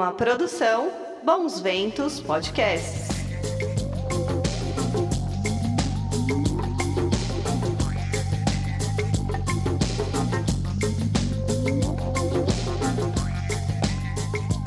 [0.00, 0.90] Uma produção
[1.22, 3.06] Bons Ventos Podcasts.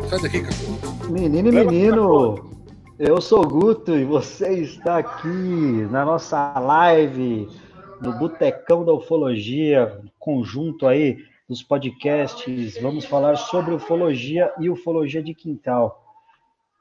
[0.08, 1.10] Sai daqui, Cacau.
[1.10, 2.52] Menino e menino,
[3.00, 5.28] eu sou o Guto e você está aqui
[5.90, 7.50] na nossa live
[8.00, 12.78] do Botecão da Ufologia, conjunto aí dos podcasts.
[12.82, 16.04] Vamos falar sobre ufologia e ufologia de quintal.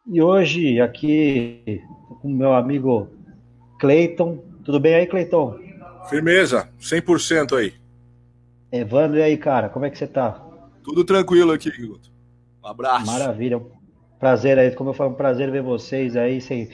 [0.06, 1.82] E hoje aqui
[2.20, 3.08] com o meu amigo
[3.78, 4.38] Cleiton.
[4.64, 5.58] Tudo bem aí, Cleiton?
[6.08, 7.74] Firmeza, 100% aí.
[8.70, 10.44] Evandro, e aí, cara, como é que você tá?
[10.82, 12.10] Tudo tranquilo aqui, Guto.
[12.62, 13.06] Um abraço.
[13.06, 13.60] Maravilha.
[14.18, 16.70] Prazer aí, como eu falo, um prazer ver vocês aí sem,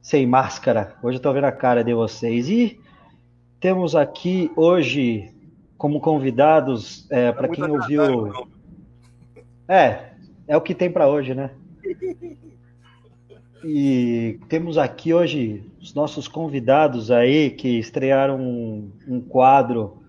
[0.00, 0.96] sem máscara.
[1.02, 2.48] Hoje eu tô vendo a cara de vocês.
[2.48, 2.80] E
[3.60, 5.32] temos aqui hoje
[5.78, 8.32] como convidados, é, para quem ouviu.
[9.68, 10.10] É,
[10.46, 11.50] é o que tem para hoje, né?
[13.64, 20.00] E temos aqui hoje os nossos convidados aí que estrearam um, um quadro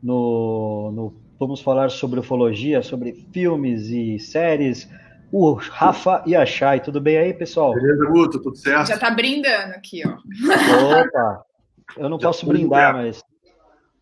[0.00, 4.88] no, no, Vamos falar sobre ufologia, sobre filmes e séries.
[5.32, 7.74] O Rafa e a Chay, tudo bem aí, pessoal?
[7.74, 8.86] Beleza, Guto, tudo certo?
[8.86, 10.12] Já tá brindando aqui, ó.
[10.12, 11.44] Opa!
[11.96, 13.22] Eu não Já posso brindar, mas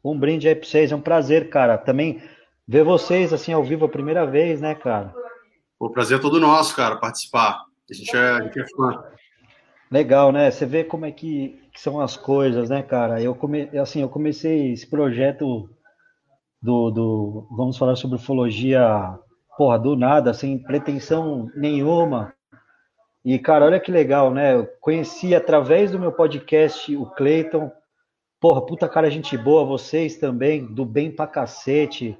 [0.05, 1.79] um brinde aí pra vocês, é um prazer, cara.
[1.79, 2.23] Também
[2.67, 5.15] ver vocês assim ao vivo a primeira vez, né, cara?
[5.79, 7.65] O prazer é todo nosso, cara, participar.
[7.91, 9.05] A gente é, a gente é fã.
[9.91, 10.51] Legal, né?
[10.51, 13.23] Você vê como é que, que, são as coisas, né, cara?
[13.23, 15.69] Eu come, assim, eu comecei esse projeto
[16.61, 19.19] do, do vamos falar sobre ufologia,
[19.57, 22.35] porra, do nada, sem pretensão nenhuma.
[23.25, 24.55] E, cara, olha que legal, né?
[24.55, 27.71] Eu conheci através do meu podcast o Cleiton.
[28.45, 32.15] Porra, puta cara, gente boa, vocês também, do bem pra cacete.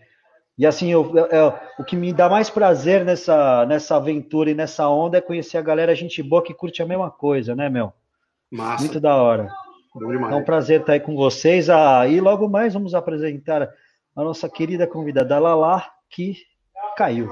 [0.57, 4.55] E assim, eu, eu, eu, o que me dá mais prazer nessa, nessa aventura e
[4.55, 7.93] nessa onda é conhecer a galera, gente boa que curte a mesma coisa, né, meu?
[8.51, 8.83] Massa.
[8.85, 9.51] Muito da hora.
[10.31, 11.69] É um prazer estar aí com vocês.
[11.69, 13.69] Ah, e logo mais vamos apresentar
[14.17, 16.37] a nossa querida convidada Lala, que
[16.97, 17.31] caiu.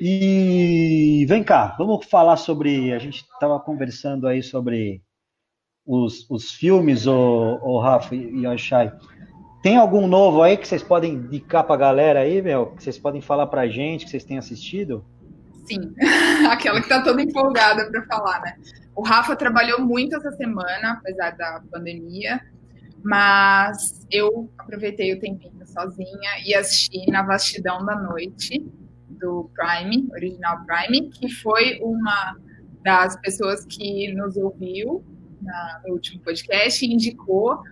[0.00, 2.94] E vem cá, vamos falar sobre.
[2.94, 5.02] A gente estava conversando aí sobre
[5.86, 8.92] os, os filmes, o, o Rafa e o Shai.
[9.62, 12.66] Tem algum novo aí que vocês podem indicar para a galera aí, meu?
[12.72, 15.04] Que vocês podem falar para a gente, que vocês têm assistido?
[15.64, 15.94] Sim,
[16.50, 18.56] aquela que está toda empolgada para falar, né?
[18.94, 22.40] O Rafa trabalhou muito essa semana, apesar da pandemia,
[23.02, 28.64] mas eu aproveitei o tempinho sozinha e assisti Na Vastidão da Noite,
[29.08, 32.36] do Prime, original Prime, que foi uma
[32.82, 35.02] das pessoas que nos ouviu
[35.44, 37.62] na, no último podcast indicou.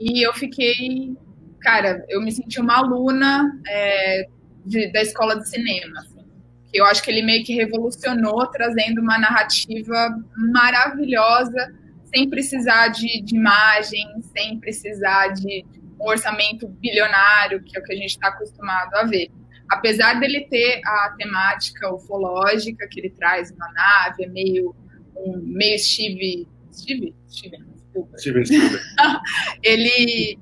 [0.00, 1.14] E eu fiquei,
[1.60, 4.28] cara, eu me senti uma aluna é,
[4.64, 6.00] de, da escola de cinema.
[6.00, 6.24] Assim,
[6.72, 11.74] que eu acho que ele meio que revolucionou, trazendo uma narrativa maravilhosa,
[12.12, 15.64] sem precisar de, de imagem, sem precisar de
[16.00, 19.30] um orçamento bilionário, que é o que a gente está acostumado a ver.
[19.68, 24.74] Apesar dele ter a temática ufológica que ele traz uma nave, é meio
[25.16, 27.14] um meio Steve Steve?
[27.28, 28.18] Steven, desculpa.
[28.18, 28.42] Steven
[29.62, 30.38] ele,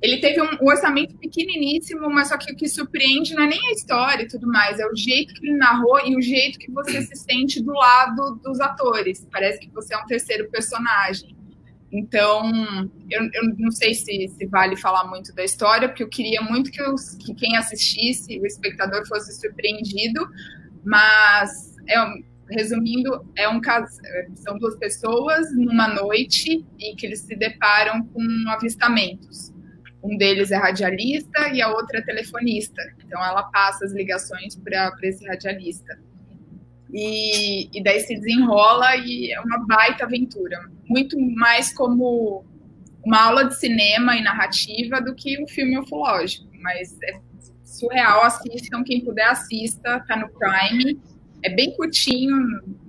[0.00, 3.68] ele teve um, um, orçamento pequeniníssimo, mas só que o que surpreende não é nem
[3.68, 6.70] a história e tudo mais, é o jeito que ele narrou e o jeito que
[6.70, 9.26] você se sente do lado dos atores.
[9.30, 11.34] Parece que você é um terceiro personagem.
[11.92, 12.50] Então,
[13.08, 16.72] eu, eu não sei se, se, vale falar muito da história, porque eu queria muito
[16.72, 20.26] que, os, que quem assistisse, o espectador, fosse surpreendido,
[20.84, 21.96] mas é,
[22.50, 24.00] resumindo, é um caso,
[24.34, 29.52] são duas pessoas numa noite e que eles se deparam com avistamentos.
[30.02, 32.82] Um deles é radialista e a outra é telefonista.
[33.04, 35.98] Então ela passa as ligações para esse radialista.
[36.92, 40.60] E, e daí se desenrola e é uma baita aventura.
[40.86, 42.44] Muito mais como
[43.04, 46.46] uma aula de cinema e narrativa do que um filme ufológico.
[46.60, 47.18] Mas é
[47.64, 51.00] surreal, assistam, quem puder assista, tá no Prime
[51.44, 52.36] é bem curtinho,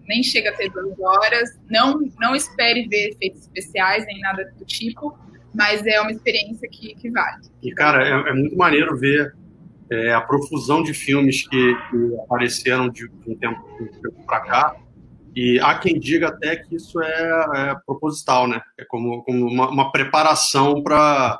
[0.07, 1.49] nem chega a ter duas horas.
[1.69, 5.17] Não, não espere ver efeitos especiais nem nada do tipo,
[5.53, 7.43] mas é uma experiência que, que vale.
[7.61, 9.35] E, cara, é, é muito maneiro ver
[9.91, 13.61] é, a profusão de filmes que, que apareceram de, de um tempo,
[14.01, 14.75] tempo para cá.
[15.35, 18.61] E há quem diga até que isso é, é proposital, né?
[18.79, 21.37] É como, como uma, uma preparação para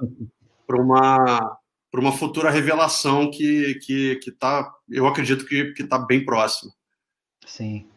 [0.70, 1.58] uma,
[1.94, 6.74] uma futura revelação que, que, que tá, eu acredito que está bem próxima.
[7.46, 7.88] Sim.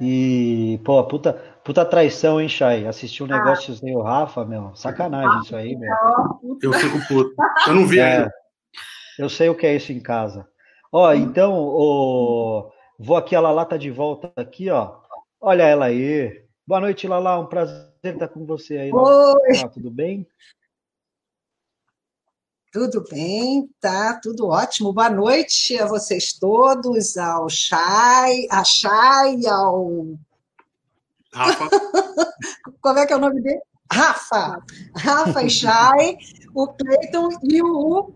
[0.00, 1.32] E, pô, puta,
[1.64, 2.86] puta traição, hein, Chay?
[2.86, 3.38] Assistir um ah.
[3.38, 3.76] negócio ah.
[3.76, 4.74] sem o Rafa, meu.
[4.74, 5.92] Sacanagem isso aí, meu.
[6.62, 7.34] Eu fico puto.
[7.66, 8.28] Eu não vi é,
[9.18, 10.46] Eu sei o que é isso em casa.
[10.92, 12.70] Ó, então, o...
[12.98, 14.96] Vou aqui, a Lala tá de volta aqui, ó.
[15.40, 16.44] Olha ela aí.
[16.66, 17.38] Boa noite, Lala.
[17.38, 18.90] Um prazer estar com você aí.
[18.92, 19.58] Oi.
[19.62, 20.26] Ah, tudo bem?
[22.76, 24.92] Tudo bem, tá tudo ótimo.
[24.92, 30.08] Boa noite a vocês todos, ao Chay, a Chay, ao.
[31.32, 31.70] Rafa.
[32.82, 33.62] Como é que é o nome dele?
[33.90, 34.62] Rafa.
[34.94, 36.18] Rafa e Chay,
[36.54, 38.12] o Cleiton e o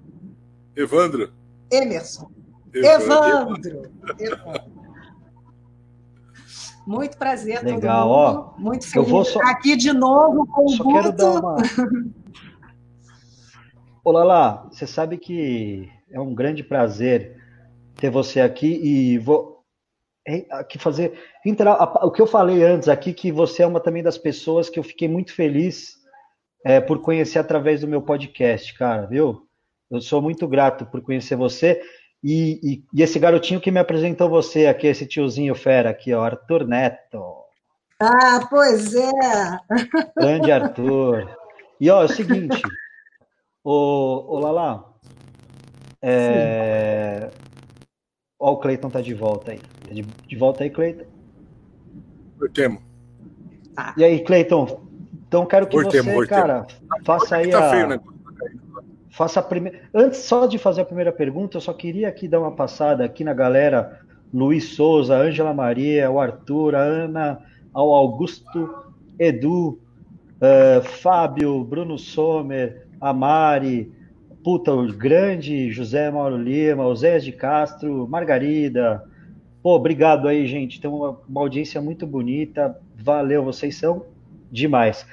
[0.76, 1.32] Evandro.
[1.72, 2.30] Emerson.
[2.74, 3.90] Evandro.
[4.18, 4.70] Evandro.
[6.86, 8.54] Muito prazer, Legal, todo mundo.
[8.58, 8.60] ó.
[8.60, 11.32] Muito Eu feliz vou de só- estar aqui de novo com o Só quero dar
[11.40, 11.46] Guto.
[11.46, 11.56] uma.
[14.04, 17.36] Ô, Lala, você sabe que é um grande prazer
[17.96, 19.60] ter você aqui e vou
[20.50, 21.18] aqui fazer
[22.02, 24.82] o que eu falei antes aqui que você é uma também das pessoas que eu
[24.82, 25.96] fiquei muito feliz
[26.64, 29.42] é, por conhecer através do meu podcast, cara, viu?
[29.90, 31.82] Eu sou muito grato por conhecer você
[32.22, 36.22] e, e- e esse garotinho que me apresentou você aqui, esse tiozinho fera aqui, ó,
[36.22, 37.22] Arthur Neto.
[37.98, 39.10] Ah, pois é.
[40.16, 41.28] Grande Arthur.
[41.80, 42.62] E ó, é o seguinte,
[43.64, 44.90] ô, ô Lala,
[46.02, 47.30] é...
[48.38, 49.58] ó, o Cleiton tá de volta aí.
[49.58, 51.04] Tá de, de volta aí, Cleiton.
[52.54, 52.80] Temo.
[53.96, 54.80] E aí, Cleiton?
[55.28, 56.66] Então quero que Voltemos, você, cara,
[57.04, 57.70] faça aí Tá a.
[57.70, 58.00] feio, né?
[59.10, 59.80] Faça a primeira.
[59.94, 63.22] Antes só de fazer a primeira pergunta, eu só queria aqui dar uma passada aqui
[63.22, 64.00] na galera.
[64.32, 67.40] Luiz Souza, Ângela Maria, o Arthur, a Ana,
[67.74, 69.80] ao Augusto, Edu,
[70.40, 73.90] eh, Fábio, Bruno Sommer, a Mari,
[74.42, 79.04] puta, o grande José Mauro Lima, o Zé de Castro, Margarida.
[79.62, 80.80] Pô, obrigado aí, gente.
[80.80, 82.78] Tem uma, uma audiência muito bonita.
[82.96, 84.06] Valeu, vocês são
[84.50, 85.06] demais.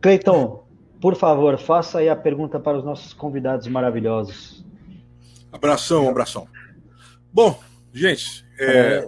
[0.00, 0.64] Cleiton,
[1.00, 4.64] por favor, faça aí a pergunta para os nossos convidados maravilhosos.
[5.52, 6.46] Abração, abração.
[7.32, 7.58] Bom,
[7.92, 9.06] gente, é...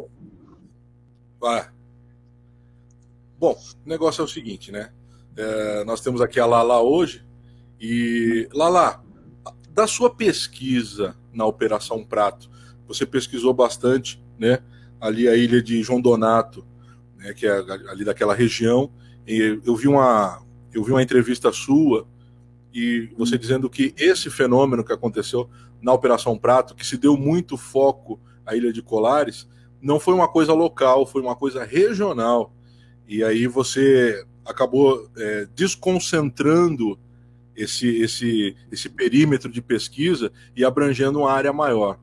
[1.40, 1.68] vai.
[3.38, 4.90] Bom, o negócio é o seguinte, né?
[5.36, 7.27] É, nós temos aqui a Lala hoje
[7.80, 9.02] e Lala,
[9.70, 12.50] da sua pesquisa na Operação Prato,
[12.86, 14.60] você pesquisou bastante, né?
[15.00, 16.66] Ali a ilha de João Donato,
[17.16, 17.32] né?
[17.32, 17.58] Que é
[17.90, 18.90] ali daquela região.
[19.26, 20.42] E eu vi uma,
[20.72, 22.06] eu vi uma entrevista sua
[22.72, 25.48] e você dizendo que esse fenômeno que aconteceu
[25.80, 29.48] na Operação Prato, que se deu muito foco à Ilha de Colares,
[29.80, 32.52] não foi uma coisa local, foi uma coisa regional.
[33.06, 36.98] E aí você acabou é, desconcentrando
[37.58, 41.98] esse, esse, esse perímetro de pesquisa e abrangendo uma área maior.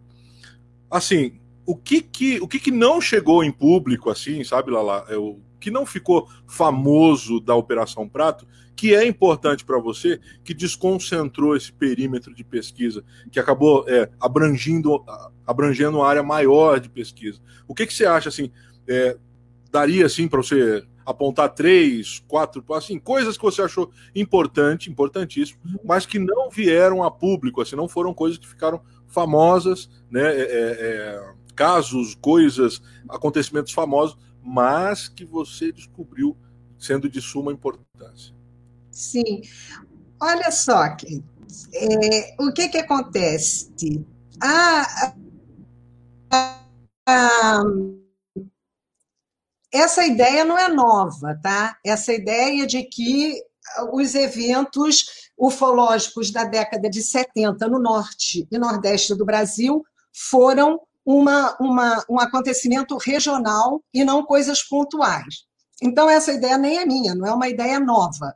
[0.92, 5.06] Assim, o que que, o que, que não chegou em público, assim, sabe, Lala?
[5.10, 10.54] É, o que não ficou famoso da Operação Prato, que é importante para você, que
[10.54, 15.04] desconcentrou esse perímetro de pesquisa, que acabou é, abrangindo,
[15.48, 17.40] abrangendo uma área maior de pesquisa.
[17.68, 18.51] O que, que você acha, assim,
[18.88, 19.18] é,
[19.72, 26.06] daria, assim, para você apontar três, quatro, assim, coisas que você achou importante, importantíssimo, mas
[26.06, 31.34] que não vieram a público, assim, não foram coisas que ficaram famosas, né, é, é,
[31.56, 36.36] casos, coisas, acontecimentos famosos, mas que você descobriu
[36.78, 38.34] sendo de suma importância.
[38.92, 39.42] Sim.
[40.19, 43.72] Olha só, é, o que, que acontece?
[44.42, 45.13] A,
[46.31, 46.60] a,
[47.08, 47.63] a,
[49.75, 51.77] essa ideia não é nova, tá?
[51.86, 53.41] Essa ideia de que
[53.91, 61.55] os eventos ufológicos da década de 70 no norte e nordeste do Brasil foram uma,
[61.60, 65.44] uma, um acontecimento regional e não coisas pontuais.
[65.82, 68.34] Então, essa ideia nem é minha, não é uma ideia nova.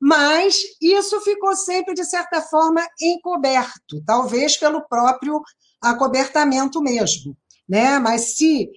[0.00, 5.40] Mas isso ficou sempre, de certa forma, encoberto, talvez pelo próprio
[5.80, 7.36] acobertamento mesmo.
[7.68, 8.00] Né?
[8.00, 8.68] Mas se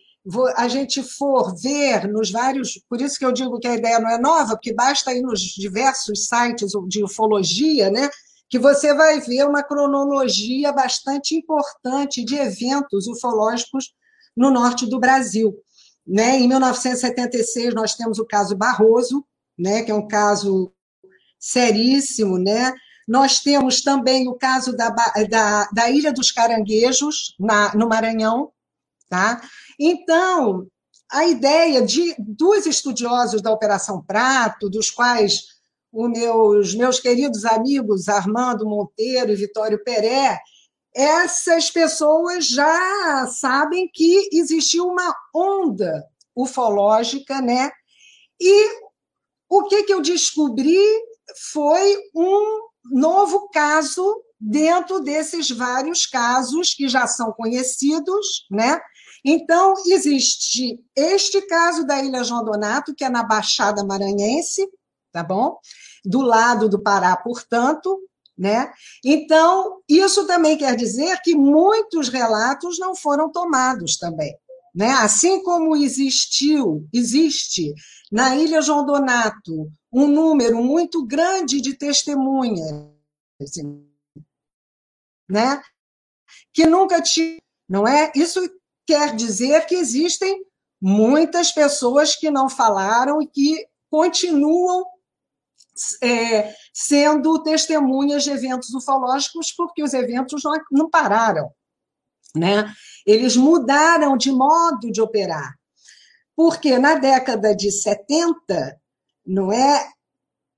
[0.56, 2.82] a gente for ver nos vários.
[2.90, 5.40] Por isso que eu digo que a ideia não é nova, porque basta ir nos
[5.42, 8.10] diversos sites de ufologia, né?
[8.50, 13.94] que você vai ver uma cronologia bastante importante de eventos ufológicos
[14.36, 15.56] no norte do Brasil.
[16.06, 16.40] Né?
[16.40, 19.26] Em 1976, nós temos o caso Barroso,
[19.58, 19.84] né?
[19.84, 20.72] que é um caso
[21.40, 22.38] seríssimo.
[22.38, 22.74] Né?
[23.08, 24.90] Nós temos também o caso da,
[25.30, 28.52] da, da Ilha dos Caranguejos, na, no Maranhão.
[29.10, 29.42] Tá?
[29.80, 30.68] Então,
[31.12, 35.56] a ideia de, dos estudiosos da Operação Prato, dos quais
[35.92, 40.40] os meus, meus queridos amigos Armando Monteiro e Vitório Peré,
[40.94, 46.06] essas pessoas já sabem que existiu uma onda
[46.36, 47.72] ufológica, né?
[48.40, 48.70] E
[49.50, 50.82] o que, que eu descobri
[51.52, 58.80] foi um novo caso dentro desses vários casos que já são conhecidos, né?
[59.28, 64.70] Então, existe este caso da Ilha João Donato, que é na Baixada Maranhense,
[65.12, 65.58] tá bom?
[66.06, 68.00] Do lado do Pará, portanto,
[68.38, 68.72] né?
[69.04, 74.38] Então, isso também quer dizer que muitos relatos não foram tomados também.
[74.76, 74.90] Né?
[74.92, 77.74] Assim como existiu, existe
[78.12, 82.70] na Ilha João Donato um número muito grande de testemunhas,
[85.28, 85.64] né?
[86.54, 87.40] que nunca tinham,
[87.70, 88.12] não é?
[88.14, 88.42] Isso
[88.86, 90.46] quer dizer que existem
[90.82, 94.86] muitas pessoas que não falaram e que continuam
[96.02, 101.50] é, sendo testemunhas de eventos ufológicos, porque os eventos não, não pararam.
[102.36, 102.72] Né?
[103.06, 105.56] Eles mudaram de modo de operar.
[106.36, 108.80] Porque na década de 70,
[109.26, 109.90] não é?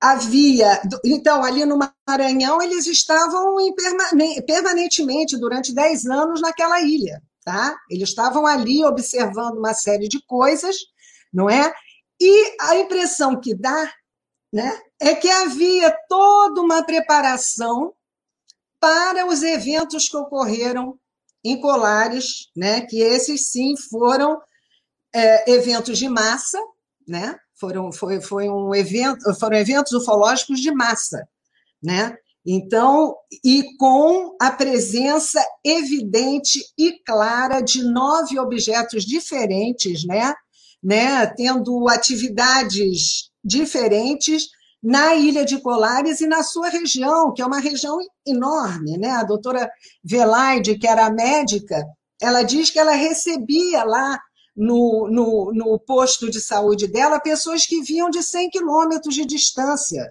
[0.00, 0.80] Havia.
[1.04, 3.56] Então, ali no Maranhão, eles estavam
[4.46, 7.22] permanentemente, durante 10 anos, naquela ilha.
[7.48, 7.74] Tá?
[7.88, 10.76] Eles estavam ali observando uma série de coisas,
[11.32, 11.72] não é?
[12.20, 13.90] E a impressão que dá
[14.52, 17.94] né, é que havia toda uma preparação
[18.78, 21.00] para os eventos que ocorreram
[21.42, 24.38] em Colares, né, que esses sim foram
[25.14, 26.58] é, eventos de massa,
[27.08, 31.26] né, foram, foi, foi um evento, foram eventos ufológicos de massa,
[31.82, 32.14] né,
[32.50, 33.14] então,
[33.44, 40.32] e com a presença evidente e clara de nove objetos diferentes, né,
[40.82, 44.46] né, tendo atividades diferentes
[44.82, 48.96] na Ilha de Colares e na sua região, que é uma região enorme.
[48.96, 49.10] Né?
[49.10, 49.70] A doutora
[50.02, 51.84] Velaide, que era médica,
[52.18, 54.18] ela diz que ela recebia lá
[54.56, 60.10] no, no, no posto de saúde dela pessoas que vinham de 100 quilômetros de distância,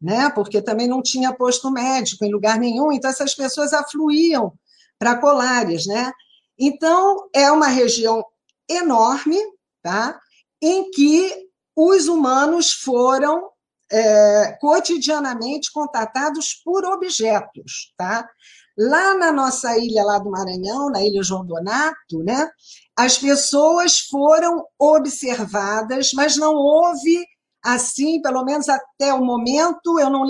[0.00, 0.30] né?
[0.30, 4.52] porque também não tinha posto médico em lugar nenhum, então essas pessoas afluíam
[4.98, 5.86] para Colares.
[5.86, 6.12] Né?
[6.58, 8.24] Então, é uma região
[8.68, 9.38] enorme,
[9.82, 10.18] tá?
[10.60, 13.48] em que os humanos foram
[13.90, 18.28] é, cotidianamente contatados por objetos, tá?
[18.76, 22.48] Lá na nossa ilha lá do Maranhão, na ilha João Donato, né,
[22.96, 27.26] as pessoas foram observadas, mas não houve
[27.64, 30.24] assim, pelo menos até o momento, eu não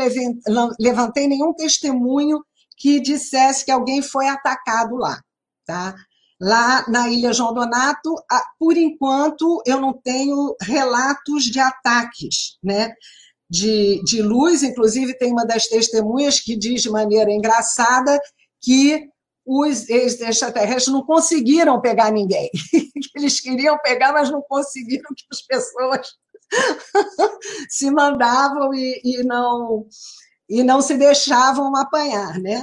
[0.78, 2.42] levantei nenhum testemunho
[2.76, 5.20] que dissesse que alguém foi atacado lá,
[5.66, 5.94] tá?
[6.40, 8.14] Lá na Ilha João Donato,
[8.58, 12.92] por enquanto, eu não tenho relatos de ataques, né?
[13.50, 18.20] De, de luz, inclusive tem uma das testemunhas que diz de maneira engraçada
[18.60, 19.08] que
[19.50, 22.50] os extraterrestres não conseguiram pegar ninguém.
[23.16, 26.08] Eles queriam pegar, mas não conseguiram que as pessoas
[27.68, 29.86] se mandavam e, e, não,
[30.48, 32.38] e não se deixavam apanhar.
[32.38, 32.62] Né?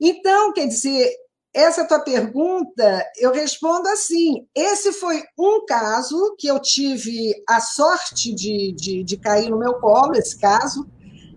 [0.00, 1.10] Então, quer dizer,
[1.52, 8.32] essa tua pergunta, eu respondo assim: esse foi um caso que eu tive a sorte
[8.32, 10.88] de, de, de cair no meu colo, esse caso,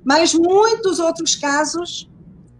[0.06, 2.10] mas muitos outros casos,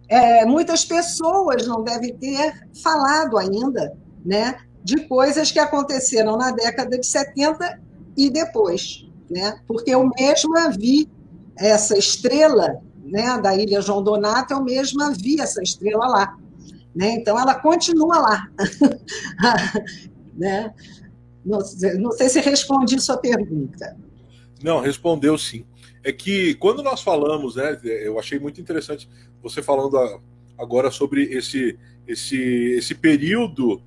[0.08, 6.98] é, muitas pessoas não devem ter falado ainda, né, de coisas que aconteceram na década
[6.98, 7.80] de 70
[8.16, 11.08] e depois, né, porque eu mesma vi
[11.56, 16.38] essa estrela, né, da Ilha João Donato, eu mesma vi essa estrela lá.
[16.94, 17.10] Né?
[17.10, 18.48] Então, ela continua lá.
[20.34, 20.72] né?
[21.44, 21.58] não,
[21.98, 23.96] não sei se respondi sua pergunta.
[24.62, 25.64] Não, respondeu sim.
[26.02, 29.08] É que quando nós falamos, né, eu achei muito interessante
[29.42, 29.98] você falando
[30.58, 33.82] agora sobre esse, esse, esse período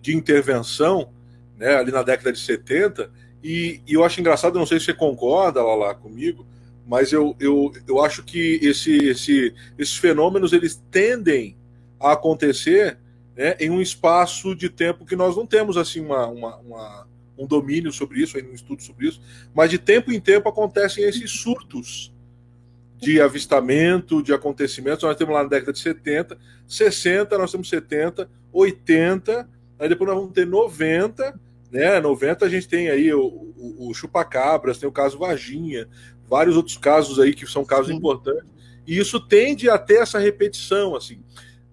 [0.00, 1.10] de intervenção
[1.56, 3.10] né, ali na década de 70,
[3.42, 6.46] e, e eu acho engraçado, não sei se você concorda lá, comigo,
[6.86, 11.56] mas eu, eu, eu acho que esse, esse, esses fenômenos eles tendem
[11.98, 12.98] a acontecer
[13.36, 17.08] né, em um espaço de tempo que nós não temos assim uma, uma, uma,
[17.38, 19.20] um domínio sobre isso, um estudo sobre isso,
[19.54, 22.12] mas de tempo em tempo acontecem esses surtos
[23.02, 25.02] de avistamento, de acontecimentos.
[25.02, 30.18] Nós temos lá na década de 70, 60, nós temos 70, 80, aí depois nós
[30.18, 31.40] vamos ter 90,
[31.72, 31.98] né?
[32.00, 35.88] 90 a gente tem aí o, o, o chupacabras, tem o caso Varginha,
[36.28, 37.94] vários outros casos aí que são casos Sim.
[37.94, 38.44] importantes.
[38.86, 41.22] E isso tende a ter essa repetição, assim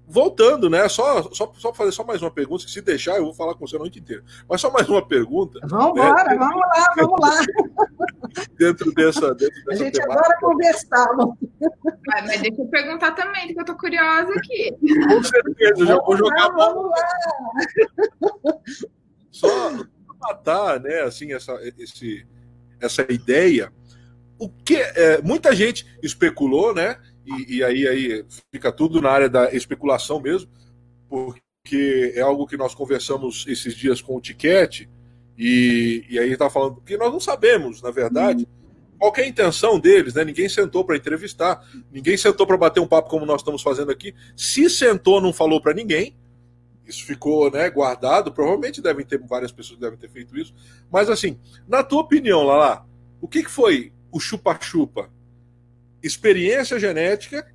[0.10, 0.90] voltando, né?
[0.90, 3.66] Só, só, só fazer só mais uma pergunta, que se deixar, eu vou falar com
[3.66, 4.24] você a noite inteira.
[4.50, 5.60] Mas só mais uma pergunta.
[5.64, 6.10] Vamos né?
[6.10, 7.40] embora, vamos lá, vamos lá.
[8.58, 9.36] dentro dessa.
[9.36, 10.20] Dentro dessa a gente temática.
[10.20, 11.08] adora conversar.
[11.16, 14.76] Mas, mas deixa eu perguntar também, que eu tô curiosa aqui.
[15.08, 16.48] Com certeza, já vou jogar.
[16.48, 18.58] Lá, vamos lá.
[19.40, 19.72] Só
[20.20, 22.26] matar, né, assim, essa, esse,
[22.80, 23.72] essa ideia.
[24.38, 26.98] O que é, muita gente especulou, né?
[27.26, 30.50] e, e aí, aí fica tudo na área da especulação mesmo,
[31.08, 34.90] porque que é algo que nós conversamos esses dias com o Tiquete,
[35.38, 38.48] e, e aí está falando que nós não sabemos, na verdade,
[38.98, 40.26] qual é a intenção deles, né?
[40.26, 44.14] Ninguém sentou para entrevistar, ninguém sentou para bater um papo como nós estamos fazendo aqui.
[44.36, 46.18] Se sentou, não falou para ninguém.
[46.90, 48.32] Isso ficou, né, guardado.
[48.32, 50.54] Provavelmente devem ter várias pessoas que devem ter feito isso.
[50.92, 52.86] Mas assim, na tua opinião, Lala,
[53.22, 55.10] o que, que foi o chupa-chupa?
[56.02, 57.46] Experiência genética,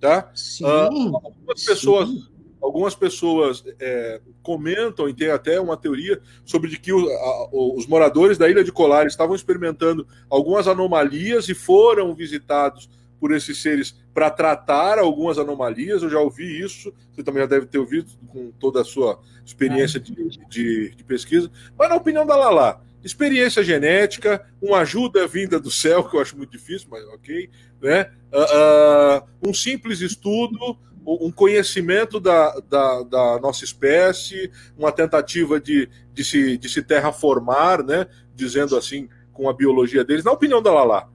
[0.00, 0.30] tá?
[0.34, 2.30] Sim, uh, algumas pessoas
[2.60, 7.86] algumas pessoas é, comentam e tem até uma teoria sobre de que o, a, os
[7.86, 12.88] moradores da ilha de Colar estavam experimentando algumas anomalias e foram visitados
[13.20, 16.02] por esses seres para tratar algumas anomalias.
[16.02, 20.00] Eu já ouvi isso, você também já deve ter ouvido com toda a sua experiência
[20.00, 20.14] de,
[20.48, 21.50] de, de pesquisa.
[21.78, 26.36] Mas na opinião da Lala, experiência genética, uma ajuda vinda do céu, que eu acho
[26.36, 27.50] muito difícil, mas ok,
[27.80, 28.10] né?
[28.32, 35.88] Uh, uh, um simples estudo um conhecimento da, da, da, nossa espécie, uma tentativa de,
[36.12, 38.06] de, se, de se terraformar, né?
[38.34, 40.24] dizendo assim, com a biologia deles.
[40.24, 41.10] Na opinião da Lala,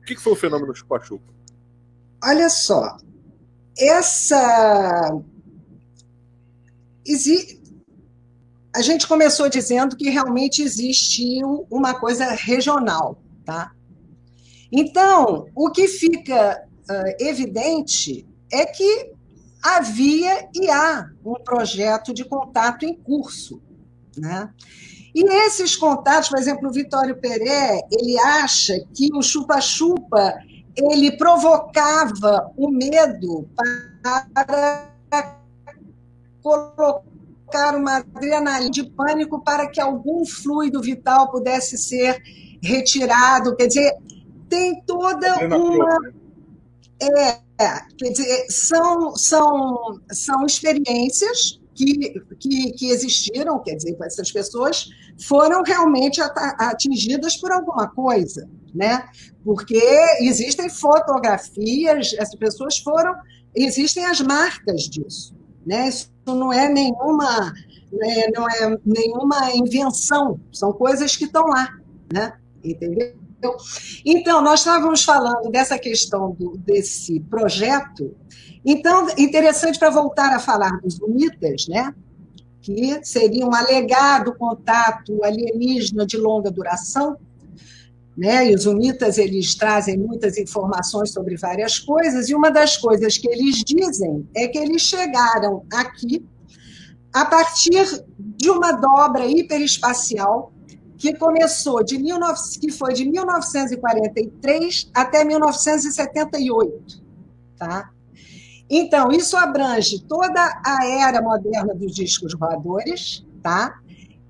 [0.00, 1.37] o que foi o fenômeno chupa-chupa?
[2.22, 2.96] Olha só,
[3.78, 5.20] essa.
[8.74, 13.72] A gente começou dizendo que realmente existiu uma coisa regional, tá?
[14.70, 19.12] Então, o que fica uh, evidente é que
[19.62, 23.60] havia e há um projeto de contato em curso.
[24.16, 24.50] Né?
[25.14, 30.34] E nesses contatos, por exemplo, o Vitório Peré, ele acha que o chupa-chupa
[30.78, 35.34] ele provocava o medo para
[36.42, 42.22] colocar uma adrenalina de pânico para que algum fluido vital pudesse ser
[42.62, 43.56] retirado.
[43.56, 43.96] Quer dizer,
[44.48, 45.98] tem toda uma.
[47.00, 47.38] É,
[47.96, 54.88] quer dizer, são, são, são experiências que, que, que existiram, quer dizer, essas pessoas
[55.26, 56.20] foram realmente
[56.58, 59.08] atingidas por alguma coisa, né?
[59.44, 59.80] Porque
[60.20, 63.14] existem fotografias, essas pessoas foram,
[63.54, 65.88] existem as marcas disso, né?
[65.88, 67.52] Isso não é nenhuma,
[67.92, 71.78] né, não é nenhuma invenção, são coisas que estão lá,
[72.12, 72.32] né?
[72.64, 73.17] Entendeu?
[74.04, 78.16] Então, nós estávamos falando dessa questão do, desse projeto.
[78.64, 81.94] Então, interessante para voltar a falar dos UNITAS, né?
[82.60, 87.16] que seria um alegado contato alienígena de longa duração.
[88.16, 88.50] Né?
[88.50, 93.28] E os UNITAS eles trazem muitas informações sobre várias coisas, e uma das coisas que
[93.28, 96.26] eles dizem é que eles chegaram aqui
[97.12, 100.52] a partir de uma dobra hiperespacial
[100.98, 107.02] que começou de 19, que foi de 1943 até 1978,
[107.56, 107.90] tá?
[108.68, 113.80] Então, isso abrange toda a era moderna dos discos voadores, tá?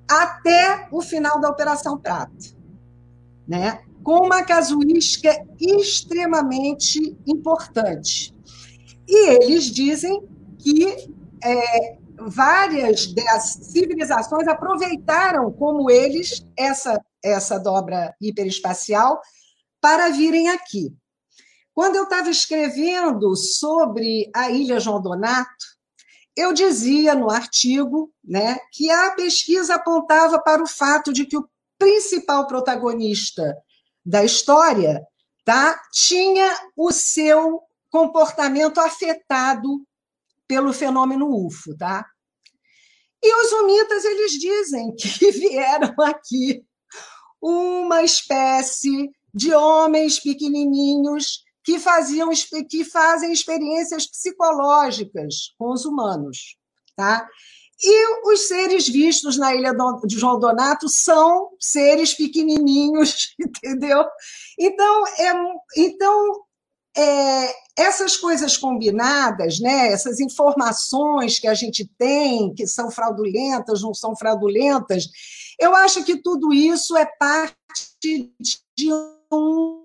[0.08, 2.54] Até o final da Operação Prato,
[3.46, 3.80] né?
[4.04, 8.34] Com uma casuística extremamente importante.
[9.08, 10.22] E eles dizem
[10.58, 11.10] que
[11.42, 19.20] é, várias das civilizações aproveitaram, como eles, essa, essa dobra hiperespacial
[19.80, 20.94] para virem aqui.
[21.74, 25.78] Quando eu estava escrevendo sobre a Ilha João Donato,
[26.36, 31.48] eu dizia no artigo né, que a pesquisa apontava para o fato de que o
[31.78, 33.56] principal protagonista
[34.04, 35.06] da história
[35.44, 39.86] tá, tinha o seu comportamento afetado
[40.48, 42.04] pelo fenômeno UFO, tá?
[43.22, 46.64] E os unitas eles dizem que vieram aqui
[47.40, 52.30] uma espécie de homens pequenininhos que faziam
[52.68, 56.56] que fazem experiências psicológicas com os humanos,
[56.96, 57.28] tá?
[57.80, 59.72] E os seres vistos na ilha
[60.04, 64.04] de João Donato são seres pequenininhos, entendeu?
[64.58, 65.32] Então, é,
[65.76, 66.44] então
[66.96, 73.94] é, essas coisas combinadas, né, essas informações que a gente tem, que são fraudulentas, não
[73.94, 75.08] são fraudulentas,
[75.58, 77.56] eu acho que tudo isso é parte
[78.00, 78.92] de
[79.32, 79.84] um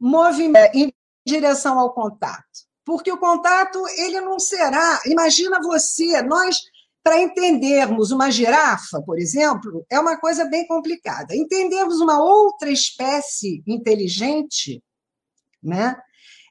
[0.00, 0.92] movimento em
[1.26, 2.66] direção ao contato.
[2.84, 5.00] Porque o contato, ele não será.
[5.06, 6.60] Imagina você, nós,
[7.02, 11.34] para entendermos uma girafa, por exemplo, é uma coisa bem complicada.
[11.34, 14.80] Entendermos uma outra espécie inteligente
[15.62, 15.96] né?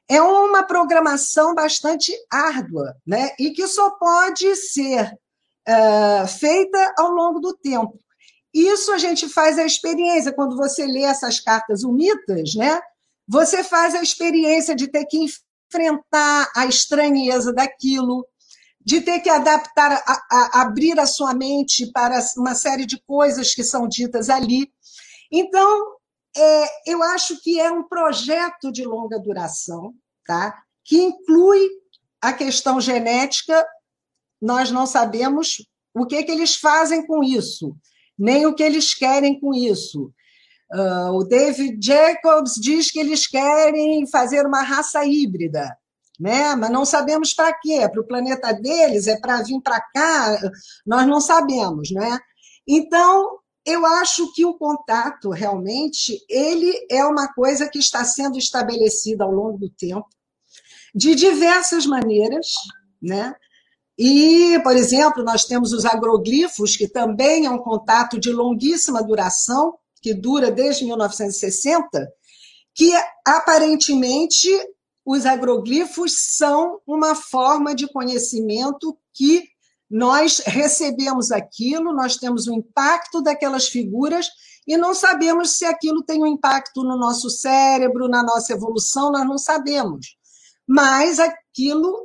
[0.08, 3.30] É uma programação bastante árdua, né?
[3.38, 5.12] E que só pode ser
[5.68, 7.98] uh, feita ao longo do tempo.
[8.54, 12.80] Isso a gente faz a experiência quando você lê essas cartas unitas, né?
[13.28, 18.26] Você faz a experiência de ter que enfrentar a estranheza daquilo,
[18.80, 23.52] de ter que adaptar, a, a, abrir a sua mente para uma série de coisas
[23.52, 24.70] que são ditas ali.
[25.30, 25.95] Então,
[26.36, 29.94] é, eu acho que é um projeto de longa duração,
[30.26, 30.62] tá?
[30.84, 31.68] que inclui
[32.20, 33.66] a questão genética.
[34.40, 37.74] Nós não sabemos o que, que eles fazem com isso,
[38.18, 40.12] nem o que eles querem com isso.
[40.72, 45.76] Uh, o David Jacobs diz que eles querem fazer uma raça híbrida
[46.18, 46.54] né?
[46.56, 47.88] Mas não sabemos para quê.
[47.88, 49.06] Para o planeta deles?
[49.06, 50.38] É para vir para cá?
[50.86, 52.18] Nós não sabemos, né?
[52.66, 59.24] Então, eu acho que o contato realmente ele é uma coisa que está sendo estabelecida
[59.24, 60.08] ao longo do tempo
[60.94, 62.46] de diversas maneiras,
[63.02, 63.34] né?
[63.98, 69.78] E, por exemplo, nós temos os agroglifos, que também é um contato de longuíssima duração,
[70.00, 72.08] que dura desde 1960,
[72.74, 72.92] que
[73.26, 74.48] aparentemente
[75.04, 79.48] os agroglifos são uma forma de conhecimento que
[79.90, 84.28] nós recebemos aquilo, nós temos o impacto daquelas figuras
[84.66, 89.26] e não sabemos se aquilo tem um impacto no nosso cérebro, na nossa evolução, nós
[89.26, 90.16] não sabemos.
[90.66, 91.96] Mas aquilo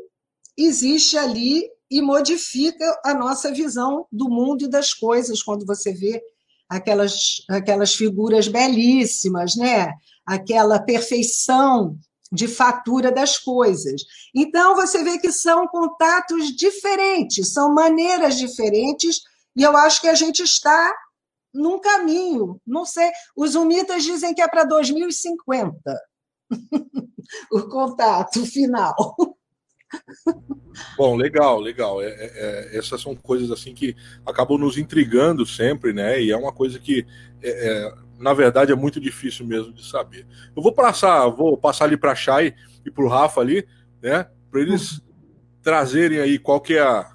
[0.55, 6.21] existe ali e modifica a nossa visão do mundo e das coisas quando você vê
[6.69, 9.91] aquelas, aquelas figuras belíssimas, né?
[10.25, 11.97] aquela perfeição
[12.31, 14.03] de fatura das coisas.
[14.33, 19.21] Então, você vê que são contatos diferentes, são maneiras diferentes,
[19.55, 20.95] e eu acho que a gente está
[21.53, 22.59] num caminho.
[22.65, 25.75] Não sei, os umitas dizem que é para 2050
[27.51, 28.95] o contato final.
[30.97, 32.01] Bom, legal, legal.
[32.01, 36.21] É, é, é, essas são coisas assim que acabam nos intrigando sempre, né?
[36.21, 37.05] E é uma coisa que
[37.41, 40.25] é, é na verdade é muito difícil mesmo de saber.
[40.55, 42.53] Eu vou passar, vou passar ali para Chay
[42.85, 43.67] e para o Rafa ali,
[44.01, 45.01] né, para eles
[45.61, 47.11] trazerem aí qual que é a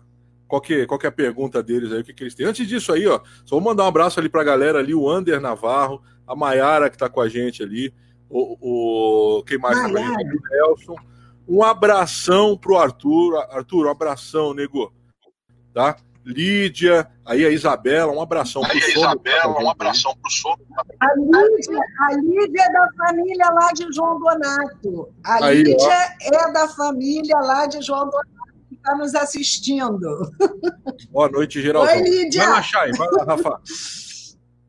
[0.46, 2.46] qual que, qual que é a pergunta deles aí, o que, que eles têm.
[2.46, 5.10] Antes disso aí, ó, só vou mandar um abraço ali para a galera ali, o
[5.10, 7.92] Ander Navarro, a Maiara que está com a gente ali,
[8.28, 10.36] o, o quem mais tá com a gente?
[10.36, 10.96] O Nelson.
[11.48, 13.36] Um abração pro Arthur.
[13.50, 14.92] Arthur, um abração, nego.
[15.72, 15.96] Tá?
[16.26, 20.58] Lídia, aí a Isabela, um abração para o Isabela, um abração para o Sono.
[20.98, 25.14] A Lídia, a Lídia é da família lá de João Donato.
[25.24, 26.34] A aí, Lídia ó.
[26.34, 28.28] é da família lá de João Donato
[28.68, 30.32] que está nos assistindo.
[31.12, 31.88] Boa noite, Geraldo.
[31.88, 32.42] Oi, Lídia.
[32.42, 33.60] Vai lá, Chay, vai lá, Rafa.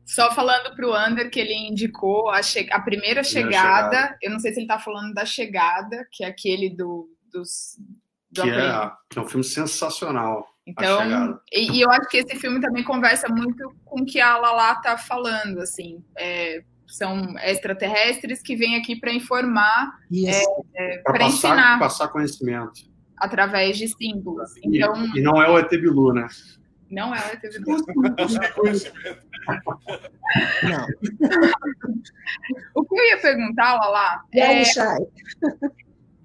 [0.06, 4.30] Só falando para o Ander que ele indicou a, che a primeira chegada, chegada, eu
[4.30, 7.76] não sei se ele está falando da chegada, que é aquele do, dos.
[8.30, 10.46] Do que, é, que é um filme sensacional.
[10.68, 14.36] Então, e, e, eu acho que esse filme também conversa muito com o que a
[14.36, 16.04] Lala tá falando, assim.
[16.14, 20.42] É, são extraterrestres que vêm aqui para informar, é,
[20.76, 21.78] é, para ensinar.
[21.78, 22.82] Passar conhecimento.
[23.16, 24.50] Através de símbolos.
[24.62, 26.28] Então, e, e não é o ET Bilu, né?
[26.90, 27.78] Não é o ET Bilu.
[30.68, 30.86] não.
[32.74, 34.64] o que eu ia perguntar, Lala, é, é,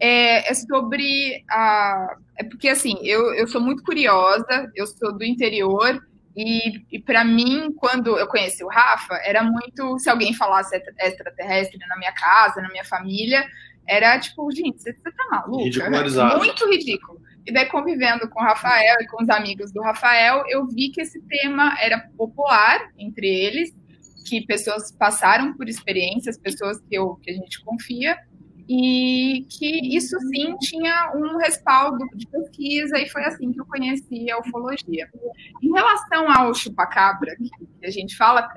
[0.05, 2.15] é sobre a.
[2.37, 5.99] É porque, assim, eu, eu sou muito curiosa, eu sou do interior,
[6.35, 9.97] e, e para mim, quando eu conheci o Rafa, era muito.
[9.99, 13.45] Se alguém falasse extraterrestre na minha casa, na minha família,
[13.87, 15.45] era tipo, gente, você, você tá?
[15.57, 16.37] Ridicularizado.
[16.39, 17.21] Muito ridículo.
[17.45, 21.01] E daí, convivendo com o Rafael e com os amigos do Rafael, eu vi que
[21.01, 23.73] esse tema era popular entre eles,
[24.25, 28.17] que pessoas passaram por experiências, pessoas que, eu, que a gente confia,
[28.67, 34.31] e que isso sim tinha um respaldo de pesquisa e foi assim que eu conheci
[34.31, 35.09] a ufologia.
[35.61, 38.47] Em relação ao chupacabra, que a gente fala,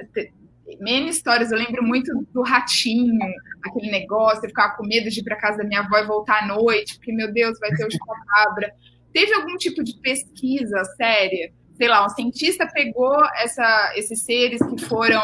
[0.80, 3.18] menos histórias, eu lembro muito do ratinho,
[3.64, 6.44] aquele negócio, eu ficava com medo de ir para casa da minha avó e voltar
[6.44, 8.72] à noite, porque, meu Deus, vai ter o chupacabra.
[9.12, 11.52] Teve algum tipo de pesquisa séria?
[11.76, 15.22] Sei lá, um cientista pegou essa, esses seres que foram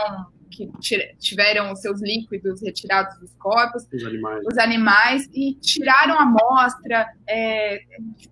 [0.68, 6.22] que tiveram os seus líquidos retirados dos corpos, os animais, os animais e tiraram a
[6.22, 7.06] amostra.
[7.28, 7.80] É,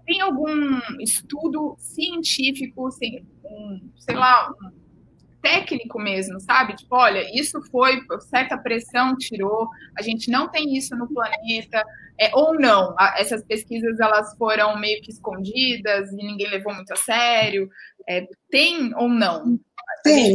[0.06, 4.80] tem algum estudo científico, sei, um, sei lá, um
[5.40, 6.76] técnico mesmo, sabe?
[6.76, 11.84] Tipo, olha, isso foi por certa pressão tirou, a gente não tem isso no planeta,
[12.18, 16.96] é, ou não, essas pesquisas elas foram meio que escondidas e ninguém levou muito a
[16.96, 17.68] sério,
[18.08, 19.58] é, tem ou não?
[20.04, 20.34] Tem,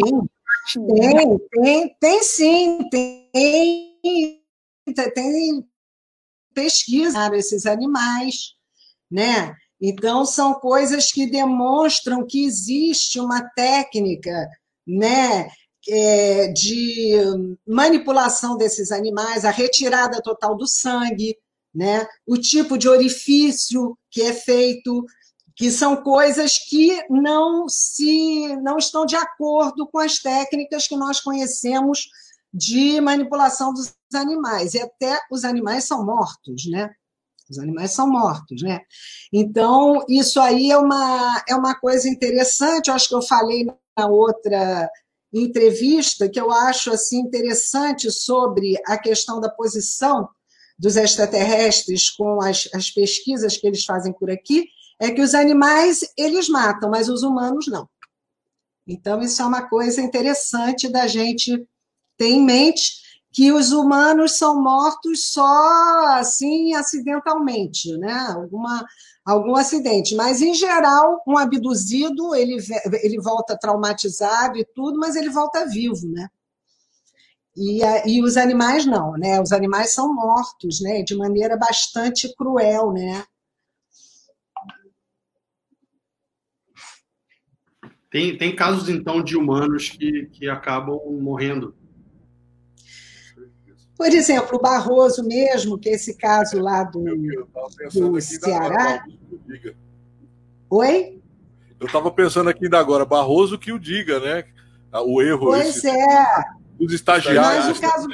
[0.74, 3.30] tem, tem, tem sim, tem,
[5.14, 5.68] tem
[6.54, 8.54] pesquisa esses animais,
[9.12, 9.54] né?
[9.82, 14.50] Então, são coisas que demonstram que existe uma técnica
[14.88, 15.48] né,
[15.88, 17.14] é, de
[17.68, 21.38] manipulação desses animais, a retirada total do sangue,
[21.74, 25.06] né, o tipo de orifício que é feito,
[25.56, 31.22] que são coisas que não se não estão de acordo com as técnicas que nós
[31.22, 32.08] conhecemos
[32.54, 34.74] de manipulação dos animais.
[34.74, 36.90] E até os animais são mortos, né?
[37.50, 38.82] Os animais são mortos, né?
[39.32, 43.66] Então, isso aí é uma, é uma coisa interessante, eu acho que eu falei
[43.98, 44.90] na outra
[45.34, 50.28] entrevista, que eu acho assim interessante sobre a questão da posição
[50.78, 54.68] dos extraterrestres com as, as pesquisas que eles fazem por aqui,
[55.00, 57.88] é que os animais eles matam, mas os humanos não.
[58.88, 61.68] Então, isso é uma coisa interessante da gente
[62.18, 63.04] ter em mente
[63.36, 68.14] que os humanos são mortos só assim acidentalmente, né?
[68.34, 68.86] Alguma
[69.26, 72.58] algum acidente, mas em geral um abduzido ele
[73.04, 76.30] ele volta traumatizado e tudo, mas ele volta vivo, né?
[77.58, 79.42] E, e os animais não, né?
[79.42, 81.02] Os animais são mortos, né?
[81.04, 83.26] De maneira bastante cruel, né?
[88.16, 91.76] Tem, tem casos, então, de humanos que, que acabam morrendo
[93.98, 97.04] por exemplo, o Barroso mesmo, que é esse caso lá do,
[97.94, 99.04] do Ceará.
[100.70, 101.22] Oi?
[101.78, 104.46] Eu estava pensando aqui ainda agora, Barroso que o diga, né?
[104.94, 105.48] O erro.
[105.48, 106.44] Pois esse, é.
[106.80, 107.66] Os estagiários.
[107.68, 108.08] Mas o caso...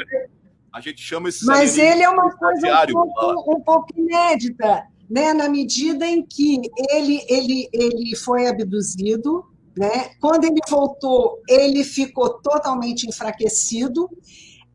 [0.72, 5.32] A gente chama esse Mas ele é uma coisa um pouco, um pouco inédita, né?
[5.34, 6.60] na medida em que
[6.90, 10.12] ele, ele, ele foi abduzido, né?
[10.19, 14.10] quando ele voltou, ele ficou totalmente enfraquecido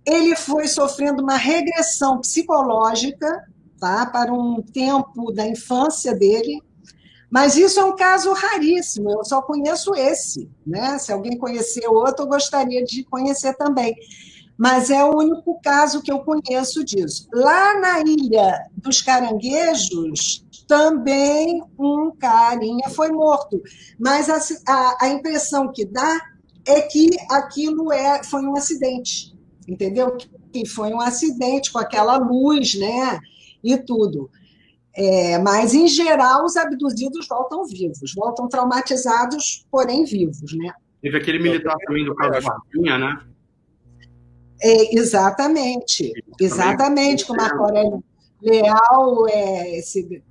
[0.07, 3.45] ele foi sofrendo uma regressão psicológica
[3.81, 6.63] tá, para um tempo da infância dele,
[7.29, 10.49] mas isso é um caso raríssimo, eu só conheço esse.
[10.65, 10.97] Né?
[10.99, 13.97] Se alguém conhecer outro, eu gostaria de conhecer também.
[14.57, 17.29] Mas é o único caso que eu conheço disso.
[17.35, 23.63] Lá na Ilha dos Caranguejos, também um carinha foi morto.
[23.99, 24.39] Mas a,
[24.73, 26.21] a, a impressão que dá
[26.67, 30.17] é que aquilo é, foi um acidente entendeu?
[30.53, 33.19] Que foi um acidente com aquela luz, né?
[33.63, 34.31] E tudo.
[34.95, 40.73] É, mas, em geral, os abduzidos voltam vivos, voltam traumatizados, porém vivos, né?
[41.03, 43.21] Teve aquele militar também do caso Varginha, né?
[44.63, 48.03] É, exatamente, exatamente, com Marco Aurélio
[48.41, 50.23] Leal, é, esse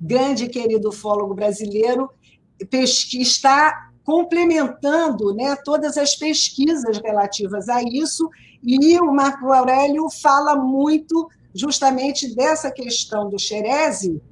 [0.00, 2.10] grande querido ufólogo brasileiro,
[2.72, 8.30] está complementando né, todas as pesquisas relativas a isso
[8.62, 14.22] e o Marco Aurélio fala muito justamente dessa questão do Xerese,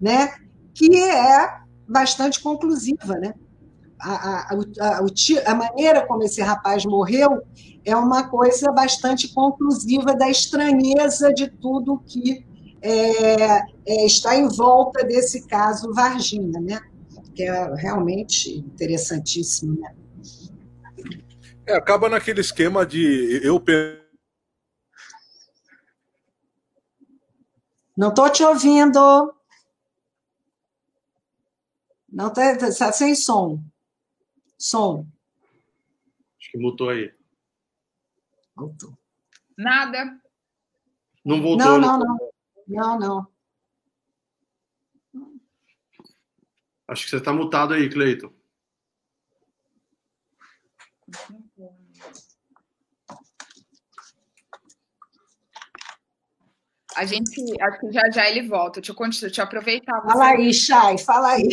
[0.00, 0.34] né,
[0.74, 3.14] que é bastante conclusiva.
[3.14, 3.32] Né?
[3.98, 5.00] A, a, a,
[5.46, 7.42] a, maneira como esse rapaz morreu
[7.84, 12.44] é uma coisa bastante conclusiva da estranheza de tudo que
[12.82, 16.80] é, é, está em volta desse caso Varginha, né?
[17.36, 19.78] que é realmente interessantíssimo.
[19.78, 19.94] Né?
[21.66, 23.62] É, acaba naquele esquema de eu
[27.96, 29.34] Não estou te ouvindo.
[32.10, 33.62] Não está tá sem som.
[34.58, 35.06] Som.
[36.40, 37.12] Acho que mutou aí.
[38.54, 38.96] Voltou.
[39.56, 40.18] Nada.
[41.24, 41.66] Não voltou.
[41.66, 42.06] Não, não, não.
[42.06, 42.30] Não,
[42.66, 43.26] não.
[46.88, 48.32] Acho que você está mutado aí, Cleiton.
[56.96, 58.80] A gente, acho que já já ele volta.
[58.80, 60.00] Deixa eu, continuar, deixa eu aproveitar.
[60.00, 60.08] Você.
[60.08, 61.48] Fala aí, Chay, fala aí.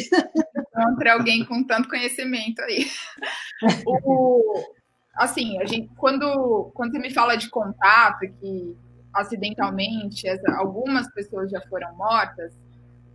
[0.56, 2.90] Encontra alguém com tanto conhecimento aí.
[3.86, 4.62] O,
[5.16, 8.76] assim, a gente, quando, quando você me fala de contato, que
[9.14, 12.54] acidentalmente algumas pessoas já foram mortas,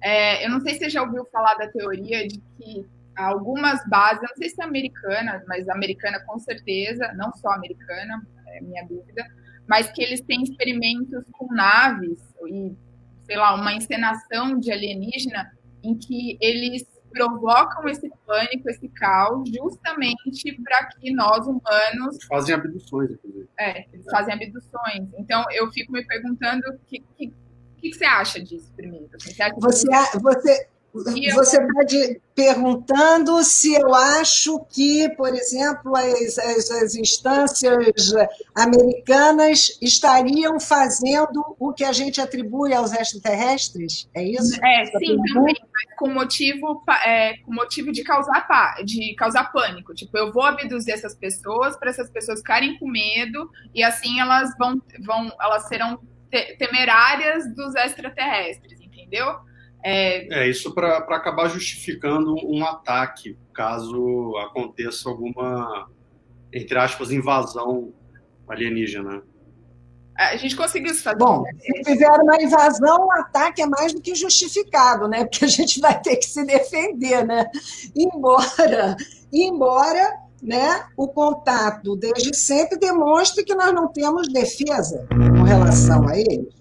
[0.01, 4.23] é, eu não sei se você já ouviu falar da teoria de que algumas bases,
[4.23, 9.27] não sei se é americana, mas americana com certeza, não só americana, é minha dúvida,
[9.67, 12.77] mas que eles têm experimentos com naves e,
[13.25, 15.51] sei lá, uma encenação de alienígena
[15.83, 23.11] em que eles provocam esse pânico, esse caos, justamente para que nós humanos fazem abduções,
[23.11, 23.49] inclusive.
[23.59, 25.09] É, eles fazem abduções.
[25.19, 27.33] Então eu fico me perguntando o que, que,
[27.79, 29.09] que, você acha disso primeiro?
[29.13, 36.95] Você, você, você, você está perguntando se eu acho que, por exemplo, as, as, as,
[36.95, 38.13] instâncias
[38.55, 44.09] americanas estariam fazendo o que a gente atribui aos extraterrestres?
[44.15, 44.59] É isso?
[44.65, 45.55] É, sim, também,
[45.97, 48.47] com motivo, é, com motivo de causar,
[48.85, 49.95] de causar pânico.
[49.95, 54.57] Tipo, eu vou abduzir essas pessoas para essas pessoas ficarem com medo e assim elas
[54.59, 56.01] vão, vão elas serão
[56.59, 59.48] temerárias dos extraterrestres, entendeu?
[59.85, 65.89] É, é isso para acabar justificando um ataque, caso aconteça alguma,
[66.53, 67.93] entre aspas, invasão
[68.49, 69.23] alienígena.
[70.17, 71.17] A gente conseguiu fazer.
[71.17, 75.25] Bom, se fizer uma invasão, o ataque é mais do que justificado, né?
[75.25, 77.47] Porque a gente vai ter que se defender, né?
[77.95, 78.97] Embora,
[79.33, 86.19] embora né, o contato desde sempre demonstre que nós não temos defesa com relação a
[86.19, 86.55] eles.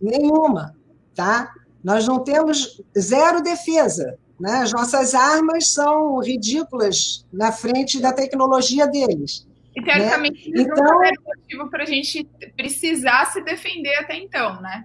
[0.00, 0.74] Nenhuma,
[1.14, 1.52] tá?
[1.82, 4.18] Nós não temos zero defesa.
[4.38, 4.52] Né?
[4.58, 9.46] As nossas armas são ridículas na frente da tecnologia deles.
[9.74, 10.62] E teoricamente né?
[10.62, 12.24] então, não era motivo para a gente
[12.56, 14.84] precisar se defender até então, né?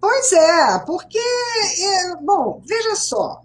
[0.00, 3.40] Pois é, porque, é, bom, veja só,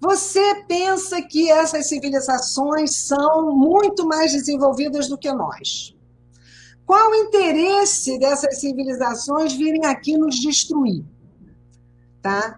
[0.00, 5.94] você pensa que essas civilizações são muito mais desenvolvidas do que nós.
[6.90, 11.04] Qual o interesse dessas civilizações virem aqui nos destruir?
[12.20, 12.56] Tá?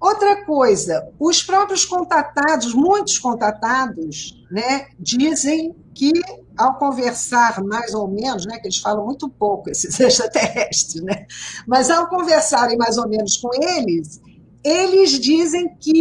[0.00, 6.12] Outra coisa, os próprios contatados, muitos contatados, né, dizem que
[6.56, 11.26] ao conversar mais ou menos, né, que eles falam muito pouco esses extraterrestres, né,
[11.66, 14.20] mas ao conversarem mais ou menos com eles,
[14.62, 16.00] eles dizem que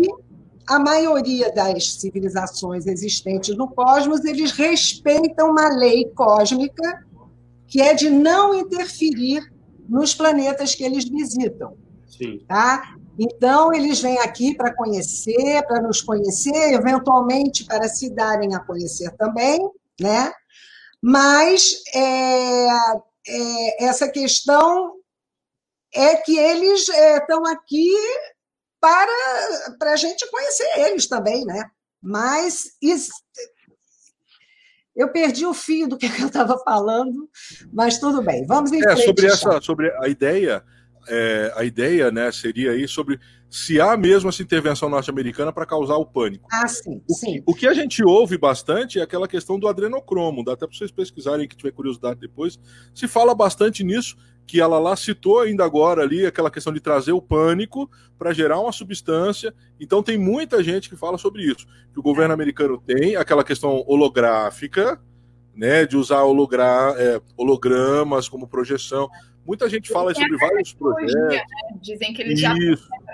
[0.67, 7.09] a maioria das civilizações existentes no cosmos, eles respeitam uma lei cósmica
[7.71, 9.41] que é de não interferir
[9.87, 11.77] nos planetas que eles visitam.
[12.05, 12.43] Sim.
[12.45, 12.95] Tá?
[13.17, 19.09] Então, eles vêm aqui para conhecer, para nos conhecer, eventualmente para se darem a conhecer
[19.11, 19.57] também,
[19.99, 20.33] né?
[21.01, 22.67] Mas é,
[23.27, 24.95] é, essa questão
[25.93, 27.89] é que eles estão é, aqui
[28.81, 31.69] para, para a gente conhecer eles também, né?
[32.01, 33.11] Mas isso,
[34.95, 37.29] eu perdi o fio do que eu estava falando,
[37.71, 38.45] mas tudo bem.
[38.45, 40.63] Vamos em é, frente, sobre essa, sobre a ideia
[41.07, 45.95] é, a ideia né, seria aí sobre se há mesmo essa intervenção norte-americana para causar
[45.95, 46.47] o pânico.
[46.51, 47.43] Ah, sim, o, sim.
[47.45, 50.91] O que a gente ouve bastante é aquela questão do adrenocromo, dá até para vocês
[50.91, 52.57] pesquisarem, que tiver curiosidade depois.
[52.93, 54.15] Se fala bastante nisso,
[54.51, 58.59] que ela lá citou ainda agora ali aquela questão de trazer o pânico para gerar
[58.59, 59.53] uma substância.
[59.79, 61.65] Então tem muita gente que fala sobre isso.
[61.93, 64.99] Que o governo americano tem aquela questão holográfica,
[65.55, 69.09] né, de usar hologra é, hologramas como projeção.
[69.47, 71.13] Muita gente fala sobre vários projetos.
[71.15, 71.43] Né?
[71.81, 72.53] Dizem que eles já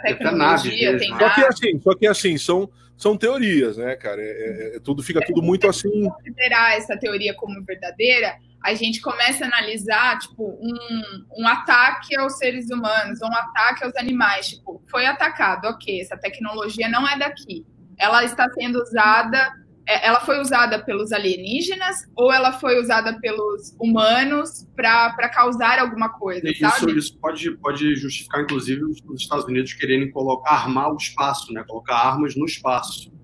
[0.02, 4.24] tecnologia, tem só que assim, só que assim, são, são teorias, né, cara?
[4.24, 6.10] É, é, é tudo fica tudo muito assim.
[6.10, 12.38] Considerar essa teoria como verdadeira, a gente começa a analisar, tipo, um, um ataque aos
[12.38, 14.50] seres humanos, um ataque aos animais.
[14.50, 17.66] Tipo, foi atacado, ok, essa tecnologia não é daqui.
[17.98, 19.52] Ela está sendo usada
[19.88, 26.10] é, ela foi usada pelos alienígenas ou ela foi usada pelos humanos para causar alguma
[26.10, 26.98] coisa, isso, sabe?
[26.98, 31.64] Isso pode, pode justificar, inclusive, os Estados Unidos quererem colocar, armar o espaço, né?
[31.66, 33.17] colocar armas no espaço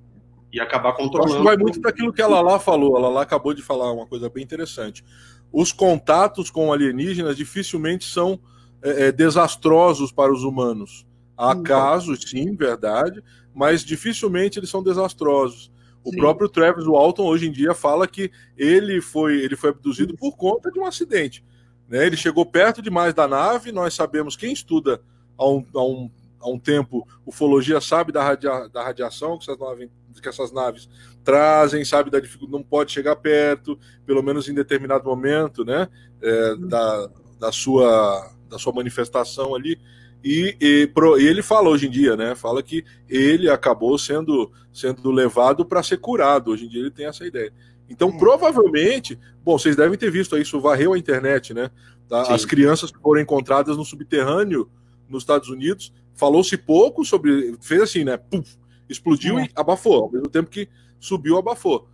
[0.53, 1.33] e acabar controlando.
[1.33, 2.95] Acho vai muito daquilo que a Lala falou.
[2.95, 5.03] A Lala acabou de falar uma coisa bem interessante.
[5.51, 8.39] Os contatos com alienígenas dificilmente são
[8.81, 11.07] é, é, desastrosos para os humanos.
[11.35, 11.63] Há então.
[11.63, 15.71] casos, sim, verdade, mas dificilmente eles são desastrosos.
[16.03, 16.17] O Sim.
[16.17, 20.69] próprio Travis Walton hoje em dia fala que ele foi, ele foi abduzido por conta
[20.69, 21.43] de um acidente.
[21.87, 22.05] Né?
[22.05, 23.71] Ele chegou perto demais da nave.
[23.71, 25.01] Nós sabemos, quem estuda
[25.37, 26.11] há um, há um,
[26.43, 29.89] há um tempo ufologia sabe da, radia, da radiação que essas, naves,
[30.21, 30.89] que essas naves
[31.23, 35.87] trazem, sabe da dificuldade, não pode chegar perto, pelo menos em determinado momento né?
[36.21, 39.79] É, da, da, sua, da sua manifestação ali.
[40.23, 42.35] E, e, pro, e, ele fala hoje em dia, né?
[42.35, 46.51] Fala que ele acabou sendo, sendo levado para ser curado.
[46.51, 47.51] Hoje em dia ele tem essa ideia.
[47.89, 48.17] Então, é.
[48.17, 51.69] provavelmente, bom, vocês devem ter visto isso, varreu a internet, né?
[52.07, 52.33] Tá?
[52.33, 54.69] As crianças foram encontradas no subterrâneo
[55.09, 55.93] nos Estados Unidos.
[56.15, 57.57] Falou-se pouco sobre.
[57.61, 58.17] Fez assim, né?
[58.17, 58.57] Puf,
[58.89, 59.45] explodiu é.
[59.45, 60.03] e abafou.
[60.03, 61.87] Ao mesmo tempo que subiu, abafou.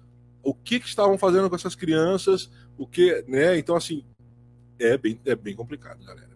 [0.44, 2.50] O que, que estavam fazendo com essas crianças?
[2.78, 3.58] O que, né?
[3.58, 4.06] Então, assim,
[4.80, 6.30] é bem, é bem complicado, galera.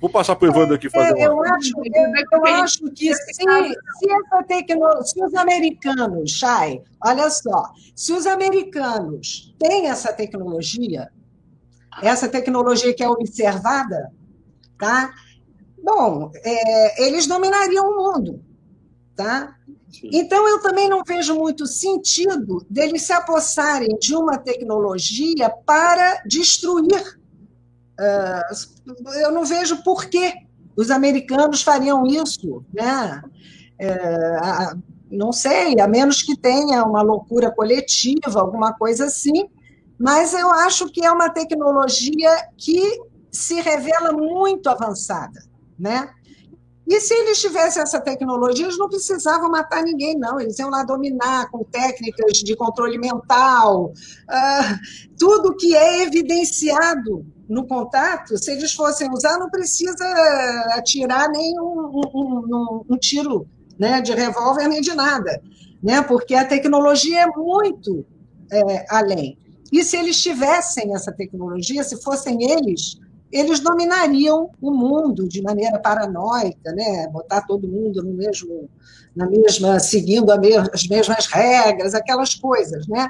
[0.00, 3.34] Vou passar para o Evandro aqui fazer é, eu, acho, eu, eu acho que se,
[3.34, 11.10] se, essa tecnologia, se os americanos, Chay, olha só, se os americanos têm essa tecnologia,
[12.02, 14.10] essa tecnologia que é observada,
[14.78, 15.12] tá?
[15.82, 18.44] Bom, é, eles dominariam o mundo,
[19.16, 19.56] tá?
[20.04, 27.20] Então, eu também não vejo muito sentido deles se apossarem de uma tecnologia para destruir
[28.00, 28.50] ah,
[29.20, 30.32] eu não vejo por que
[30.74, 33.22] os americanos fariam isso, né?
[33.78, 34.72] É,
[35.10, 39.50] não sei, a menos que tenha uma loucura coletiva, alguma coisa assim,
[39.98, 42.80] mas eu acho que é uma tecnologia que
[43.30, 45.42] se revela muito avançada,
[45.80, 46.10] né?
[46.86, 50.40] E se eles tivessem essa tecnologia, eles não precisavam matar ninguém, não.
[50.40, 54.78] Eles iam lá dominar com técnicas de controle mental, uh,
[55.16, 60.04] tudo que é evidenciado no contato, se eles fossem usar, não precisa
[60.74, 63.46] atirar nem um, um, um, um tiro
[63.78, 65.42] né, de revólver nem de nada,
[65.82, 68.06] né, porque a tecnologia é muito
[68.52, 69.36] é, além.
[69.72, 72.98] E se eles tivessem essa tecnologia, se fossem eles,
[73.32, 77.08] eles dominariam o mundo de maneira paranoica, né?
[77.08, 78.68] botar todo mundo no mesmo,
[79.14, 82.86] na mesma, seguindo as mesmas regras, aquelas coisas.
[82.88, 83.08] Né?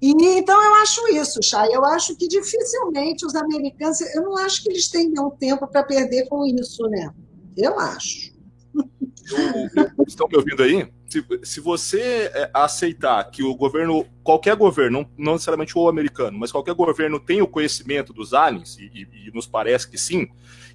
[0.00, 1.68] E, então, eu acho isso, Chay.
[1.72, 4.00] Eu acho que dificilmente os americanos.
[4.00, 7.12] Eu não acho que eles tenham tempo para perder com isso, né?
[7.56, 8.32] Eu acho.
[10.08, 10.90] Estão me ouvindo aí?
[11.12, 16.38] Se, se você é, aceitar que o governo, qualquer governo, não, não, necessariamente o americano,
[16.38, 20.26] mas qualquer governo tem o conhecimento dos aliens, e, e, e nos parece que sim,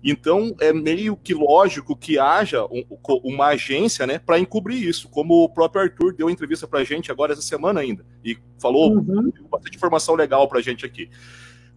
[0.04, 2.84] então é meio que lógico que haja um,
[3.24, 7.12] uma agência né, para encobrir isso, como o próprio Arthur deu entrevista para a gente
[7.12, 9.32] agora essa semana ainda, e falou uhum.
[9.50, 11.10] bastante informação legal para a gente aqui.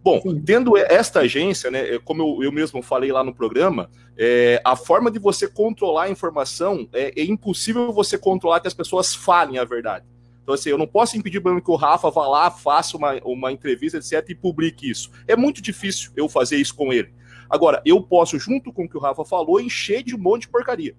[0.02, 0.40] Bom, Sim.
[0.40, 4.74] tendo esta agência, né, é, como eu, eu mesmo falei lá no programa, é, a
[4.74, 9.58] forma de você controlar a informação é, é, impossível você controlar que as pessoas falem
[9.58, 10.06] a verdade.
[10.42, 13.98] Então, assim, eu não posso impedir que o Rafa vá lá, faça uma, uma entrevista,
[13.98, 15.10] etc., e publique isso.
[15.28, 17.12] É muito difícil eu fazer isso com ele.
[17.48, 20.48] Agora, eu posso, junto com o que o Rafa falou, encher de um monte de
[20.48, 20.96] porcaria.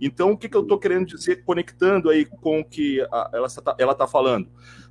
[0.00, 3.46] Então, o que, que eu estou querendo dizer, conectando aí com o que a, ela
[3.46, 4.48] está ela tá falando?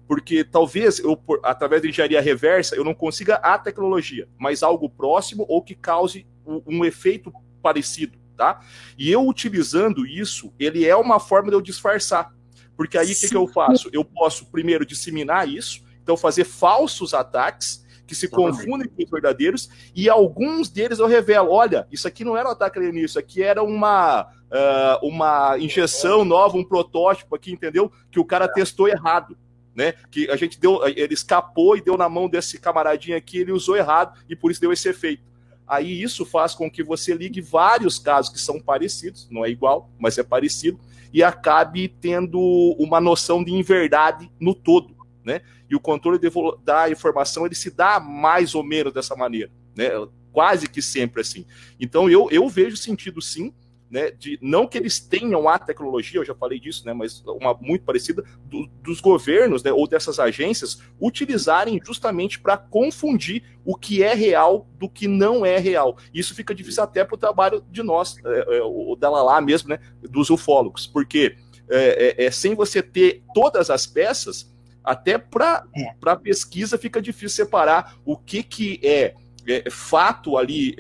[0.08, 5.46] Porque talvez eu, através da engenharia reversa, eu não consiga a tecnologia, mas algo próximo
[5.50, 7.32] ou que cause um, um efeito
[7.62, 8.62] parecido, tá?
[8.98, 12.34] E eu utilizando isso, ele é uma forma de eu disfarçar.
[12.78, 13.90] Porque aí o que, que eu faço?
[13.92, 19.70] Eu posso primeiro disseminar isso, então fazer falsos ataques que se confundem com os verdadeiros,
[19.94, 23.44] e alguns deles eu revelo: olha, isso aqui não era um ataque alienígena, isso aqui
[23.44, 27.92] era uma, uh, uma injeção nova, um protótipo aqui, entendeu?
[28.10, 29.38] Que o cara testou errado
[29.78, 29.94] né?
[30.10, 33.78] Que a gente deu, ele escapou e deu na mão desse camaradinho aqui, ele usou
[33.78, 35.22] errado e por isso deu esse efeito.
[35.68, 39.92] Aí isso faz com que você ligue vários casos que são parecidos, não é igual,
[40.00, 40.80] mas é parecido,
[41.14, 42.40] e acabe tendo
[42.80, 45.42] uma noção de inverdade no todo, né?
[45.70, 46.20] E o controle
[46.64, 49.90] da informação ele se dá mais ou menos dessa maneira, né?
[50.32, 51.46] Quase que sempre assim.
[51.80, 53.54] Então eu, eu vejo sentido sim
[53.90, 57.54] né, de não que eles tenham a tecnologia, eu já falei disso, né, mas uma
[57.54, 64.04] muito parecida do, dos governos, né, ou dessas agências utilizarem justamente para confundir o que
[64.04, 65.98] é real do que não é real.
[66.14, 69.70] Isso fica difícil até para o trabalho de nós, é, é, o dela lá mesmo,
[69.70, 71.36] né, dos ufólogos, porque
[71.70, 75.94] é, é, é sem você ter todas as peças, até para é.
[76.06, 79.16] a pesquisa fica difícil separar o que, que é,
[79.46, 80.76] é fato ali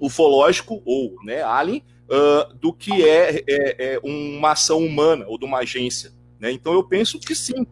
[0.00, 5.44] ufológico ou né, alien uh, do que é, é, é, uma ação humana ou de
[5.44, 6.12] uma agência.
[6.38, 6.50] Né?
[6.52, 7.66] Então eu penso que sim,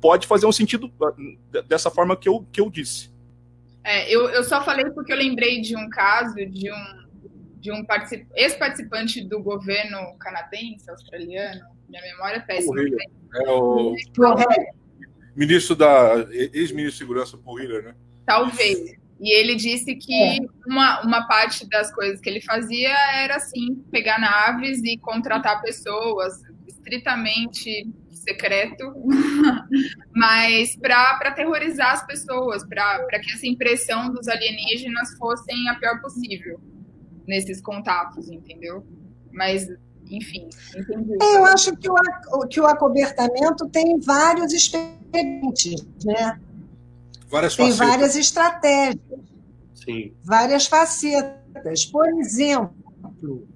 [0.00, 3.14] pode fazer um sentido ah, dessa forma que eu, que eu disse.
[3.84, 7.06] É, eu, eu só falei porque eu lembrei de um caso de um,
[7.60, 7.84] de um
[8.34, 12.80] ex-participante do governo canadense, australiano, minha memória é péssima.
[13.34, 13.94] É o
[15.36, 17.94] ministro da ex-ministro de segurança Paul Hiller, né?
[18.24, 18.96] Talvez.
[19.18, 20.38] E ele disse que é.
[20.66, 26.42] uma, uma parte das coisas que ele fazia era, assim, pegar naves e contratar pessoas,
[26.66, 28.92] estritamente secreto,
[30.14, 36.60] mas para terrorizar as pessoas, para que essa impressão dos alienígenas fossem a pior possível
[37.26, 38.84] nesses contatos, entendeu?
[39.32, 39.68] Mas,
[40.10, 41.16] enfim, entendi.
[41.22, 46.40] É, eu acho que o, que o acobertamento tem vários experientes, né?
[47.28, 47.88] Várias Tem facetas.
[47.88, 49.00] várias estratégias.
[49.74, 50.12] Sim.
[50.24, 51.84] Várias facetas.
[51.86, 53.46] Por exemplo,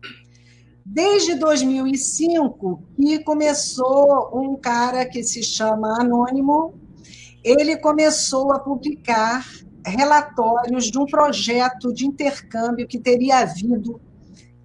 [0.85, 6.75] desde 2005 que começou um cara que se chama Anônimo,
[7.45, 9.47] ele começou a publicar
[9.85, 14.01] relatórios de um projeto de intercâmbio que teria havido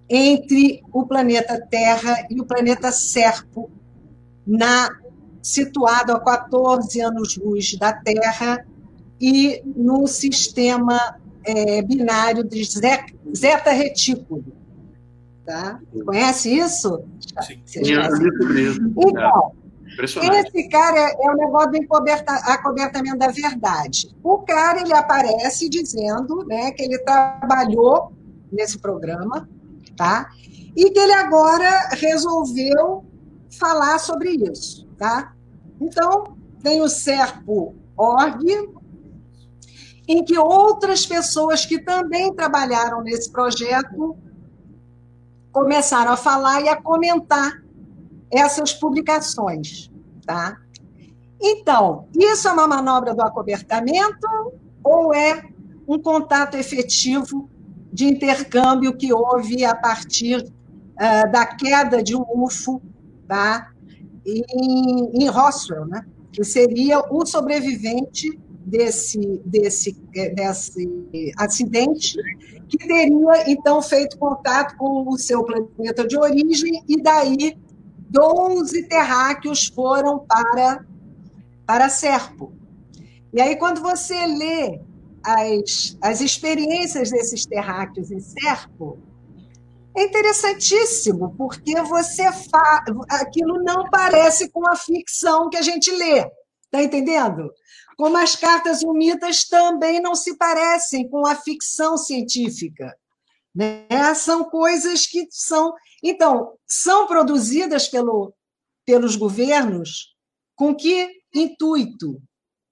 [0.08, 3.70] entre o planeta Terra e o planeta Serpo,
[4.46, 4.88] na,
[5.42, 8.64] situado a 14 anos-luz da Terra,
[9.20, 12.62] e no sistema é, binário de
[13.34, 14.44] zeta retículo.
[15.44, 15.78] Tá?
[16.04, 17.04] Conhece isso?
[17.40, 17.62] Sim,
[18.98, 19.52] Então,
[20.34, 20.40] é.
[20.40, 21.78] esse cara é, é o negócio do
[22.44, 24.14] acobertamento da verdade.
[24.22, 28.12] O cara ele aparece dizendo né, que ele trabalhou
[28.50, 29.48] nesse programa,
[29.96, 30.28] tá?
[30.76, 33.04] E que ele agora resolveu
[33.58, 35.32] falar sobre isso, tá?
[35.80, 38.44] Então, tem o Serpo Org,
[40.08, 44.16] em que outras pessoas que também trabalharam nesse projeto
[45.52, 47.62] começaram a falar e a comentar
[48.30, 49.90] essas publicações,
[50.24, 50.58] tá?
[51.40, 54.28] Então, isso é uma manobra do acobertamento
[54.82, 55.42] ou é
[55.86, 57.48] um contato efetivo
[57.92, 62.82] de intercâmbio que houve a partir uh, da queda de um UFO
[63.26, 63.70] tá?
[64.24, 66.04] em, em Roswell, né?
[66.32, 69.92] que seria o sobrevivente desse, desse,
[70.34, 72.16] desse acidente,
[72.68, 77.56] que teria, então, feito contato com o seu planeta de origem, e daí
[78.10, 80.84] 12 terráqueos foram para,
[81.64, 82.52] para Serpo.
[83.32, 84.80] E aí, quando você lê
[85.24, 88.98] as, as experiências desses terráqueos em Serpo,
[89.96, 92.84] é interessantíssimo, porque você fa...
[93.10, 96.28] aquilo não parece com a ficção que a gente lê.
[96.64, 97.50] Está entendendo?
[97.96, 102.96] Como as cartas humitas também não se parecem com a ficção científica.
[103.54, 103.86] Né?
[104.14, 105.72] São coisas que são.
[106.02, 108.34] Então, são produzidas pelo,
[108.84, 110.14] pelos governos
[110.54, 112.20] com que intuito?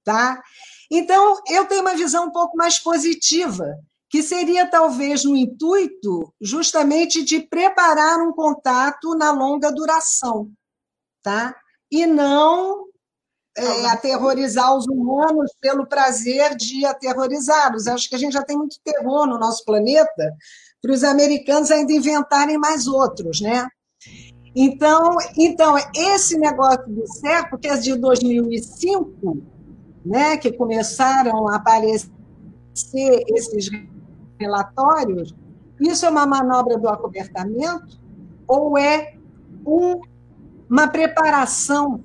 [0.05, 0.43] Tá?
[0.91, 3.65] Então, eu tenho uma visão um pouco mais positiva,
[4.11, 10.51] que seria talvez no intuito justamente de preparar um contato na longa duração,
[11.23, 11.57] tá?
[11.91, 12.87] E não
[13.57, 17.87] é, aterrorizar os humanos pelo prazer de aterrorizá-los.
[17.87, 20.33] Acho que a gente já tem muito terror no nosso planeta
[20.83, 23.67] para os americanos ainda inventarem mais outros, né?
[24.55, 29.43] Então, então esse negócio do cerco, que é de 2005,
[30.05, 32.05] né, que começaram a aparecer
[33.29, 33.71] esses
[34.39, 35.35] relatórios,
[35.81, 37.99] isso é uma manobra do acobertamento
[38.47, 39.15] ou é
[39.67, 40.01] um,
[40.69, 42.05] uma preparação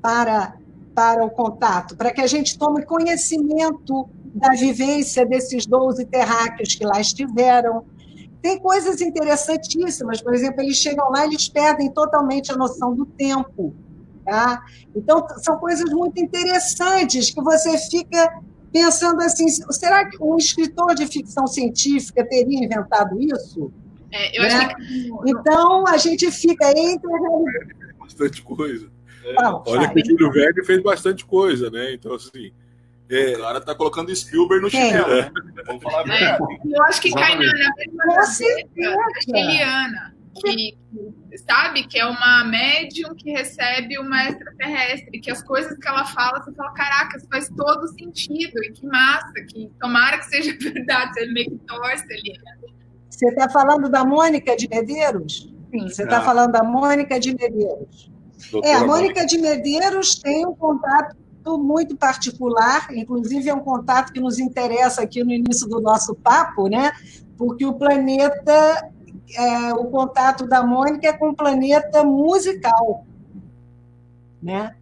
[0.00, 0.56] para,
[0.94, 6.84] para o contato, para que a gente tome conhecimento da vivência desses 12 terráqueos que
[6.84, 7.84] lá estiveram.
[8.42, 13.04] Tem coisas interessantíssimas, por exemplo, eles chegam lá e eles perdem totalmente a noção do
[13.04, 13.74] tempo.
[14.24, 14.62] Tá?
[14.94, 18.40] Então, são coisas muito interessantes que você fica
[18.72, 23.72] pensando assim: será que um escritor de ficção científica teria inventado isso?
[24.12, 24.48] É, eu né?
[24.48, 25.10] acho que...
[25.26, 27.10] Então, a gente fica entre.
[27.98, 28.90] Bastante coisa.
[29.66, 31.92] Olha que o Júlio Verne fez bastante coisa, né?
[31.92, 32.52] Então, assim.
[33.08, 33.36] É...
[33.36, 35.22] O cara tá colocando Spielberg no chinelo, é.
[35.22, 35.32] né?
[35.66, 40.78] Vamos falar é, Eu acho que cai na, na mesma Eliana que,
[41.46, 46.42] sabe, que é uma médium que recebe uma extraterrestre, que as coisas que ela fala,
[46.42, 51.14] você fala, caraca, isso faz todo sentido, e que massa, que tomara que seja verdade,
[51.14, 52.40] você meio que torce ali.
[53.08, 55.52] Você está falando da Mônica de Medeiros?
[55.70, 55.88] Sim.
[55.88, 56.22] Você está ah.
[56.22, 58.10] falando da Mônica de Medeiros.
[58.50, 61.16] Doutora é, a Mônica de Medeiros tem um contato
[61.58, 66.68] muito particular, inclusive é um contato que nos interessa aqui no início do nosso papo,
[66.68, 66.92] né?
[67.36, 68.90] Porque o planeta
[69.36, 73.06] é, o contato da Mônica é com o planeta musical,
[74.42, 74.74] né?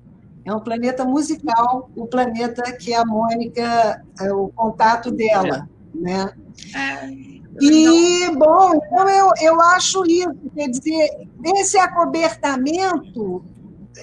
[0.44, 6.32] É um planeta musical, o planeta que a Mônica, é o contato dela, né?
[6.74, 7.37] É.
[7.60, 13.44] E, bom, então eu, eu acho isso, quer dizer, esse acobertamento,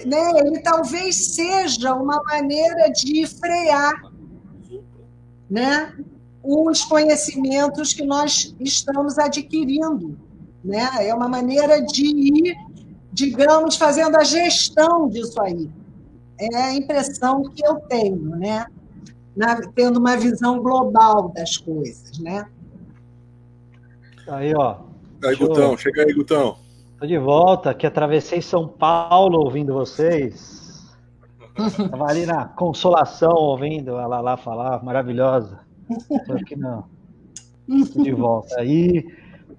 [0.04, 3.94] né, ele talvez seja uma maneira de frear
[5.48, 5.92] né,
[6.42, 10.26] os conhecimentos que nós estamos adquirindo
[10.66, 10.88] né?
[11.06, 12.56] É uma maneira de ir,
[13.12, 15.70] digamos, fazendo a gestão disso aí.
[16.38, 18.66] É a impressão que eu tenho, né?
[19.36, 22.46] Na, tendo uma visão global das coisas, né?
[24.28, 24.76] Aí, ó.
[25.24, 26.56] Aí, Gutão, chega aí, Gutão.
[26.98, 30.94] Tô de volta, que atravessei São Paulo ouvindo vocês.
[31.56, 35.60] Estava ali na Consolação ouvindo ela lá falar, maravilhosa.
[36.26, 36.84] Tô aqui não.
[37.92, 38.60] Tô de volta.
[38.60, 39.04] Aí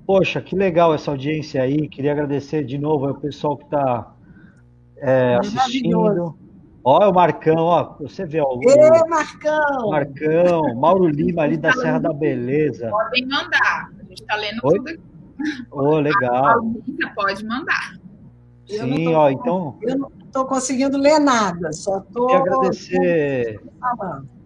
[0.07, 1.89] Poxa, que legal essa audiência aí.
[1.89, 4.15] Queria agradecer de novo ao pessoal que está
[4.99, 6.33] é, assistindo.
[6.81, 8.39] Olha o Marcão, ó, você vê.
[8.39, 9.89] Ó, o, Ê, Marcão!
[9.89, 12.89] Marcão, Mauro Lima ali da Serra da Beleza.
[12.89, 13.96] Podem mandar, a
[14.27, 14.77] está lendo Oi?
[14.77, 15.01] tudo aqui.
[15.71, 16.45] Oh, legal.
[16.45, 17.99] A pode mandar.
[18.65, 19.77] Sim, tô, ó, então.
[19.81, 22.27] Eu não estou conseguindo ler nada, só estou.
[22.27, 23.61] Queria agradecer.
[23.79, 24.37] Falando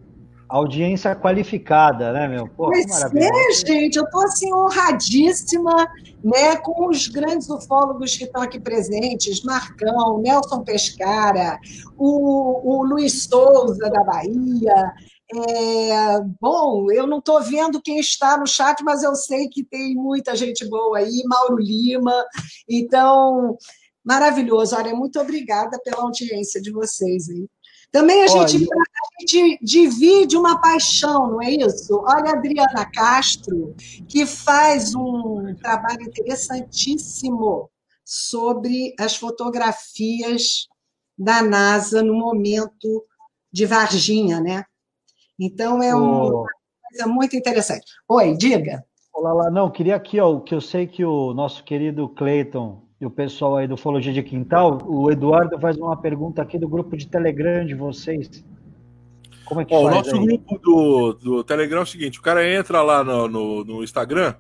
[0.52, 2.46] audiência qualificada, né, meu?
[2.46, 5.88] Pô, pois é, gente, eu estou assim honradíssima,
[6.22, 11.58] né, com os grandes ufólogos que estão aqui presentes, Marcão, Nelson Pescara,
[11.98, 14.94] o, o Luiz Souza da Bahia.
[15.34, 19.96] É, bom, eu não estou vendo quem está no chat, mas eu sei que tem
[19.96, 22.26] muita gente boa aí, Mauro Lima.
[22.70, 23.58] Então,
[24.04, 24.76] maravilhoso.
[24.76, 27.48] Olha, muito obrigada pela audiência de vocês aí.
[27.92, 31.94] Também a gente, a gente divide uma paixão, não é isso?
[32.08, 33.76] Olha a Adriana Castro,
[34.08, 37.70] que faz um trabalho interessantíssimo
[38.06, 40.68] sobre as fotografias
[41.18, 43.06] da NASA no momento
[43.52, 44.64] de Varginha, né?
[45.44, 46.46] Então é uma
[46.88, 47.84] coisa muito interessante.
[48.08, 48.86] Oi, diga.
[49.12, 53.08] Olá, lá, não, queria aqui, ó, que eu sei que o nosso querido Cleiton e
[53.08, 56.96] o pessoal aí do Ufologia de Quintal, o Eduardo faz uma pergunta aqui do grupo
[56.96, 58.46] de Telegram de vocês.
[59.44, 60.24] Como é que ó, O nosso aí?
[60.24, 64.36] grupo do, do Telegram é o seguinte: o cara entra lá no, no, no Instagram,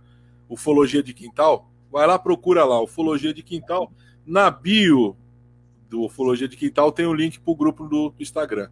[0.47, 3.91] Ufologia de Quintal, vai lá, procura lá, Ufologia de Quintal.
[4.23, 5.17] Na bio
[5.89, 8.69] do Ufologia de Quintal tem o link para o grupo do Instagram.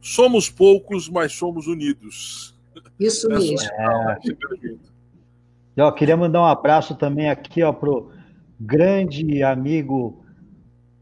[0.00, 2.54] Somos poucos, mas somos unidos.
[2.98, 3.58] Isso mesmo.
[3.60, 4.18] É.
[5.76, 8.10] E, ó, queria mandar um abraço também aqui ó, pro
[8.58, 10.24] grande amigo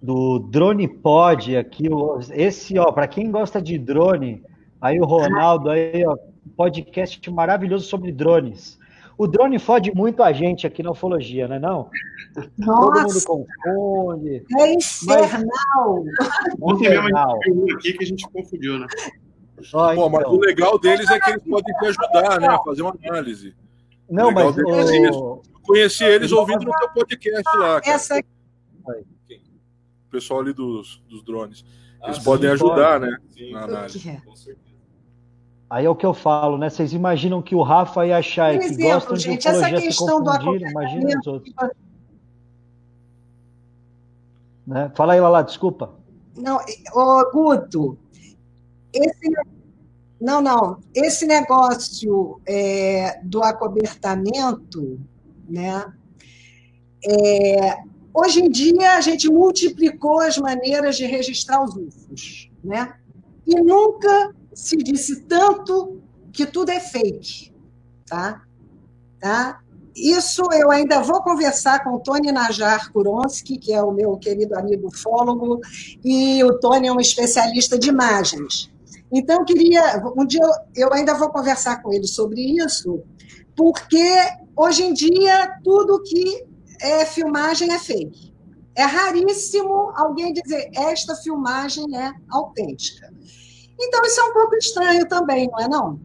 [0.00, 1.88] do Drone Pod aqui,
[2.32, 4.42] esse ó, para quem gosta de drone,
[4.80, 6.16] aí o Ronaldo aí ó,
[6.56, 8.78] podcast maravilhoso sobre drones.
[9.18, 11.90] O drone fode muito a gente aqui na ufologia, não é não?
[12.56, 14.44] Nossa, Todo mundo confunde.
[14.56, 16.04] É infernal.
[16.62, 18.86] Ontem mesmo a gente viu aqui que a gente confundiu, né?
[19.72, 20.08] Pô, então.
[20.08, 22.46] mas o legal deles é que eles podem te ajudar, né?
[22.46, 23.56] A fazer uma análise.
[24.08, 24.60] Não, mas o...
[24.60, 27.80] eu conheci eles ouvindo no teu podcast lá.
[27.80, 27.96] Cara.
[27.96, 28.20] Essa...
[28.20, 31.64] O pessoal ali dos, dos drones.
[32.04, 33.10] Eles ah, podem sim, ajudar, pode.
[33.10, 33.18] né?
[33.30, 34.22] Sim, na análise.
[34.24, 34.67] Com certeza.
[35.70, 36.70] Aí é o que eu falo, né?
[36.70, 39.98] Vocês imaginam que o Rafa e a Chay, que exemplo, gostam gente, de ufologia, se
[39.98, 41.54] confundiram, imagina os outros.
[44.66, 44.90] Né?
[44.94, 45.94] Fala aí, Lala, desculpa.
[46.34, 46.58] Não,
[46.94, 47.98] ô, Guto,
[48.92, 49.32] esse,
[50.20, 54.98] não, não, esse negócio é, do acobertamento,
[55.48, 55.92] né?
[57.06, 57.78] É,
[58.12, 62.94] hoje em dia a gente multiplicou as maneiras de registrar os UFOs, né?
[63.46, 66.02] E nunca se disse tanto
[66.32, 67.54] que tudo é fake,
[68.04, 68.42] tá?
[69.20, 69.60] Tá?
[69.94, 74.58] Isso eu ainda vou conversar com o Tony Najar Kuronsky, que é o meu querido
[74.58, 75.60] amigo ufólogo,
[76.04, 78.68] e o Tony é um especialista de imagens.
[79.12, 80.02] Então, eu queria.
[80.16, 80.42] Um dia
[80.74, 83.00] eu ainda vou conversar com ele sobre isso,
[83.56, 84.12] porque
[84.56, 86.44] hoje em dia tudo que
[86.80, 88.34] é filmagem é fake.
[88.74, 93.12] É raríssimo alguém dizer esta filmagem é autêntica.
[93.78, 96.00] Então, isso é um pouco estranho também, não é não?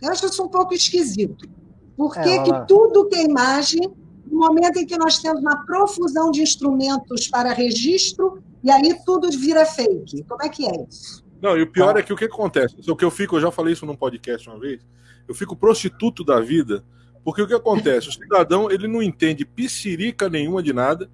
[0.00, 1.48] Eu acho isso um pouco esquisito.
[1.96, 3.82] Por que, é, que tudo que é imagem,
[4.26, 9.30] no momento em que nós temos uma profusão de instrumentos para registro, e aí tudo
[9.30, 10.24] vira fake?
[10.24, 11.24] Como é que é isso?
[11.40, 12.00] Não, e o pior tá.
[12.00, 12.76] é que o que acontece?
[12.88, 14.80] O que eu fico, eu já falei isso num podcast uma vez,
[15.28, 16.84] eu fico prostituto da vida,
[17.22, 18.08] porque o que acontece?
[18.08, 21.10] O cidadão, ele não entende piscirica nenhuma de nada,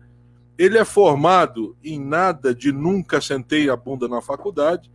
[0.57, 4.91] ele é formado em nada de nunca sentei a bunda na faculdade,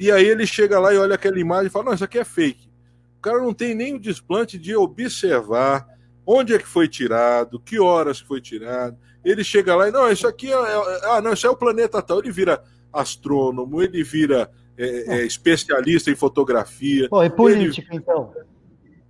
[0.00, 2.24] e aí ele chega lá e olha aquela imagem e fala: Não, isso aqui é
[2.24, 2.70] fake.
[3.18, 5.86] O cara não tem nem o desplante de observar
[6.26, 8.96] onde é que foi tirado, que horas foi tirado.
[9.22, 12.00] Ele chega lá e, não, isso aqui é, é, ah, não, isso é o planeta
[12.00, 12.18] tal.
[12.18, 17.06] Ele vira astrônomo, ele vira é, é, especialista em fotografia.
[17.10, 17.98] Pô, e política, ele...
[17.98, 18.32] então?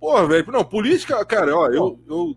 [0.01, 2.35] Porra, velho, não, política, cara, ó, eu, eu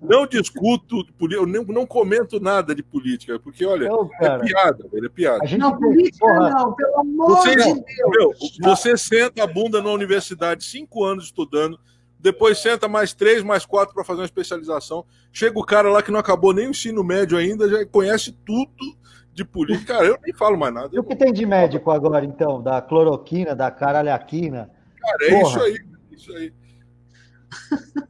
[0.00, 5.06] não discuto, eu não, não comento nada de política, porque, olha, não, é piada, velho,
[5.06, 5.42] é piada.
[5.42, 6.50] A gente não, política porra.
[6.50, 7.80] não, pelo amor você, de Deus.
[8.10, 8.32] Meu,
[8.62, 11.80] você senta a bunda na universidade, cinco anos estudando,
[12.16, 16.12] depois senta mais três, mais quatro para fazer uma especialização, chega o cara lá que
[16.12, 18.96] não acabou nem o ensino médio ainda, já conhece tudo
[19.34, 20.90] de política, cara, eu nem falo mais nada.
[20.92, 22.62] E o que tem de médico agora, então?
[22.62, 24.70] Da cloroquina, da caralhaquina?
[25.00, 25.50] Cara, é Porra.
[25.50, 26.52] isso aí isso aí.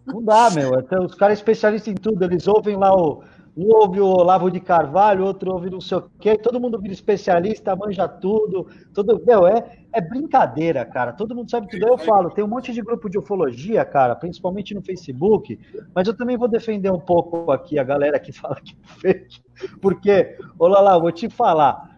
[0.06, 0.78] Não dá, meu.
[0.78, 3.22] Então, os caras especialistas em tudo, eles ouvem lá o.
[3.58, 6.92] Um ouve o Olavo de Carvalho, outro ouve não sei o quê, todo mundo vira
[6.92, 8.66] especialista, manja tudo.
[8.92, 11.10] Tudo, meu, é, é brincadeira, cara.
[11.14, 11.86] Todo mundo sabe tudo.
[11.86, 15.58] Eu falo, tem um monte de grupo de ufologia, cara, principalmente no Facebook,
[15.94, 19.40] mas eu também vou defender um pouco aqui a galera que fala que é fake.
[19.80, 21.95] Porque, olha lá, vou te falar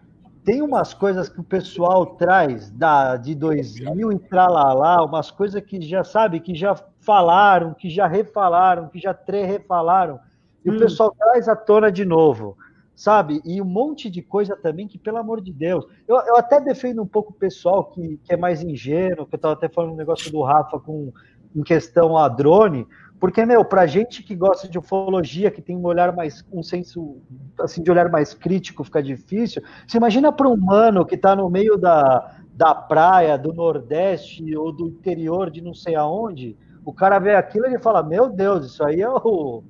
[0.49, 5.79] tem umas coisas que o pessoal traz da, de 2000 e tralalá, umas coisas que
[5.79, 10.19] já sabe, que já falaram, que já refalaram, que já refalaram,
[10.65, 10.75] e hum.
[10.75, 12.57] o pessoal traz à tona de novo,
[12.95, 13.39] sabe?
[13.45, 17.03] E um monte de coisa também que, pelo amor de Deus, eu, eu até defendo
[17.03, 19.97] um pouco o pessoal que, que é mais ingênuo, que eu estava até falando um
[19.97, 21.13] negócio do Rafa com,
[21.55, 22.87] em questão a drone,
[23.19, 27.17] porque, meu, pra gente que gosta de ufologia, que tem um olhar mais, um senso,
[27.59, 29.61] assim, de olhar mais crítico, fica difícil.
[29.85, 34.71] Você imagina para um humano que está no meio da, da praia, do Nordeste ou
[34.71, 36.55] do interior de não sei aonde,
[36.85, 39.63] o cara vê aquilo e ele fala, meu Deus, isso aí é o,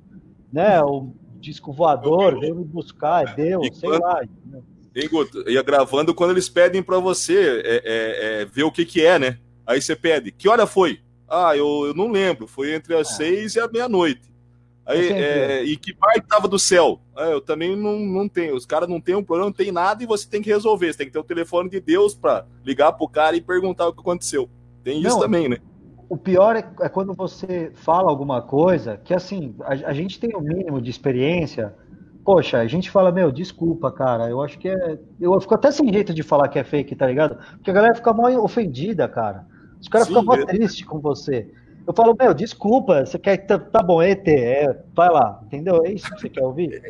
[0.52, 4.22] né, o disco voador, veio me buscar, é Deus, sei lá.
[4.94, 5.48] Hein, Guto?
[5.50, 9.18] Ia gravando quando eles pedem para você é, é, é, ver o que que é,
[9.18, 9.38] né?
[9.66, 11.00] Aí você pede, que hora foi?
[11.30, 14.30] Ah, eu, eu não lembro, foi entre as seis e a meia-noite.
[14.84, 17.00] Aí, é, e que parte tava do céu?
[17.16, 18.56] Ah, eu também não, não tenho.
[18.56, 20.92] Os caras não têm um problema, não tem nada e você tem que resolver.
[20.92, 23.92] Você tem que ter o telefone de Deus para ligar pro cara e perguntar o
[23.92, 24.50] que aconteceu.
[24.82, 25.58] Tem isso Não, também, né?
[26.08, 30.34] O pior é, é quando você fala alguma coisa que, assim, a, a gente tem
[30.34, 31.72] o mínimo de experiência.
[32.24, 34.28] Poxa, a gente fala, meu, desculpa, cara.
[34.28, 34.98] Eu acho que é.
[35.20, 37.38] Eu fico até sem jeito de falar que é fake, tá ligado?
[37.52, 39.46] Porque a galera fica mal ofendida, cara.
[39.80, 40.46] Os caras Sim, ficam é.
[40.46, 41.48] tristes com você.
[41.86, 43.38] Eu falo, meu, desculpa, você quer.
[43.38, 45.84] Tá, tá bom, ET, é, vai lá, entendeu?
[45.84, 46.80] É isso que você quer ouvir?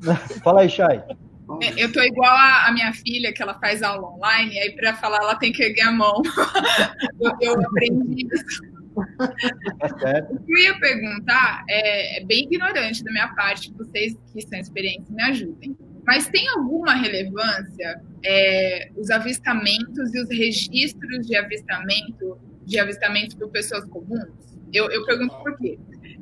[0.42, 1.02] Fala aí, Chay.
[1.60, 4.94] É, Eu tô igual a, a minha filha, que ela faz aula online, aí para
[4.94, 6.22] falar ela tem que erguer a mão.
[7.20, 8.62] eu, eu aprendi isso.
[8.94, 10.26] Tá.
[10.30, 14.58] O que eu ia perguntar é, é bem ignorante da minha parte, vocês que são
[14.58, 15.76] experientes me ajudem.
[16.06, 23.50] Mas tem alguma relevância é, os avistamentos e os registros de avistamento, de avistamento por
[23.50, 24.58] pessoas comuns?
[24.72, 25.78] Eu, eu pergunto por quê.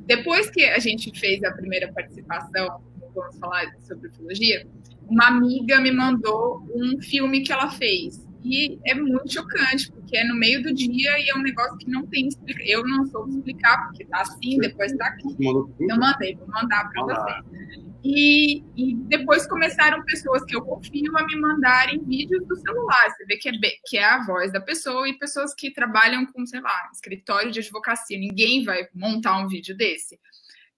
[0.07, 2.83] Depois que a gente fez a primeira participação,
[3.15, 4.67] vamos falar sobre ufologia,
[5.09, 8.27] uma amiga me mandou um filme que ela fez.
[8.43, 11.91] E é muito chocante, porque é no meio do dia e é um negócio que
[11.91, 12.67] não tem explicação.
[12.67, 15.37] Eu não soube explicar, porque tá assim, depois tá aqui.
[15.81, 17.81] Eu mandei, vou mandar para você.
[18.03, 23.11] E, e depois começaram pessoas que eu confio a me mandarem vídeos do celular.
[23.11, 23.53] Você vê que é,
[23.85, 27.61] que é a voz da pessoa e pessoas que trabalham com, sei lá, escritório de
[27.61, 28.19] advocacia.
[28.19, 30.19] Ninguém vai montar um vídeo desse.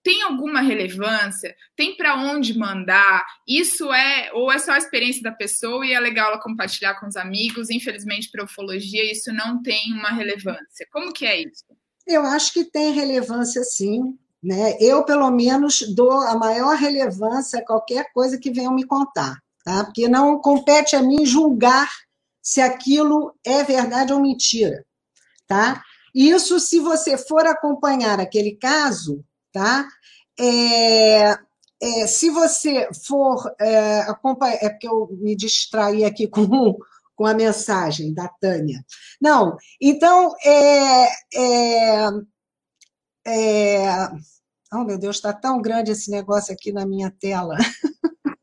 [0.03, 1.55] Tem alguma relevância?
[1.76, 3.24] Tem para onde mandar?
[3.46, 7.07] Isso é ou é só a experiência da pessoa e é legal ela compartilhar com
[7.07, 7.70] os amigos?
[7.70, 10.86] Infelizmente, para ufologia isso não tem uma relevância.
[10.90, 11.64] Como que é isso?
[12.07, 14.18] Eu acho que tem relevância, sim.
[14.42, 14.76] Né?
[14.80, 19.84] Eu, pelo menos, dou a maior relevância a qualquer coisa que venham me contar, tá?
[19.84, 21.88] porque não compete a mim julgar
[22.42, 24.84] se aquilo é verdade ou mentira.
[25.46, 25.80] Tá?
[26.12, 29.86] Isso, se você for acompanhar aquele caso, tá?
[30.38, 31.36] É,
[31.80, 36.76] é, se você for é, acompanhar, é porque eu me distraí aqui com,
[37.14, 38.84] com a mensagem da Tânia.
[39.20, 42.09] Não, então, é, é,
[43.26, 44.09] é,
[44.74, 47.59] Oh, meu Deus, está tão grande esse negócio aqui na minha tela.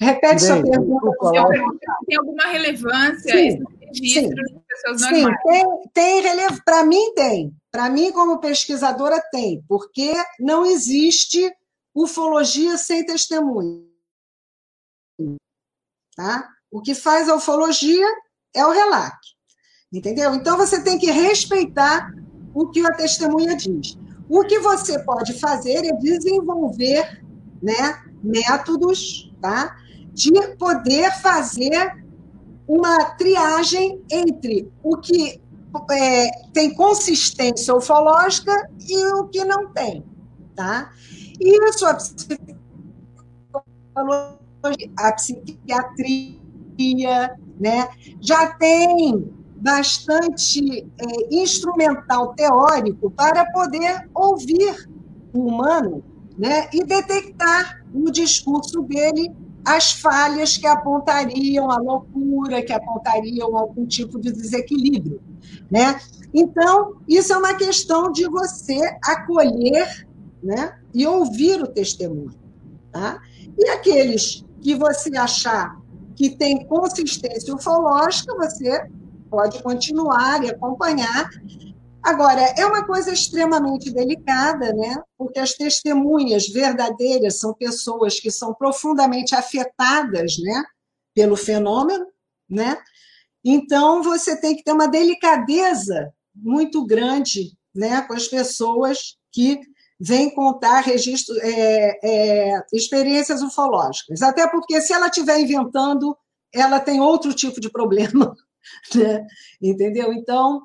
[0.00, 1.48] Repete sua Bem, pergunta.
[1.48, 5.42] pergunto se tem alguma relevância Sim, registro de pessoas Sim, normais?
[5.42, 6.62] tem, tem relevo.
[6.64, 7.52] Para mim, tem.
[7.70, 9.62] Para mim, como pesquisadora, tem.
[9.68, 11.52] Porque não existe
[11.94, 13.86] ufologia sem testemunho.
[16.16, 16.48] Tá?
[16.70, 18.06] O que faz a ufologia
[18.54, 19.16] é o relato.
[19.92, 20.34] Entendeu?
[20.34, 22.12] Então, você tem que respeitar
[22.54, 23.96] o que a testemunha diz.
[24.28, 27.24] O que você pode fazer é desenvolver
[27.62, 29.76] né, métodos tá,
[30.12, 31.97] de poder fazer
[32.68, 35.40] uma triagem entre o que
[35.90, 40.04] é, tem consistência ufológica e o que não tem.
[40.54, 40.92] Tá?
[41.40, 42.48] Isso a psicologia,
[44.98, 46.38] a psiquiatria
[47.58, 47.88] né,
[48.20, 54.88] já tem bastante é, instrumental teórico para poder ouvir
[55.32, 56.04] o humano
[56.36, 59.32] né, e detectar no discurso dele
[59.76, 65.20] as falhas que apontariam a loucura, que apontariam algum tipo de desequilíbrio.
[65.70, 66.00] Né?
[66.32, 70.06] Então, isso é uma questão de você acolher
[70.42, 72.34] né, e ouvir o testemunho.
[72.90, 73.20] Tá?
[73.58, 75.78] E aqueles que você achar
[76.16, 78.88] que tem consistência ufológica, você
[79.30, 81.30] pode continuar e acompanhar.
[82.02, 84.96] Agora, é uma coisa extremamente delicada, né?
[85.16, 90.64] porque as testemunhas verdadeiras são pessoas que são profundamente afetadas né?
[91.14, 92.06] pelo fenômeno,
[92.48, 92.78] né?
[93.44, 98.02] então você tem que ter uma delicadeza muito grande né?
[98.02, 99.60] com as pessoas que
[100.00, 104.22] vêm contar registro, é, é, experiências ufológicas.
[104.22, 106.16] Até porque, se ela estiver inventando,
[106.54, 108.34] ela tem outro tipo de problema.
[108.94, 109.26] Né?
[109.62, 110.12] Entendeu?
[110.12, 110.60] Então,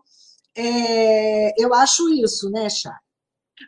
[0.56, 2.98] é, eu acho isso, né, Chá?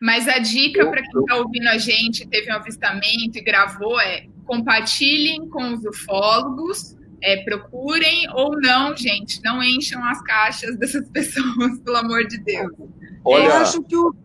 [0.02, 4.28] Mas a dica para quem está ouvindo a gente, teve um avistamento e gravou, é
[4.46, 11.80] compartilhem com os ufólogos, é, procurem ou não, gente, não encham as caixas dessas pessoas,
[11.84, 12.72] pelo amor de Deus.
[13.24, 14.16] Olha, Eu acho que o,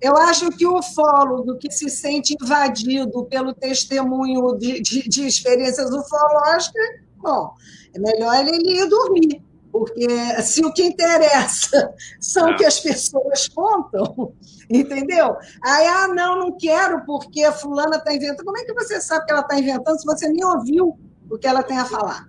[0.00, 5.90] eu acho que o ufólogo que se sente invadido pelo testemunho de, de, de experiências
[5.90, 7.54] ufológicas, bom,
[7.94, 9.42] é melhor ele ir dormir,
[9.72, 10.08] Porque
[10.42, 14.32] se o que interessa são o que as pessoas contam,
[14.68, 15.36] entendeu?
[15.62, 18.44] Aí, ah, não, não quero porque a fulana está inventando.
[18.44, 20.98] Como é que você sabe que ela está inventando se você nem ouviu
[21.30, 22.26] o que ela tem a falar?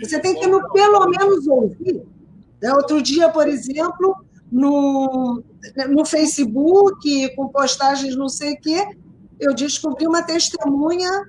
[0.00, 2.02] Você tem que, no, pelo menos, ouvir.
[2.60, 2.72] Né?
[2.74, 4.16] Outro dia, por exemplo,
[4.50, 5.42] no,
[5.88, 8.96] no Facebook, com postagens não sei o quê,
[9.40, 11.28] eu descobri uma testemunha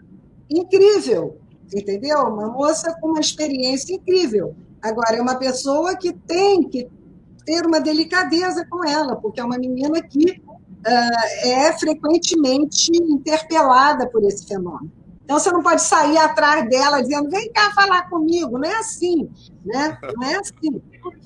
[0.49, 1.37] incrível,
[1.73, 2.19] entendeu?
[2.19, 4.55] Uma moça com uma experiência incrível.
[4.83, 6.89] Agora, é uma pessoa que tem que
[7.45, 14.23] ter uma delicadeza com ela, porque é uma menina que uh, é frequentemente interpelada por
[14.25, 14.91] esse fenômeno.
[15.23, 18.57] Então, você não pode sair atrás dela dizendo, vem cá falar comigo.
[18.57, 19.29] Não é assim,
[19.65, 19.97] né?
[20.15, 20.81] Não é assim.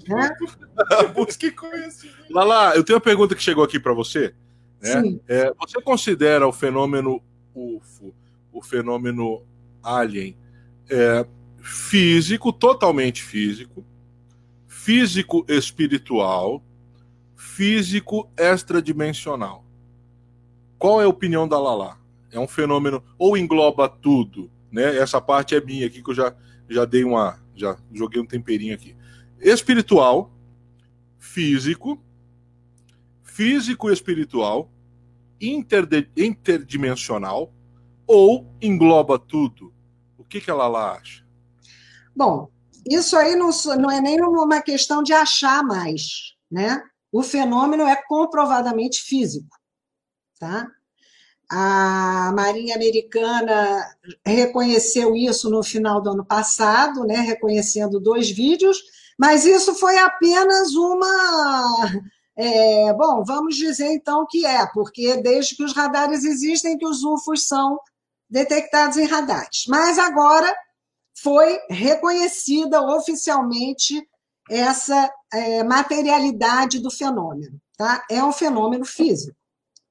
[0.08, 0.30] Né?
[1.16, 2.32] Busque conhecimento.
[2.32, 4.36] Lala, eu tenho uma pergunta que chegou aqui para você.
[4.82, 5.20] Né?
[5.28, 7.22] É, você considera o fenômeno
[7.56, 8.14] UFO,
[8.54, 9.42] o fenômeno
[9.82, 10.38] alien,
[10.90, 11.26] é,
[11.62, 13.86] físico, totalmente físico,
[14.68, 16.64] físico espiritual,
[17.36, 19.66] físico extradimensional?
[20.78, 21.98] Qual é a opinião da Lala?
[22.32, 24.98] É um fenômeno ou engloba tudo, né?
[24.98, 26.36] Essa parte é minha aqui que eu já
[26.70, 28.96] já dei uma, já joguei um temperinho aqui.
[29.40, 30.34] Espiritual,
[31.18, 32.02] físico,
[33.24, 34.72] físico espiritual,
[35.40, 37.54] interdimensional
[38.06, 39.74] ou engloba tudo?
[40.18, 41.24] O que, que ela lá acha?
[42.18, 42.50] Bom,
[42.90, 46.82] isso aí não, não é nem uma questão de achar mais, né?
[47.12, 49.56] O fenômeno é comprovadamente físico,
[50.40, 50.68] tá?
[51.48, 53.86] A Marinha Americana
[54.26, 58.82] reconheceu isso no final do ano passado, né, reconhecendo dois vídeos,
[59.18, 62.02] mas isso foi apenas uma.
[62.36, 67.04] É, bom, vamos dizer então que é, porque desde que os radares existem, que os
[67.04, 67.80] UFOs são
[68.28, 69.66] detectados em radares.
[69.68, 70.52] Mas agora
[71.22, 74.08] foi reconhecida oficialmente
[74.50, 77.60] essa é, materialidade do fenômeno.
[77.76, 78.06] Tá?
[78.10, 79.36] É um fenômeno físico.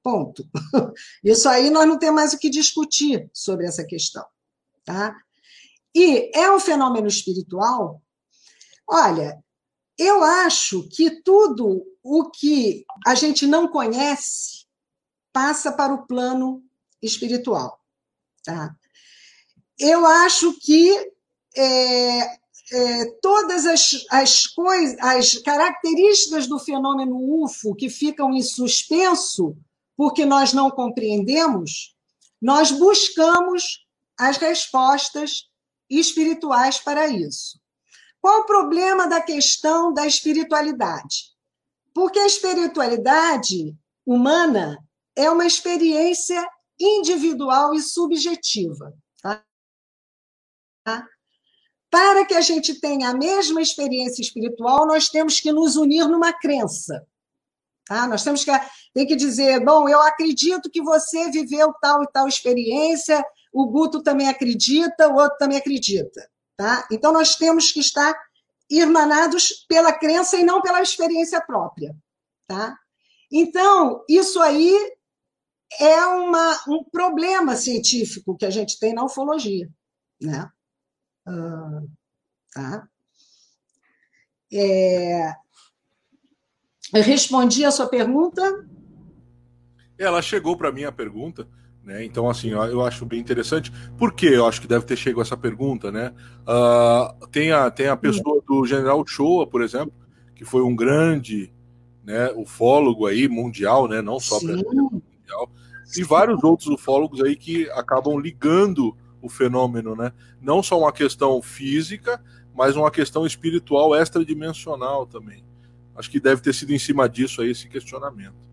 [0.01, 0.47] Ponto.
[1.23, 4.25] Isso aí nós não temos mais o que discutir sobre essa questão.
[4.85, 5.15] Tá?
[5.93, 8.01] E é um fenômeno espiritual?
[8.87, 9.43] Olha,
[9.97, 14.65] eu acho que tudo o que a gente não conhece
[15.33, 16.63] passa para o plano
[17.01, 17.81] espiritual.
[18.43, 18.73] Tá?
[19.77, 21.16] Eu acho que
[21.57, 22.37] é,
[22.71, 29.57] é, todas as, as, coisas, as características do fenômeno UFO que ficam em suspenso
[29.95, 31.95] porque nós não compreendemos,
[32.39, 33.85] nós buscamos
[34.17, 35.49] as respostas
[35.89, 37.59] espirituais para isso.
[38.21, 41.35] Qual o problema da questão da espiritualidade?
[41.93, 44.77] Porque a espiritualidade humana
[45.15, 46.47] é uma experiência
[46.79, 48.93] individual e subjetiva.
[49.21, 49.43] Tá?
[51.89, 56.33] Para que a gente tenha a mesma experiência espiritual, nós temos que nos unir numa
[56.33, 57.05] crença.
[57.85, 58.05] Tá?
[58.07, 58.51] Nós temos que,
[58.93, 63.23] tem que dizer, bom, eu acredito que você viveu tal e tal experiência,
[63.53, 66.29] o Guto também acredita, o outro também acredita.
[66.57, 66.85] Tá?
[66.91, 68.13] Então, nós temos que estar
[68.69, 71.95] irmanados pela crença e não pela experiência própria.
[72.47, 72.77] Tá?
[73.31, 74.75] Então, isso aí
[75.79, 79.69] é uma, um problema científico que a gente tem na ufologia.
[80.21, 80.49] Né?
[81.27, 81.87] Uh,
[82.53, 82.87] tá?
[84.51, 85.33] É,
[86.93, 88.65] eu respondi a sua pergunta?
[89.97, 91.47] Ela chegou para mim a pergunta,
[91.83, 92.05] né?
[92.05, 93.71] Então, assim, eu acho bem interessante.
[93.97, 96.13] Por que eu acho que deve ter chegado essa pergunta, né?
[96.43, 99.93] Uh, tem, a, tem a pessoa do General Shoa, por exemplo,
[100.35, 101.51] que foi um grande
[102.03, 104.01] né, ufólogo aí mundial, né?
[104.01, 105.51] Não só brasileiro, mundial.
[105.97, 108.95] E vários outros ufólogos aí que acabam ligando
[109.27, 110.11] o fenômeno, né?
[110.41, 112.21] Não só uma questão física,
[112.55, 115.43] mas uma questão espiritual extradimensional também.
[115.95, 118.47] Acho que deve ter sido em cima disso aí esse questionamento.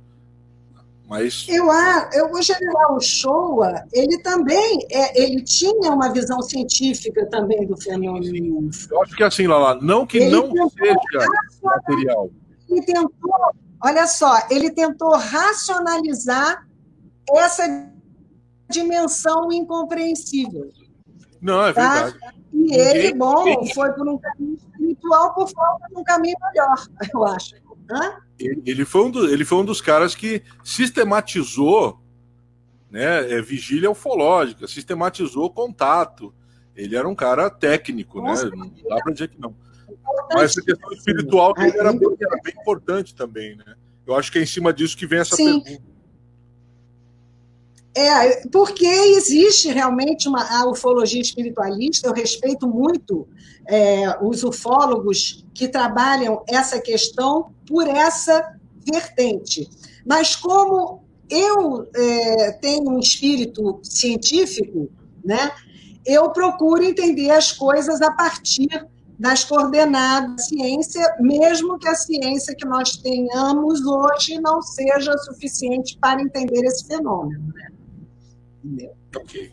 [1.07, 1.67] Mas eu,
[2.15, 8.71] eu o general Shoa, ele também é, ele tinha uma visão científica também do fenômeno.
[8.91, 11.29] Eu acho que é assim, Lala, não que ele não seja
[11.63, 12.31] material.
[12.69, 16.67] Ele tentou, olha só, ele tentou racionalizar
[17.35, 17.94] essa
[18.75, 20.71] dimensão incompreensível.
[21.41, 22.05] Não, é tá?
[22.05, 22.35] verdade.
[22.53, 22.81] E Ninguém...
[22.81, 27.55] ele, bom, foi por um caminho espiritual por falta de um caminho melhor, eu acho.
[27.91, 28.17] Hã?
[28.39, 32.01] Ele foi, um do, ele foi um dos caras que sistematizou
[32.91, 36.35] né, é, vigília ufológica, sistematizou contato.
[36.75, 38.29] Ele era um cara técnico, né?
[38.29, 38.57] Nossa, né?
[38.57, 39.55] Não dá para dizer que não.
[40.33, 43.75] Mas essa questão espiritual dele era bem, era bem importante também, né?
[44.07, 45.61] Eu acho que é em cima disso que vem essa Sim.
[45.61, 45.94] pergunta.
[47.97, 53.29] É, porque existe realmente uma a ufologia espiritualista, eu respeito muito
[53.69, 59.69] é, os ufólogos que trabalham essa questão por essa vertente.
[60.05, 64.91] Mas como eu é, tenho um espírito científico,
[65.25, 65.53] né,
[66.05, 68.69] eu procuro entender as coisas a partir
[69.19, 75.97] das coordenadas da ciência, mesmo que a ciência que nós tenhamos hoje não seja suficiente
[76.01, 77.53] para entender esse fenômeno.
[77.55, 77.74] Né?
[79.17, 79.51] Ok.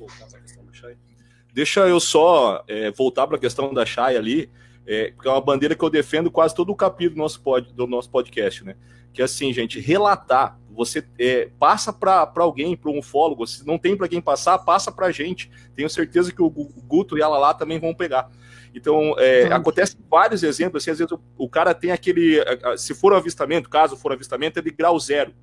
[1.53, 4.49] Deixa eu só é, voltar para a questão da Chay ali,
[4.86, 7.74] é, porque é uma bandeira que eu defendo quase todo o capítulo do nosso, pod,
[7.74, 8.76] do nosso podcast, né?
[9.14, 10.57] Que é assim, gente, relatar.
[10.70, 14.89] Você é, passa para alguém, para um ufólogo, se não tem para quem passar, passa
[14.89, 15.51] para a gente.
[15.76, 18.32] Tenho certeza que o Guto e a Lala também vão pegar.
[18.74, 19.53] Então, é, uhum.
[19.53, 22.38] acontece vários exemplos, assim, às vezes o, o, cara tem aquele,
[22.78, 25.34] se for um avistamento, caso for um avistamento, é de grau zero.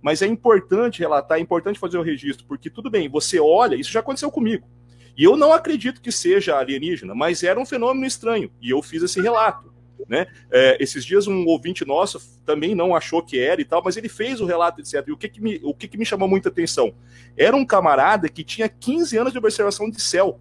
[0.00, 3.90] Mas é importante relatar, é importante fazer o registro, porque tudo bem, você olha, isso
[3.90, 4.66] já aconteceu comigo.
[5.16, 9.02] E eu não acredito que seja alienígena, mas era um fenômeno estranho, e eu fiz
[9.02, 9.72] esse relato.
[10.08, 10.26] Né?
[10.50, 14.08] É, esses dias um ouvinte nosso também não achou que era e tal, mas ele
[14.08, 15.04] fez o relato, etc.
[15.08, 16.94] E o que, que, me, o que, que me chamou muita atenção?
[17.36, 20.40] Era um camarada que tinha 15 anos de observação de céu.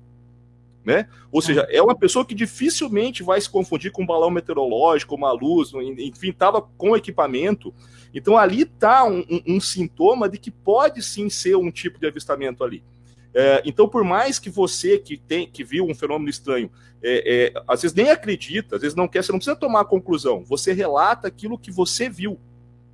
[0.86, 1.10] Né?
[1.32, 5.34] Ou seja, é uma pessoa que dificilmente vai se confundir com um balão meteorológico, uma
[5.34, 7.74] luz, enfim, estava com equipamento.
[8.18, 12.08] Então ali está um, um, um, sintoma de que pode sim ser um tipo de
[12.08, 12.84] avistamento ali.
[13.32, 16.72] É, então, por mais que você que tem que viu um fenômeno estranho,
[17.04, 19.86] é, é, às vezes nem acredita, às vezes não quer, você não precisa tomar a
[19.86, 20.44] conclusão.
[20.46, 22.40] Você relata aquilo que você viu.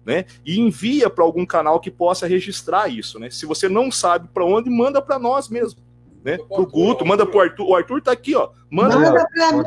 [0.05, 0.25] Né?
[0.45, 3.29] E envia para algum canal que possa registrar isso, né?
[3.29, 5.79] Se você não sabe para onde, manda para nós mesmo
[6.23, 6.37] né?
[6.37, 7.67] Pro Guto, manda pro Arthur.
[7.67, 8.49] O Arthur tá aqui, ó.
[8.69, 9.63] Manda, manda pra mim.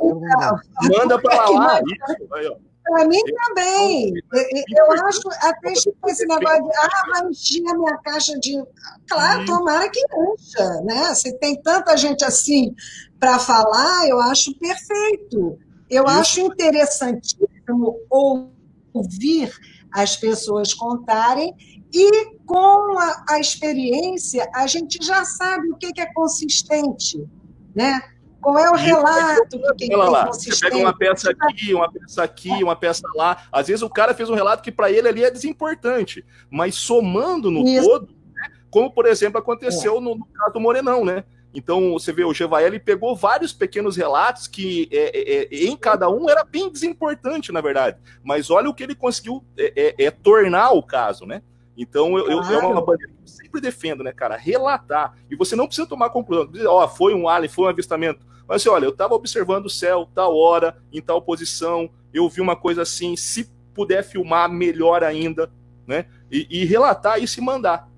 [0.98, 1.80] Manda pra lá.
[1.80, 2.56] Isso, aí, ó.
[2.86, 4.12] Para mim também.
[4.76, 8.62] Eu acho, até esse negócio de, ah, vai encher a minha caixa de.
[9.08, 11.14] Claro, tomara que encha, né?
[11.14, 12.74] Se tem tanta gente assim
[13.18, 15.58] para falar, eu acho perfeito.
[15.90, 17.98] Eu acho interessantíssimo
[18.94, 19.52] ouvir
[19.92, 21.54] as pessoas contarem
[21.92, 27.26] e com a, a experiência, a gente já sabe o que, que é consistente,
[27.74, 28.00] né?
[28.46, 32.62] Qual é o relato que é lá, Você pega uma peça aqui, uma peça aqui,
[32.62, 33.42] uma peça lá.
[33.50, 37.50] Às vezes o cara fez um relato que para ele ali é desimportante, mas somando
[37.50, 37.84] no Isso.
[37.84, 38.52] todo, né?
[38.70, 40.00] como por exemplo aconteceu é.
[40.00, 41.24] no, no, caso do Morenão, né?
[41.52, 45.76] Então você vê o Gevael ele pegou vários pequenos relatos que é, é, é, em
[45.76, 50.08] cada um era bem desimportante na verdade, mas olha o que ele conseguiu é, é,
[50.12, 51.42] tornar o caso, né?
[51.76, 52.52] Então, eu, claro.
[52.52, 54.36] eu, é uma bandeira que eu sempre defendo, né, cara?
[54.36, 55.14] Relatar.
[55.30, 56.48] E você não precisa tomar conclusão.
[56.66, 58.24] Ó, oh, foi um alien, foi um avistamento.
[58.48, 62.40] Mas assim, olha, eu estava observando o céu, tal hora, em tal posição, eu vi
[62.40, 65.50] uma coisa assim, se puder filmar, melhor ainda,
[65.86, 66.06] né?
[66.30, 67.88] E, e relatar isso e mandar.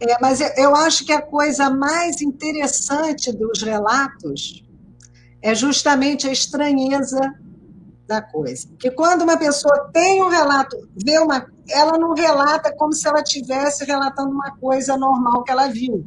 [0.00, 4.64] É, mas eu, eu acho que a coisa mais interessante dos relatos
[5.40, 7.20] é justamente a estranheza
[8.06, 8.68] da coisa.
[8.68, 13.20] Porque quando uma pessoa tem um relato, vê uma, ela não relata como se ela
[13.20, 16.06] estivesse relatando uma coisa normal que ela viu.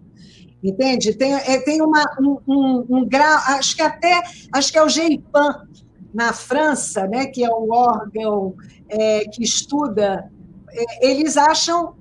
[0.64, 1.14] Entende?
[1.14, 4.22] Tem, é, tem uma, um, um, um grau, acho que até,
[4.54, 5.68] acho que é o GEIPAN,
[6.14, 8.56] na França, né, que é o órgão
[8.90, 10.30] é, que estuda,
[10.72, 11.94] é, eles acham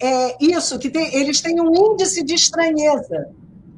[0.00, 3.28] é, isso, que tem, eles têm um índice de estranheza,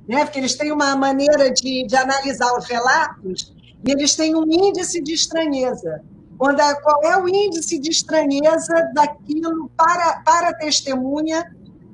[0.09, 3.56] né, porque eles têm uma maneira de, de analisar os relatos
[3.87, 6.03] e eles têm um índice de estranheza.
[6.37, 11.45] Quando a, qual é o índice de estranheza daquilo para, para a testemunha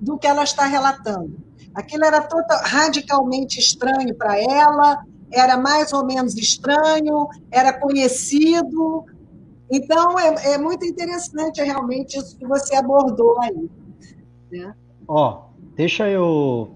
[0.00, 1.36] do que ela está relatando?
[1.74, 9.04] Aquilo era total, radicalmente estranho para ela, era mais ou menos estranho, era conhecido.
[9.70, 13.70] Então, é, é muito interessante realmente isso que você abordou aí.
[14.50, 14.74] Né?
[15.06, 15.44] Ó,
[15.76, 16.74] deixa eu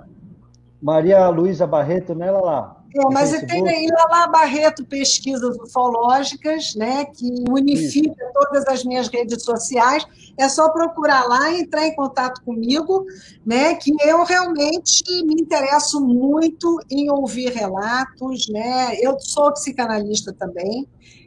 [0.81, 2.82] Maria Luísa Barreto, né, Lala?
[2.95, 8.33] É, mas tem aí lá Barreto Pesquisas Ufológicas, né, que unifica Isso.
[8.35, 10.05] todas as minhas redes sociais.
[10.39, 13.07] É só procurar lá e entrar em contato comigo,
[13.45, 18.49] né, que eu realmente me interesso muito em ouvir relatos.
[18.49, 18.97] Né?
[19.01, 20.87] Eu sou psicanalista também,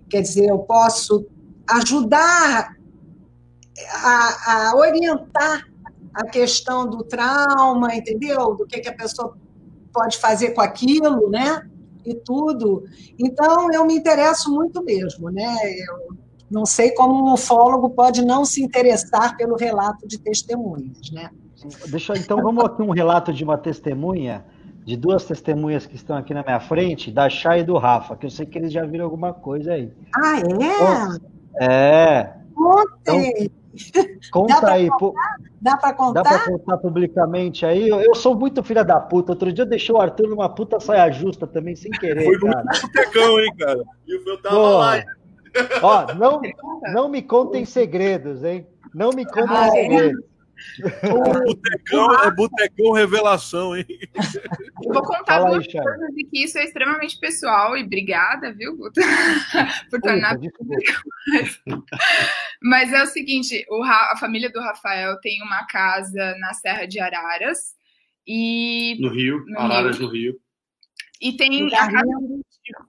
[0.09, 1.25] quer dizer, eu posso
[1.67, 2.75] ajudar
[3.91, 5.65] a, a orientar
[6.13, 8.55] a questão do trauma, entendeu?
[8.55, 9.35] Do que, que a pessoa
[9.95, 11.61] pode fazer com aquilo, né?
[12.05, 12.83] E tudo.
[13.17, 15.55] Então, eu me interesso muito mesmo, né?
[15.89, 16.15] Eu
[16.51, 21.29] não sei como um ufólogo pode não se interessar pelo relato de testemunhas, né?
[21.87, 24.45] Deixa, então, vamos aqui um relato de uma testemunha,
[24.83, 28.25] de duas testemunhas que estão aqui na minha frente, da Chay e do Rafa, que
[28.25, 29.91] eu sei que eles já viram alguma coisa aí.
[30.15, 30.39] Ah,
[31.59, 31.65] é?
[31.65, 32.33] É.
[32.55, 33.33] Ontem.
[33.39, 33.64] Então,
[34.31, 34.89] conta aí.
[34.89, 35.37] Contar?
[35.61, 36.23] Dá para contar?
[36.23, 37.89] Dá para contar publicamente aí?
[37.89, 39.31] Eu, eu, sou muito filha da puta.
[39.31, 42.25] Outro dia eu deixei o Arthur numa puta saia justa também, sem querer.
[42.25, 42.63] Foi cara.
[42.63, 43.83] muito pecão, hein, cara?
[44.07, 44.77] E eu tava Pô.
[44.77, 45.03] lá.
[45.81, 46.41] Ó, não,
[46.93, 48.67] não me contem segredos, hein?
[48.93, 50.23] Não me contem ah, segredos.
[51.45, 53.85] Botecão é botecão revelação, hein?
[54.83, 58.53] Eu vou contar Fala duas aí, coisas de que isso é extremamente pessoal e obrigada,
[58.53, 58.77] viu,
[59.89, 60.37] por tornar.
[62.61, 66.99] Mas é o seguinte: o a família do Rafael tem uma casa na Serra de
[66.99, 67.75] Araras
[68.27, 70.07] e no Rio, no Araras Rio.
[70.07, 70.39] no Rio.
[71.21, 72.07] E tem a casa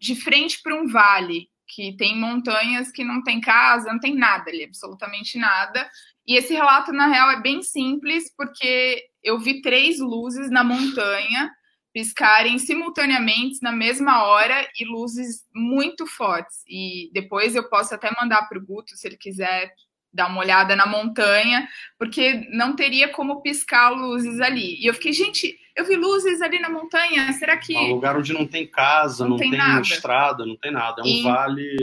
[0.00, 4.50] de frente para um vale que tem montanhas que não tem casa, não tem nada
[4.50, 5.88] ali, absolutamente nada.
[6.26, 11.50] E esse relato, na real, é bem simples, porque eu vi três luzes na montanha
[11.92, 16.62] piscarem simultaneamente na mesma hora e luzes muito fortes.
[16.68, 19.72] E depois eu posso até mandar para o Guto, se ele quiser
[20.12, 21.66] dar uma olhada na montanha,
[21.98, 24.78] porque não teria como piscar luzes ali.
[24.82, 27.74] E eu fiquei, gente, eu vi luzes ali na montanha, será que.
[27.74, 31.02] É um lugar onde não tem casa, não, não tem, tem estrada, não tem nada.
[31.02, 31.22] É um e...
[31.22, 31.76] vale.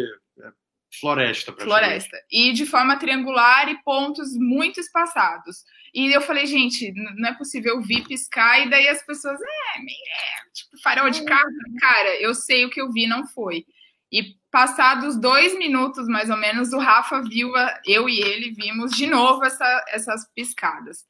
[0.99, 1.53] Floresta.
[1.53, 2.17] Floresta.
[2.31, 5.63] E de forma triangular e pontos muito espaçados.
[5.93, 10.51] E eu falei, gente, não é possível vir piscar, e daí as pessoas, é, é
[10.53, 11.49] tipo, farol de carro.
[11.79, 13.65] Cara, eu sei o que eu vi, não foi.
[14.11, 17.51] E passados dois minutos, mais ou menos, o Rafa viu,
[17.85, 21.05] eu e ele vimos de novo essa, essas piscadas.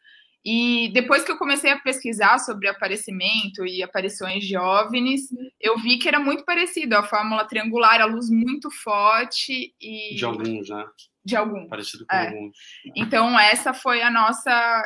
[0.45, 5.29] E depois que eu comecei a pesquisar sobre aparecimento e aparições de OVNIs,
[5.59, 10.15] eu vi que era muito parecido, a fórmula triangular, a luz muito forte e...
[10.15, 10.85] De alguns, né?
[11.23, 11.69] De alguns.
[11.69, 12.27] Parecido com é.
[12.27, 12.57] alguns.
[12.93, 14.83] Então, essa foi a nossa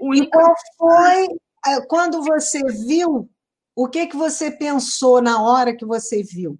[0.00, 0.26] única...
[0.26, 1.26] E qual foi,
[1.66, 3.28] é, quando você viu,
[3.74, 6.56] o que, que você pensou na hora que você viu?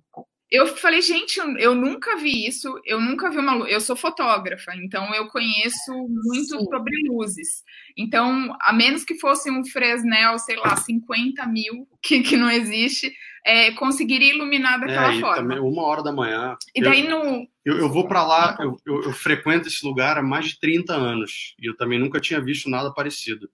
[0.50, 3.70] Eu falei, gente, eu, nunca vi isso, eu nunca vi uma luz.
[3.70, 6.64] Eu sou fotógrafa, então eu conheço muito Sim.
[6.64, 7.62] sobre luzes.
[7.96, 13.12] Então, a menos que fosse um Fresnel, sei lá, 50 mil, que, que não existe,
[13.46, 15.36] é, conseguiria iluminar daquela é, forma.
[15.36, 16.56] Também, uma hora da manhã.
[16.74, 17.48] E daí eu, no.
[17.64, 20.92] Eu, eu vou para lá, eu, eu, eu, frequento esse lugar há mais de 30
[20.92, 23.48] anos, e eu também nunca tinha visto nada parecido.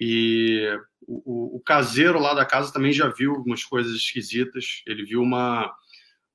[0.00, 0.66] E
[1.06, 4.82] o, o, o caseiro lá da casa também já viu algumas coisas esquisitas.
[4.86, 5.70] Ele viu uma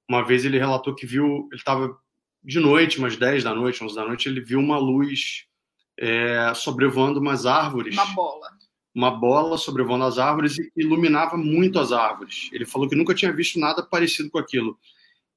[0.09, 1.97] uma vez ele relatou que viu, ele estava
[2.43, 5.45] de noite, umas 10 da noite, 11 da noite, ele viu uma luz
[5.97, 7.93] é, sobrevoando umas árvores.
[7.93, 8.47] Uma bola.
[8.93, 12.49] Uma bola sobrevoando as árvores e iluminava muito as árvores.
[12.51, 14.77] Ele falou que nunca tinha visto nada parecido com aquilo.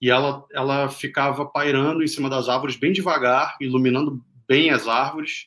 [0.00, 5.46] E ela, ela ficava pairando em cima das árvores bem devagar, iluminando bem as árvores.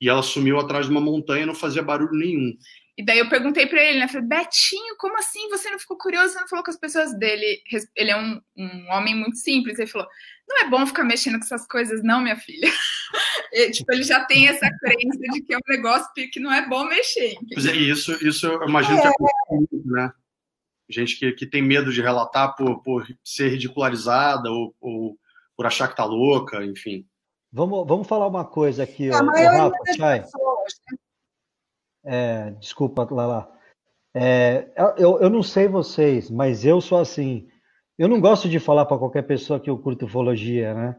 [0.00, 2.56] E ela sumiu atrás de uma montanha e não fazia barulho nenhum.
[2.98, 4.08] E daí eu perguntei para ele, né?
[4.08, 5.48] Falei, Betinho, como assim?
[5.50, 6.32] Você não ficou curioso?
[6.32, 7.62] Você não falou com as pessoas dele?
[7.94, 9.78] Ele é um, um homem muito simples.
[9.78, 10.08] Ele falou:
[10.48, 12.68] não é bom ficar mexendo com essas coisas, não, minha filha.
[13.52, 16.68] e, tipo, ele já tem essa crença de que é um negócio que não é
[16.68, 17.36] bom mexer.
[17.54, 19.12] Pois é, isso, isso eu imagino que é
[19.84, 20.12] né?
[20.90, 25.16] Gente que, que tem medo de relatar por, por ser ridicularizada ou, ou
[25.56, 27.06] por achar que tá louca, enfim.
[27.52, 30.20] Vamos, vamos falar uma coisa aqui, ó, Rafa, Chay.
[30.22, 30.98] Pessoas, né?
[32.04, 33.50] É, desculpa, Lala.
[34.14, 37.48] É, eu, eu não sei vocês, mas eu sou assim.
[37.98, 40.96] Eu não gosto de falar para qualquer pessoa que eu curto ufologia, né?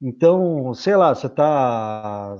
[0.00, 2.38] Então, sei lá, você tá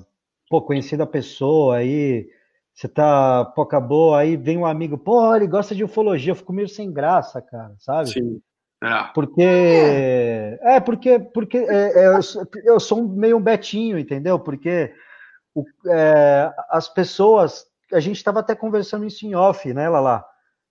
[0.50, 2.28] pô, conhecendo a pessoa aí,
[2.74, 6.52] você tá, pô, acabou, aí vem um amigo, pô, ele gosta de ufologia, eu fico
[6.52, 8.10] meio sem graça, cara, sabe?
[8.10, 8.40] Sim.
[8.82, 9.04] É.
[9.14, 9.42] Porque.
[9.42, 12.18] É, porque, porque é, é,
[12.64, 14.38] eu sou meio um betinho, entendeu?
[14.38, 14.92] Porque
[15.54, 20.24] o, é, as pessoas a gente estava até conversando isso em off, né, Lala?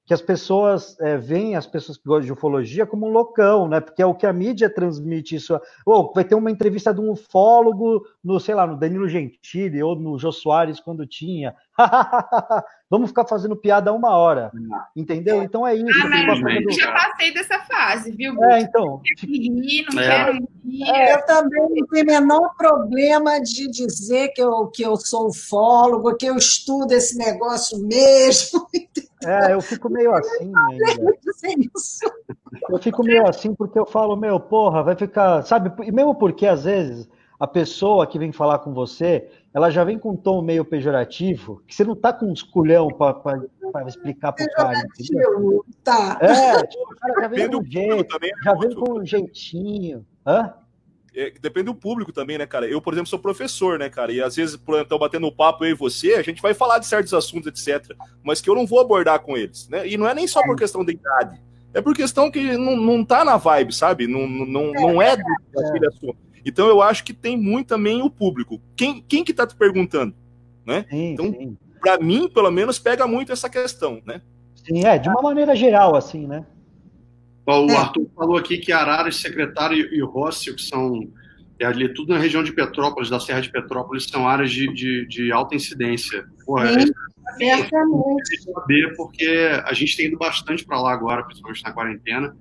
[0.06, 3.80] Que as pessoas é, veem as pessoas que gostam de ufologia como um loucão, né?
[3.80, 5.60] Porque é o que a mídia transmite isso.
[5.86, 9.96] Ou vai ter uma entrevista de um ufólogo no, sei lá, no Danilo Gentili ou
[9.96, 11.56] no Jô Soares quando tinha.
[12.90, 14.52] Vamos ficar fazendo piada uma hora.
[14.96, 15.44] Entendeu?
[15.44, 16.02] Então é isso.
[16.02, 16.72] Ah, não, fazendo...
[16.72, 18.44] Já passei dessa fase, viu?
[18.46, 19.02] É, então.
[19.22, 20.08] Rir, não é.
[20.08, 20.90] quero rir.
[20.90, 25.28] É, eu também não tenho o menor problema de dizer que eu, que eu sou
[25.28, 28.68] ufólogo, que eu estudo esse negócio mesmo.
[29.26, 30.50] É, eu fico meio assim.
[32.70, 35.44] Eu fico meio assim porque eu falo, meu, porra, vai ficar.
[35.44, 35.70] Sabe?
[35.86, 39.98] E mesmo porque às vezes a pessoa que vem falar com você, ela já vem
[39.98, 44.46] com um tom meio pejorativo, que você não tá com um esculhão para explicar pro
[44.52, 44.80] cara.
[45.00, 45.66] Entendeu?
[45.84, 46.18] Tá.
[46.22, 50.06] É, tipo, o cara já vem com um jeito, também, já vem com um jeitinho.
[50.26, 50.54] Hã?
[51.16, 52.68] É, depende do público também, né, cara?
[52.68, 54.12] Eu, por exemplo, sou professor, né, cara?
[54.12, 56.78] E às vezes, por então, batendo um papo eu e você, a gente vai falar
[56.78, 57.96] de certos assuntos, etc.
[58.24, 59.88] Mas que eu não vou abordar com eles, né?
[59.88, 61.42] E não é nem só por questão da idade.
[61.74, 64.08] É por questão que não, não tá na vibe, sabe?
[64.08, 66.18] Não, não, não é daquele assunto.
[66.46, 68.62] Então eu acho que tem muito também o público.
[68.76, 70.14] Quem, quem que tá te perguntando?
[70.66, 70.86] Né?
[70.90, 74.22] Sim, então, para mim, pelo menos, pega muito essa questão, né?
[74.56, 76.46] Sim, é, de uma maneira geral, assim, né?
[77.46, 77.76] O é.
[77.76, 81.10] Arthur falou aqui que Araras, Secretário e Rócio, que são
[81.60, 85.06] é ali tudo na região de Petrópolis, da Serra de Petrópolis, são áreas de, de,
[85.08, 86.26] de alta incidência.
[86.46, 86.92] Porra, Sim,
[87.42, 87.68] é, é
[88.54, 92.36] saber, porque a gente tem ido bastante para lá agora, principalmente na quarentena.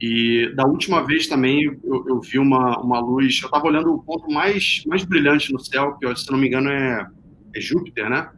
[0.00, 3.40] E da última vez também eu, eu vi uma, uma luz.
[3.42, 6.68] Eu estava olhando o ponto mais, mais brilhante no céu, que se não me engano
[6.68, 7.06] é,
[7.54, 8.30] é Júpiter, né?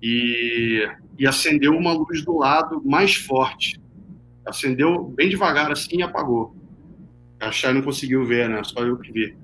[0.00, 0.88] E,
[1.18, 3.80] e acendeu uma luz do lado mais forte.
[4.46, 6.54] Acendeu bem devagar assim e apagou.
[7.40, 8.62] A não conseguiu ver, né?
[8.62, 9.36] Só eu que vi.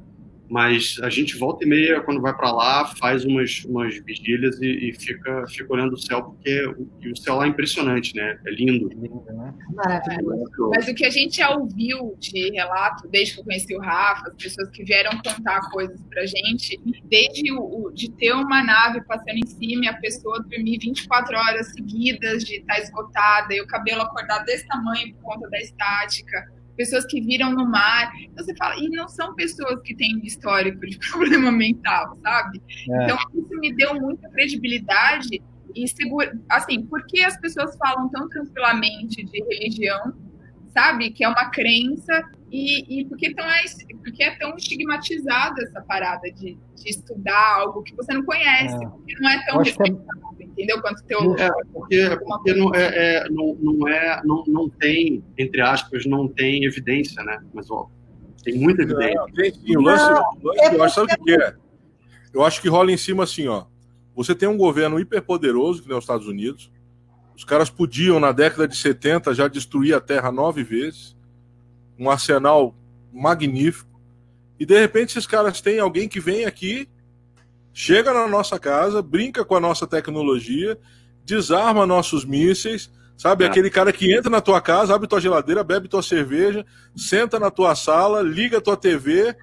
[0.50, 4.90] Mas a gente volta e meia, quando vai para lá, faz umas, umas vigílias e,
[4.90, 8.36] e, fica, fica olhando o céu, porque o, o céu lá é impressionante, né?
[8.44, 8.88] É lindo.
[8.88, 9.54] Né?
[9.72, 10.70] Maravilhoso.
[10.74, 14.28] Mas o que a gente já ouviu de relato, desde que eu conheci o Rafa,
[14.28, 19.02] as pessoas que vieram contar coisas pra gente, desde o, o de ter uma nave
[19.04, 23.60] passando em cima e a pessoa dormir 24 horas seguidas, de estar tá esgotada, e
[23.60, 28.10] o cabelo acordado desse tamanho por conta da estática pessoas que viram no mar.
[28.22, 32.62] Então você fala, e não são pessoas que têm histórico de problema mental, sabe?
[32.88, 33.04] É.
[33.04, 35.42] Então isso me deu muita credibilidade
[35.76, 40.14] e segura, assim, porque as pessoas falam tão tranquilamente de religião,
[40.70, 41.10] sabe?
[41.10, 43.62] Que é uma crença e, e porque, tão é,
[44.02, 48.88] porque é tão estigmatizada essa parada de, de estudar algo que você não conhece, é.
[48.88, 50.39] porque não é tão respeitado, é...
[50.60, 50.80] entendeu?
[50.82, 55.60] Quanto teu é, porque, porque não, é, é, não, não, é, não, não tem, entre
[55.60, 57.40] aspas, não tem evidência, né?
[57.54, 57.88] Mas, ó,
[58.44, 59.14] tem muita evidência.
[59.14, 61.54] Não, tem, sim, o lance, o lance é eu acho, sabe o que é?
[62.32, 63.64] Eu acho que rola em cima assim, ó.
[64.14, 66.70] Você tem um governo hiperpoderoso, que nem os Estados Unidos.
[67.34, 71.16] Os caras podiam, na década de 70, já destruir a Terra nove vezes
[71.98, 72.74] um arsenal
[73.12, 74.00] magnífico.
[74.58, 76.88] E de repente esses caras têm alguém que vem aqui,
[77.72, 80.78] chega na nossa casa, brinca com a nossa tecnologia,
[81.24, 83.44] desarma nossos mísseis, sabe?
[83.44, 83.46] É.
[83.46, 86.64] Aquele cara que entra na tua casa, abre tua geladeira, bebe tua cerveja,
[86.96, 89.36] senta na tua sala, liga tua TV,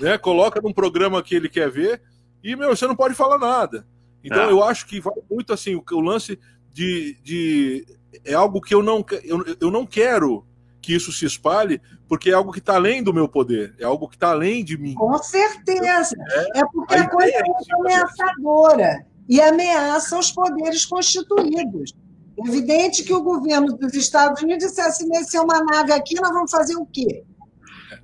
[0.00, 0.16] né?
[0.18, 2.00] Coloca num programa que ele quer ver
[2.42, 3.86] e, meu, você não pode falar nada.
[4.22, 4.50] Então é.
[4.50, 6.38] eu acho que vai muito assim, o, o lance
[6.72, 7.86] de, de.
[8.24, 10.46] É algo que eu não, eu, eu não quero
[10.80, 11.80] que isso se espalhe,
[12.14, 14.78] porque é algo que está além do meu poder, é algo que está além de
[14.78, 14.94] mim.
[14.94, 16.14] Com certeza.
[16.30, 21.92] É, é porque a, a coisa é, é ameaçadora e ameaça os poderes constituídos.
[22.38, 26.14] É evidente que o governo dos Estados Unidos dissesse assim, se é uma nave aqui,
[26.20, 27.24] nós vamos fazer o quê?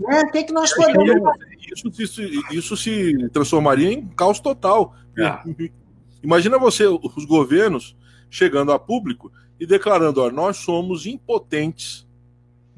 [0.00, 0.22] Né?
[0.22, 1.58] O que, que nós podemos fazer?
[1.72, 4.92] Isso, isso, isso se transformaria em caos total.
[5.16, 5.70] É.
[6.20, 7.96] Imagina você, os governos,
[8.28, 9.30] chegando a público
[9.60, 12.09] e declarando: ó, nós somos impotentes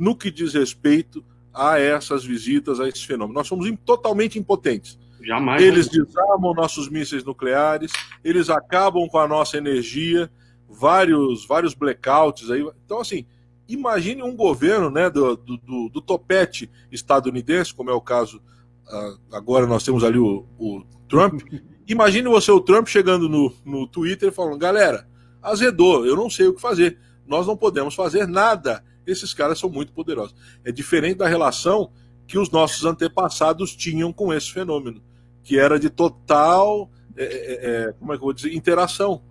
[0.03, 1.25] no que diz respeito
[1.55, 3.37] a essas visitas, a esses fenômenos.
[3.37, 4.99] Nós somos totalmente impotentes.
[5.23, 5.63] Jamais.
[5.63, 7.93] Eles desarmam nossos mísseis nucleares,
[8.25, 10.29] eles acabam com a nossa energia,
[10.69, 12.69] vários, vários blackouts aí.
[12.85, 13.25] Então, assim,
[13.69, 18.43] imagine um governo né, do, do, do topete estadunidense, como é o caso,
[18.89, 21.43] uh, agora nós temos ali o, o Trump.
[21.87, 25.07] Imagine você, o Trump, chegando no, no Twitter falando: galera,
[25.41, 29.71] azedou, eu não sei o que fazer, nós não podemos fazer nada esses caras são
[29.71, 30.35] muito poderosos.
[30.65, 31.91] É diferente da relação
[32.27, 35.03] que os nossos antepassados tinham com esse fenômeno,
[35.43, 39.23] que era de total, é, é, é, como é que eu vou dizer, interação,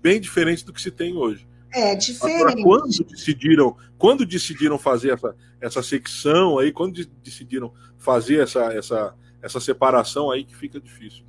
[0.00, 1.46] bem diferente do que se tem hoje.
[1.72, 2.42] É diferente.
[2.42, 9.14] Agora, quando decidiram, quando decidiram fazer essa, essa secção aí, quando decidiram fazer essa, essa,
[9.40, 11.24] essa separação aí que fica difícil.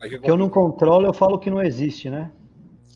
[0.00, 0.08] Né?
[0.08, 2.30] que, que eu não controlo, eu falo que não existe, né?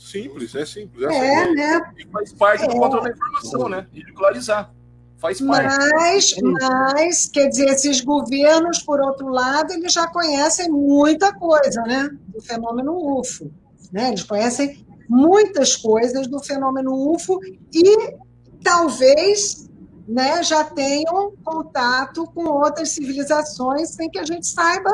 [0.03, 1.05] Simples, é simples.
[1.05, 1.81] É, é né?
[1.97, 2.69] E faz parte é.
[2.69, 3.87] do controle da informação, né?
[3.93, 4.75] Ridicularizar.
[5.17, 5.79] Faz parte.
[5.95, 12.11] Mas, mas, quer dizer, esses governos, por outro lado, eles já conhecem muita coisa, né?
[12.27, 13.53] Do fenômeno UFO.
[13.93, 14.09] Né?
[14.09, 17.39] Eles conhecem muitas coisas do fenômeno UFO
[17.73, 18.17] e
[18.65, 19.71] talvez
[20.09, 24.91] né, já tenham contato com outras civilizações sem que a gente saiba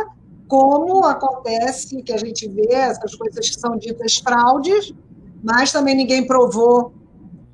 [0.48, 4.92] como acontece, que a gente vê essas coisas que são ditas fraudes,
[5.42, 6.92] mas também ninguém provou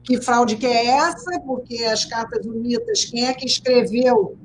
[0.05, 4.37] que fraude que é essa, porque as cartas unidas, quem é que escreveu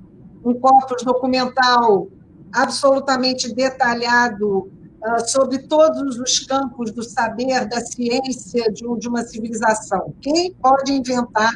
[0.43, 2.07] um corpus documental
[2.51, 4.71] absolutamente detalhado
[5.03, 10.13] uh, sobre todos os campos do saber, da ciência de, de uma civilização.
[10.21, 11.51] Quem pode inventar,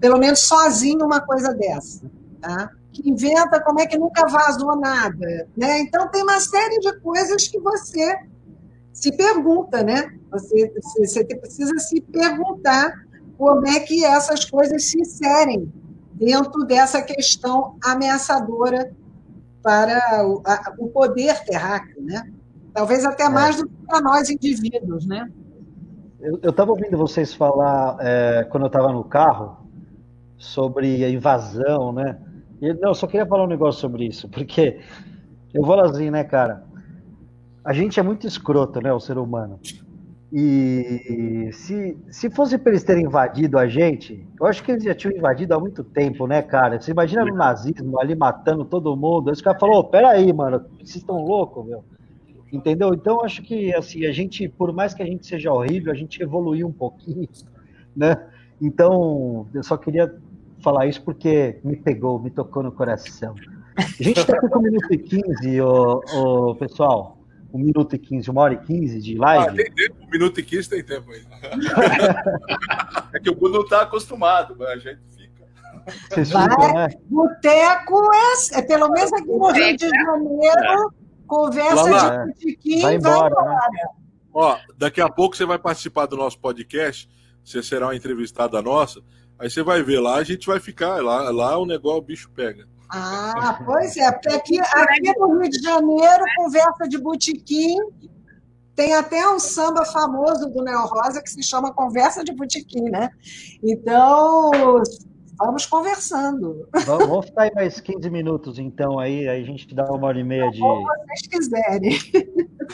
[0.00, 2.10] pelo menos sozinho, uma coisa dessa?
[2.40, 2.70] Tá?
[2.92, 5.48] Que inventa como é que nunca vazou nada.
[5.56, 5.80] Né?
[5.80, 8.18] Então, tem uma série de coisas que você
[8.92, 10.12] se pergunta, né?
[10.30, 12.92] Você, você precisa se perguntar
[13.38, 15.72] como é que essas coisas se inserem
[16.12, 18.94] dentro dessa questão ameaçadora
[19.62, 22.30] para o, a, o poder terráqueo, né?
[22.74, 23.28] Talvez até é.
[23.28, 25.30] mais do que para nós indivíduos, né?
[26.20, 29.56] Eu estava ouvindo vocês falar é, quando eu estava no carro
[30.36, 32.16] sobre a invasão, né?
[32.62, 34.78] E, não, eu só queria falar um negócio sobre isso, porque
[35.52, 36.62] eu vou assim, né, cara?
[37.64, 39.58] A gente é muito escroto, né, o ser humano.
[40.32, 44.94] E se, se fosse para eles terem invadido a gente, eu acho que eles já
[44.94, 46.80] tinham invadido há muito tempo, né, cara?
[46.80, 49.28] Você imagina no nazismo ali matando todo mundo.
[49.28, 51.84] Aí os caras falaram, oh, peraí, mano, vocês estão loucos, meu.
[52.52, 52.94] Entendeu?
[52.94, 56.22] Então acho que assim, a gente, por mais que a gente seja horrível, a gente
[56.22, 57.28] evoluiu um pouquinho,
[57.94, 58.16] né?
[58.60, 60.14] Então, eu só queria
[60.62, 63.34] falar isso porque me pegou, me tocou no coração.
[63.76, 67.22] A gente está com 1 minuto e 15, ô, ô, pessoal
[67.52, 69.46] um minuto e quinze, uma hora e quinze de live.
[69.48, 71.22] Ah, tem tempo, um minuto e quinze tem tempo aí.
[73.12, 75.44] é que o Bruno não está acostumado, mas a gente fica.
[76.32, 76.88] Vai, né?
[77.10, 80.86] Boteco é, é, pelo menos aqui no Rio de Janeiro, é.
[81.26, 83.34] conversa Lala, de botiquim, vai embora.
[83.34, 83.70] Vai embora.
[83.70, 83.88] Né?
[84.32, 87.08] Ó, daqui a pouco você vai participar do nosso podcast,
[87.44, 89.02] você será uma entrevistada nossa,
[89.42, 92.30] aí você vai ver lá, a gente vai ficar, lá, lá o negócio, o bicho
[92.30, 92.66] pega.
[92.88, 97.76] Ah, pois é, porque aqui, aqui no Rio de Janeiro, conversa de botequim,
[98.76, 103.10] tem até um samba famoso do Neo Rosa que se chama Conversa de Botequim, né?
[103.62, 104.50] Então,
[105.36, 106.68] vamos conversando.
[106.86, 110.18] Vamos, vamos ficar aí mais 15 minutos, então, aí, aí a gente dá uma hora
[110.18, 110.60] e meia de.
[110.60, 111.98] Como vocês quiserem.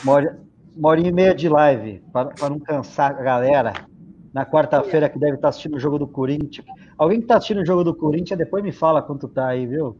[0.03, 0.39] Uma hora,
[0.75, 3.88] uma hora e meia de live, para, para não cansar a galera.
[4.33, 6.65] Na quarta-feira, que deve estar assistindo o jogo do Corinthians.
[6.97, 9.97] Alguém que está assistindo o jogo do Corinthians, depois me fala quanto tá aí, viu?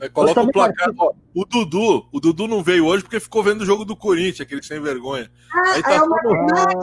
[0.00, 0.90] É, coloca o placar.
[0.96, 4.40] Ó, o Dudu, o Dudu não veio hoje porque ficou vendo o jogo do Corinthians,
[4.40, 5.30] aquele sem vergonha.
[5.52, 6.82] Ah, Aí tá é, o matemático.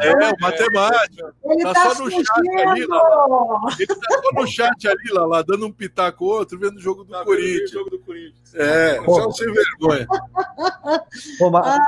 [0.00, 1.32] é, o matemático.
[1.44, 2.30] Ele tá, tá só no chat
[2.66, 6.76] ali, lá, Ele tá só no chat ali, lá, lá dando um pitaco outro, vendo
[6.76, 7.70] o jogo do, tá Corinthians.
[7.70, 8.54] Jogo do Corinthians.
[8.54, 9.14] É, Pô.
[9.14, 10.06] só sem vergonha.
[11.38, 11.78] Pô, mas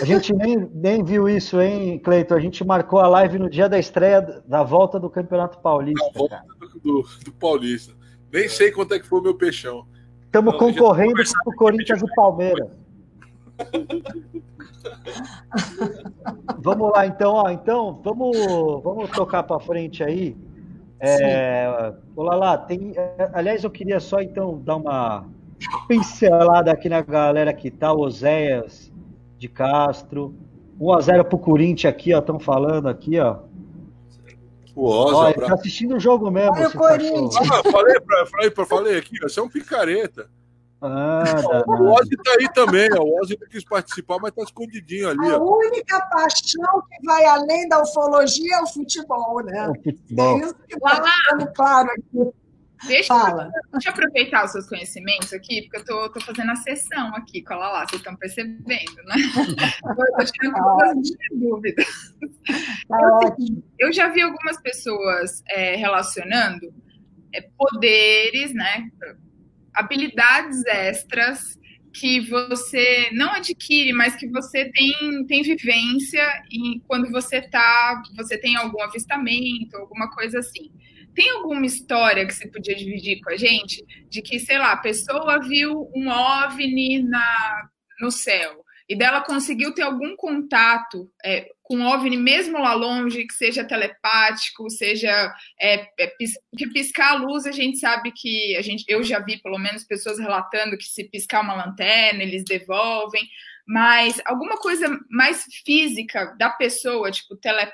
[0.00, 2.34] a gente nem, nem viu isso, hein, Cleiton?
[2.34, 6.04] A gente marcou a live no dia da estreia da volta do Campeonato Paulista.
[6.12, 8.03] Da volta do, do, do Paulista.
[8.34, 9.86] Nem sei quanto é que foi o meu peixão.
[10.24, 12.68] Estamos concorrendo com o Corinthians e Palmeiras.
[16.58, 18.36] vamos lá, então, ó, então vamos,
[18.82, 20.36] vamos tocar para frente aí.
[20.98, 22.94] É, olá lá, tem,
[23.32, 25.28] aliás, eu queria só então dar uma
[25.86, 28.92] pincelada aqui na galera que tá, Oséias
[29.38, 30.34] de Castro,
[30.80, 33.38] 1 a 0 pro Corinthians aqui, ó, estão falando aqui, ó.
[34.74, 35.40] O Oza.
[35.40, 36.52] tá assistindo o jogo mesmo.
[36.52, 37.50] Olha o Corinthians.
[37.50, 40.28] Ah, falei, pra, falei, pra, falei aqui, você é um picareta.
[40.86, 41.24] Ah,
[41.66, 43.02] o Ozzy tá aí também, ó.
[43.02, 45.30] o Ozzy não quis participar, mas tá escondidinho ali.
[45.30, 45.56] A ó.
[45.58, 49.68] única paixão que vai além da ufologia é o futebol, né?
[49.70, 50.38] O futebol.
[50.38, 52.34] É isso que tá ficando claro aqui.
[52.86, 53.50] Deixa, Fala.
[53.72, 57.42] deixa eu aproveitar os seus conhecimentos aqui, porque eu tô, tô fazendo a sessão aqui
[57.42, 59.14] com a Lala, vocês estão percebendo, né?
[59.84, 61.86] eu tô tirando todas as dúvidas.
[62.88, 66.72] Tá eu, eu, já vi algumas pessoas é, relacionando
[67.32, 68.88] é, poderes, né?
[69.74, 71.58] Habilidades extras
[71.94, 78.36] que você não adquire, mas que você tem, tem vivência e quando você tá, você
[78.36, 80.72] tem algum avistamento, alguma coisa assim.
[81.14, 83.84] Tem alguma história que você podia dividir com a gente?
[84.08, 87.68] De que, sei lá, a pessoa viu um OVNI na,
[88.00, 93.26] no céu e dela conseguiu ter algum contato é, com o OVNI mesmo lá longe,
[93.26, 96.12] que seja telepático, seja é, é,
[96.56, 99.84] que piscar a luz, a gente sabe que a gente, eu já vi pelo menos
[99.84, 103.22] pessoas relatando que se piscar uma lanterna eles devolvem
[103.66, 107.70] mas alguma coisa mais física da pessoa, tipo tele,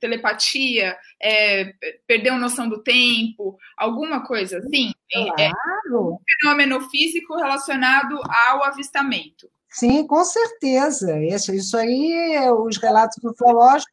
[0.00, 1.72] telepatia, é,
[2.06, 4.92] perdeu noção do tempo, alguma coisa assim.
[5.12, 5.84] É, é claro.
[5.84, 9.50] É um fenômeno físico relacionado ao avistamento.
[9.68, 11.18] Sim, com certeza.
[11.24, 13.92] Isso, isso aí, os relatos ufológicos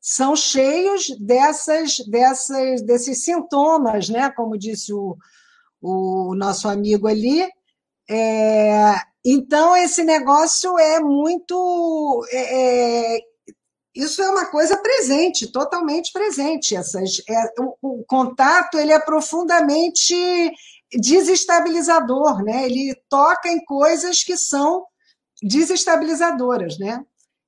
[0.00, 4.30] são cheios dessas, dessas, desses sintomas, né?
[4.30, 5.16] Como disse o,
[5.80, 7.42] o nosso amigo ali.
[8.08, 12.26] É, então, esse negócio é muito.
[12.30, 13.20] É, é,
[13.94, 16.76] isso é uma coisa presente, totalmente presente.
[16.76, 20.14] Essas, é, o, o, contato ele é profundamente
[20.92, 22.66] desestabilizador, né?
[22.66, 24.84] Ele toca em coisas que são
[25.42, 27.00] desestabilizadoras, né?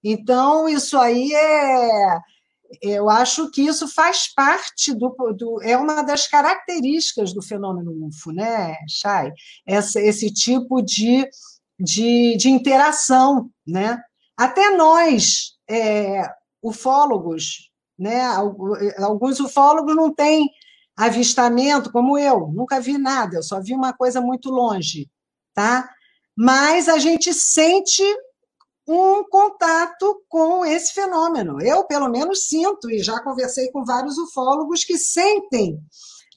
[0.03, 2.19] Então, isso aí é.
[2.83, 8.33] Eu acho que isso faz parte do, do é uma das características do fenômeno UFO,
[8.33, 9.33] né, Chay?
[9.67, 11.29] Esse tipo de,
[11.79, 14.01] de, de interação, né?
[14.37, 16.23] Até nós, é,
[16.63, 18.23] ufólogos, né?
[18.99, 20.49] Alguns ufólogos não têm
[20.97, 25.11] avistamento, como eu, nunca vi nada, eu só vi uma coisa muito longe,
[25.55, 25.89] tá?
[26.37, 28.03] Mas a gente sente
[28.89, 31.61] um contato com esse fenômeno.
[31.61, 35.81] Eu, pelo menos, sinto, e já conversei com vários ufólogos que sentem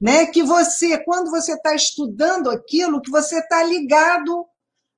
[0.02, 4.46] né, que você, quando você está estudando aquilo, que você está ligado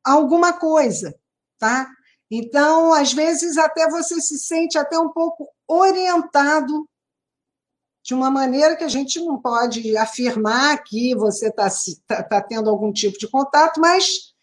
[0.03, 1.15] alguma coisa,
[1.57, 1.87] tá?
[2.29, 6.87] Então, às vezes, até você se sente até um pouco orientado
[8.03, 11.67] de uma maneira que a gente não pode afirmar que você está
[12.07, 14.33] tá, tá tendo algum tipo de contato, mas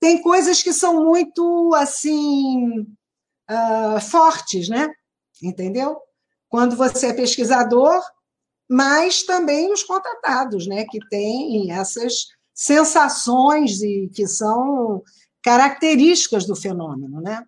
[0.00, 2.80] tem coisas que são muito assim
[3.50, 4.88] uh, fortes, né?
[5.42, 6.00] Entendeu?
[6.48, 8.02] Quando você é pesquisador,
[8.68, 10.84] mas também os contatados, né?
[10.84, 15.02] Que têm essas sensações e que são
[15.42, 17.44] características do fenômeno, né?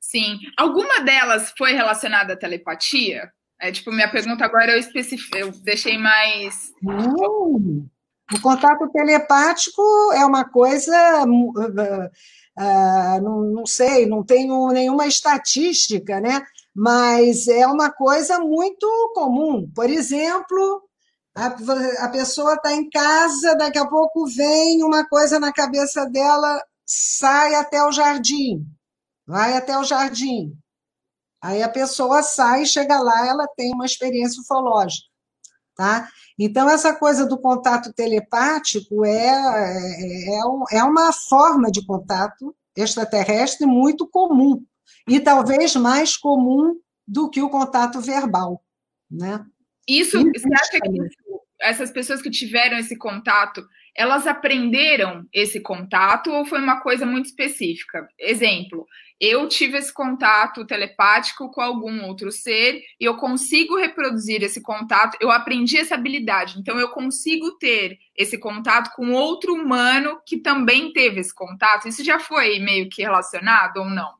[0.00, 0.38] Sim.
[0.56, 3.30] Alguma delas foi relacionada à telepatia?
[3.60, 6.72] É, tipo, minha pergunta agora eu especifiquei, eu deixei mais.
[6.82, 7.86] Hum,
[8.32, 9.82] o contato telepático
[10.14, 11.24] é uma coisa.
[11.24, 16.42] Uh, não, não sei, não tenho nenhuma estatística, né?
[16.74, 19.70] Mas é uma coisa muito comum.
[19.74, 20.82] Por exemplo,
[21.34, 21.46] a,
[22.04, 27.54] a pessoa está em casa, daqui a pouco vem uma coisa na cabeça dela, sai
[27.54, 28.66] até o jardim,
[29.26, 30.56] vai até o jardim.
[31.42, 35.06] Aí a pessoa sai, chega lá, ela tem uma experiência ufológica,
[35.74, 36.08] tá?
[36.38, 43.66] Então, essa coisa do contato telepático é, é, é, é uma forma de contato extraterrestre
[43.66, 44.64] muito comum,
[45.08, 48.62] e talvez mais comum do que o contato verbal,
[49.10, 49.44] né?
[49.88, 50.90] Isso, você acha que
[51.60, 57.26] essas pessoas que tiveram esse contato, elas aprenderam esse contato ou foi uma coisa muito
[57.26, 58.08] específica?
[58.18, 58.86] Exemplo,
[59.20, 65.18] eu tive esse contato telepático com algum outro ser e eu consigo reproduzir esse contato,
[65.20, 70.92] eu aprendi essa habilidade, então eu consigo ter esse contato com outro humano que também
[70.92, 71.86] teve esse contato.
[71.86, 74.18] Isso já foi meio que relacionado ou não?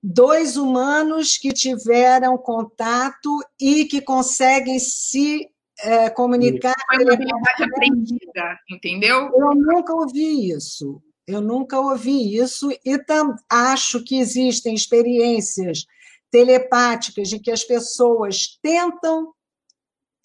[0.00, 5.50] Dois humanos que tiveram contato e que conseguem se
[5.80, 6.74] é, comunicar.
[6.86, 9.30] Foi uma habilidade aprendida, entendeu?
[9.34, 11.02] Eu nunca ouvi isso.
[11.26, 15.84] Eu nunca ouvi isso e tam, acho que existem experiências
[16.30, 19.34] telepáticas de que as pessoas tentam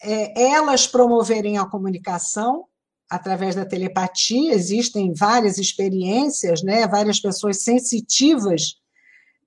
[0.01, 2.65] é, elas promoverem a comunicação
[3.09, 4.53] através da telepatia.
[4.53, 6.87] Existem várias experiências, né?
[6.87, 8.75] Várias pessoas sensitivas,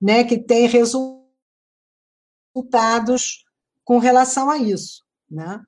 [0.01, 0.23] né?
[0.23, 0.67] Que têm
[2.53, 3.45] resultados
[3.83, 5.61] com relação a isso, né?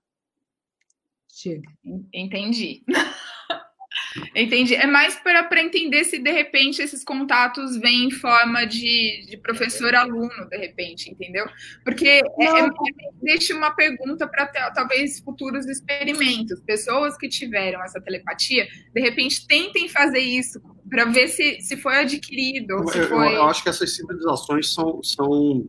[1.41, 1.69] Chega.
[2.13, 2.83] Entendi.
[4.35, 4.75] Entendi.
[4.75, 10.49] É mais para entender se de repente esses contatos vêm em forma de, de professor-aluno,
[10.49, 11.45] de repente, entendeu?
[11.85, 12.69] Porque é, é,
[13.21, 16.59] deixa uma pergunta para talvez futuros experimentos.
[16.61, 21.99] Pessoas que tiveram essa telepatia, de repente tentem fazer isso para ver se, se foi
[21.99, 22.85] adquirido.
[22.89, 23.35] Se eu, foi...
[23.35, 25.65] eu, acho que essas civilizações são, são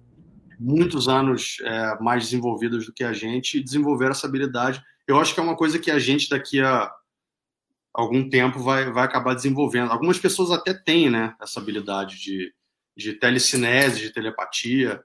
[0.58, 5.34] muitos anos é, mais desenvolvidas do que a gente e desenvolveram essa habilidade eu acho
[5.34, 6.90] que é uma coisa que a gente daqui a
[7.92, 9.90] algum tempo vai, vai acabar desenvolvendo.
[9.90, 12.52] Algumas pessoas até têm, né, essa habilidade de,
[12.96, 15.02] de telecinese, de telepatia,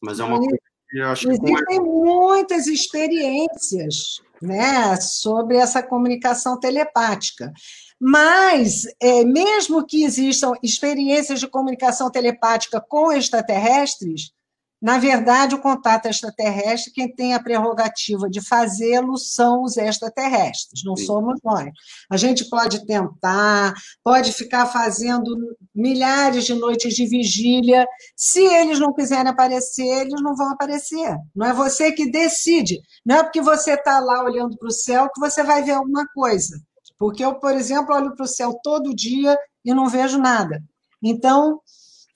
[0.00, 0.58] mas é uma coisa
[0.88, 1.32] que eu acho que...
[1.32, 7.52] Existem muitas experiências né, sobre essa comunicação telepática.
[8.00, 14.32] Mas, é, mesmo que existam experiências de comunicação telepática com extraterrestres,
[14.80, 20.94] na verdade, o contato extraterrestre, quem tem a prerrogativa de fazê-lo são os extraterrestres, não
[20.94, 21.04] Sim.
[21.04, 21.68] somos nós.
[22.08, 23.74] A gente pode tentar,
[24.04, 25.36] pode ficar fazendo
[25.74, 27.86] milhares de noites de vigília.
[28.16, 31.16] Se eles não quiserem aparecer, eles não vão aparecer.
[31.34, 32.80] Não é você que decide.
[33.04, 36.06] Não é porque você está lá olhando para o céu que você vai ver alguma
[36.14, 36.56] coisa.
[36.96, 40.62] Porque eu, por exemplo, olho para o céu todo dia e não vejo nada.
[41.02, 41.60] Então,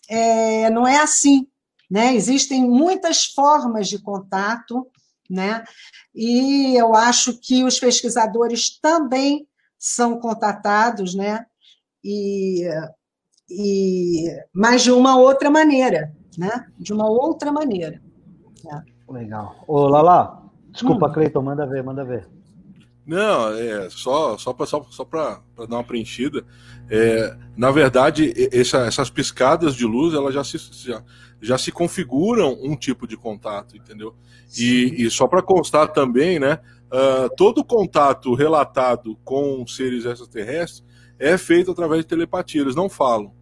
[0.08, 1.46] é, não é assim
[1.92, 2.14] né?
[2.14, 4.86] Existem muitas formas de contato,
[5.28, 5.62] né?
[6.14, 9.46] e eu acho que os pesquisadores também
[9.78, 11.44] são contatados, né?
[12.02, 12.66] e,
[13.50, 16.66] e, mas de uma outra maneira, né?
[16.78, 18.00] de uma outra maneira.
[18.64, 18.84] Né?
[19.10, 19.62] Legal.
[19.68, 21.12] Ô, Lala, desculpa, hum.
[21.12, 22.26] Cleiton, manda ver, manda ver.
[23.04, 26.44] Não, é só só para só, só dar uma preenchida.
[26.88, 31.02] É, na verdade, essa, essas piscadas de luz elas já se, já,
[31.40, 34.14] já se configuram um tipo de contato, entendeu?
[34.56, 36.60] E, e só para constar também, né?
[36.92, 40.84] Uh, todo contato relatado com seres extraterrestres
[41.18, 42.60] é feito através de telepatia.
[42.60, 43.32] Eles não falam.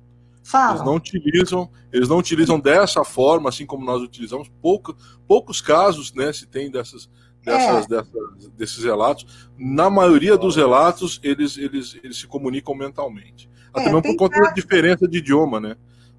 [0.42, 0.74] Fala.
[0.74, 4.48] Eles não utilizam, eles não utilizam dessa forma, assim como nós utilizamos.
[4.62, 4.96] Pouco,
[5.26, 7.10] poucos casos, né, se tem dessas,
[7.44, 7.88] dessas, é.
[7.88, 9.50] dessas, desses relatos.
[9.58, 13.50] Na maioria dos relatos, eles, eles, eles se comunicam mentalmente.
[13.72, 14.48] Até é, mesmo por conta casos...
[14.48, 15.76] da diferença de idioma, né?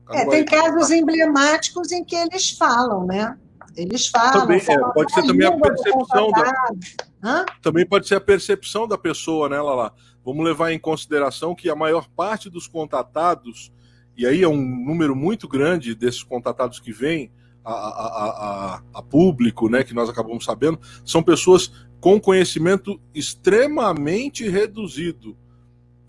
[0.10, 3.38] É, tem casos emblemáticos em que eles falam, né?
[3.76, 4.41] Eles falam.
[4.41, 6.53] Também, falam é, pode ser também a percepção da.
[7.23, 7.45] Hã?
[7.61, 9.93] Também pode ser a percepção da pessoa, né, Lala?
[10.26, 13.72] Vamos levar em consideração que a maior parte dos contatados
[14.22, 17.31] e aí é um número muito grande desses contatados que vêm
[17.63, 24.47] a, a, a, a, público, né, que nós acabamos sabendo, são pessoas com conhecimento extremamente
[24.49, 25.38] reduzido.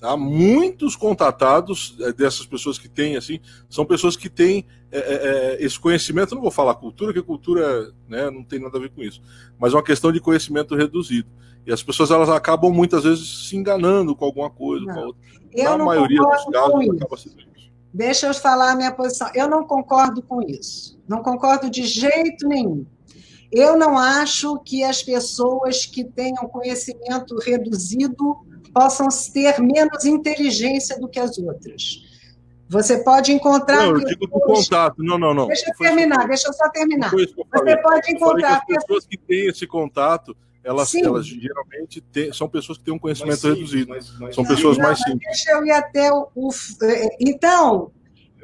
[0.01, 0.17] Tá?
[0.17, 3.39] Muitos contatados é, dessas pessoas que têm, assim,
[3.69, 7.93] são pessoas que têm é, é, é, esse conhecimento, não vou falar cultura, que cultura
[8.09, 9.23] né, não tem nada a ver com isso,
[9.61, 11.29] mas é uma questão de conhecimento reduzido.
[11.65, 14.95] E as pessoas elas acabam muitas vezes se enganando com alguma coisa, não.
[14.95, 15.23] com a outra.
[15.53, 17.52] Eu Na maioria dos casos, acaba sendo
[17.93, 19.29] Deixa eu falar a minha posição.
[19.35, 20.99] Eu não concordo com isso.
[21.07, 22.87] Não concordo de jeito nenhum.
[23.51, 28.39] Eu não acho que as pessoas que tenham conhecimento reduzido
[28.73, 32.03] possam ter menos inteligência do que as outras.
[32.73, 33.83] Você pode encontrar.
[33.83, 35.03] Não, eu digo do contato.
[35.03, 35.47] Não, não, não.
[35.47, 37.11] Deixa eu terminar, deixa eu só terminar.
[37.11, 38.57] Você pode encontrar.
[38.57, 42.99] as pessoas que têm esse contato, elas, elas geralmente têm, são pessoas que têm um
[42.99, 43.89] conhecimento simples, reduzido.
[43.89, 45.21] Mais, mais são pessoas não, mais simples.
[45.25, 46.51] Deixa eu ir até o, o.
[46.83, 47.91] É, então,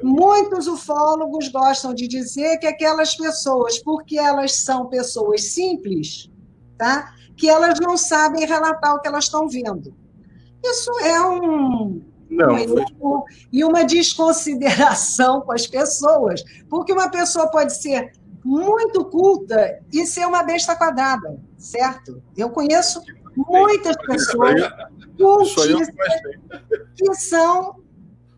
[0.03, 6.29] muitos ufólogos gostam de dizer que aquelas pessoas, porque elas são pessoas simples,
[6.77, 7.13] tá?
[7.39, 9.95] que elas não sabem relatar o que elas estão vendo.
[10.63, 12.01] Isso é um.
[12.29, 12.53] Não,
[13.01, 18.11] um, e uma desconsideração com as pessoas, porque uma pessoa pode ser
[18.45, 22.23] muito culta e ser uma besta quadrada, certo?
[22.35, 23.03] Eu conheço
[23.35, 24.61] muitas pessoas
[25.17, 25.91] cultíssimas
[26.95, 27.75] que são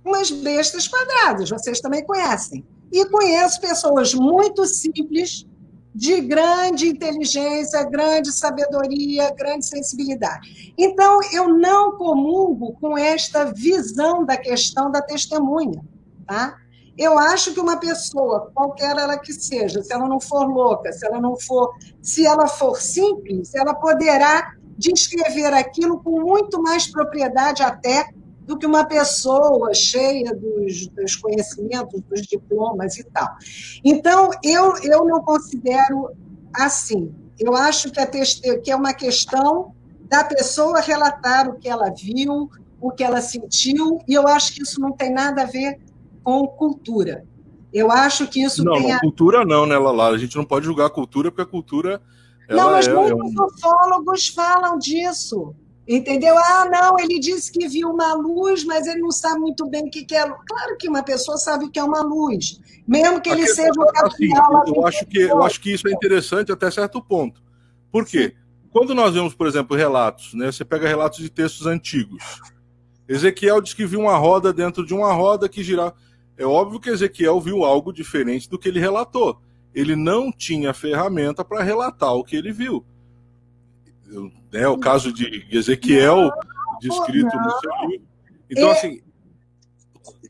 [0.04, 2.66] umas bestas quadradas, vocês também conhecem.
[2.92, 5.46] E conheço pessoas muito simples,
[5.94, 10.74] de grande inteligência, grande sabedoria, grande sensibilidade.
[10.78, 15.84] Então, eu não comungo com esta visão da questão da testemunha.
[16.26, 16.58] Tá?
[17.02, 21.04] Eu acho que uma pessoa, qualquer ela que seja, se ela não for louca, se
[21.04, 27.64] ela não for, se ela for simples, ela poderá descrever aquilo com muito mais propriedade
[27.64, 28.08] até
[28.46, 33.30] do que uma pessoa cheia dos, dos conhecimentos, dos diplomas e tal.
[33.84, 36.12] Então, eu, eu não considero
[36.54, 37.12] assim.
[37.40, 39.74] Eu acho que, a que é uma questão
[40.04, 42.48] da pessoa relatar o que ela viu,
[42.80, 45.80] o que ela sentiu, e eu acho que isso não tem nada a ver
[46.24, 47.26] com cultura.
[47.74, 48.88] Eu acho que isso não, tem.
[48.90, 49.00] Não, a...
[49.00, 50.10] cultura não, né, Lala?
[50.10, 52.02] A gente não pode julgar a cultura, porque a cultura.
[52.50, 53.46] Não, mas é, muitos é um...
[53.46, 55.56] ufólogos falam disso.
[55.88, 56.38] Entendeu?
[56.38, 59.90] Ah, não, ele disse que viu uma luz, mas ele não sabe muito bem o
[59.90, 60.24] que, que é.
[60.24, 64.06] Claro que uma pessoa sabe o que é uma luz, mesmo que ele seja um
[64.06, 64.30] assim,
[64.68, 67.42] eu acho que Eu acho que isso é interessante até certo ponto.
[67.92, 68.36] Por quê?
[68.72, 70.52] Quando nós vemos, por exemplo, relatos, né?
[70.52, 72.40] Você pega relatos de textos antigos.
[73.08, 75.94] Ezequiel diz que viu uma roda dentro de uma roda que girava.
[76.42, 79.40] É óbvio que Ezequiel viu algo diferente do que ele relatou.
[79.76, 82.84] Ele não tinha ferramenta para relatar o que ele viu.
[84.52, 86.32] Né, o caso de Ezequiel, não,
[86.82, 87.44] descrito não.
[87.44, 88.08] no seu livro.
[88.50, 88.72] Então, é...
[88.72, 89.02] assim,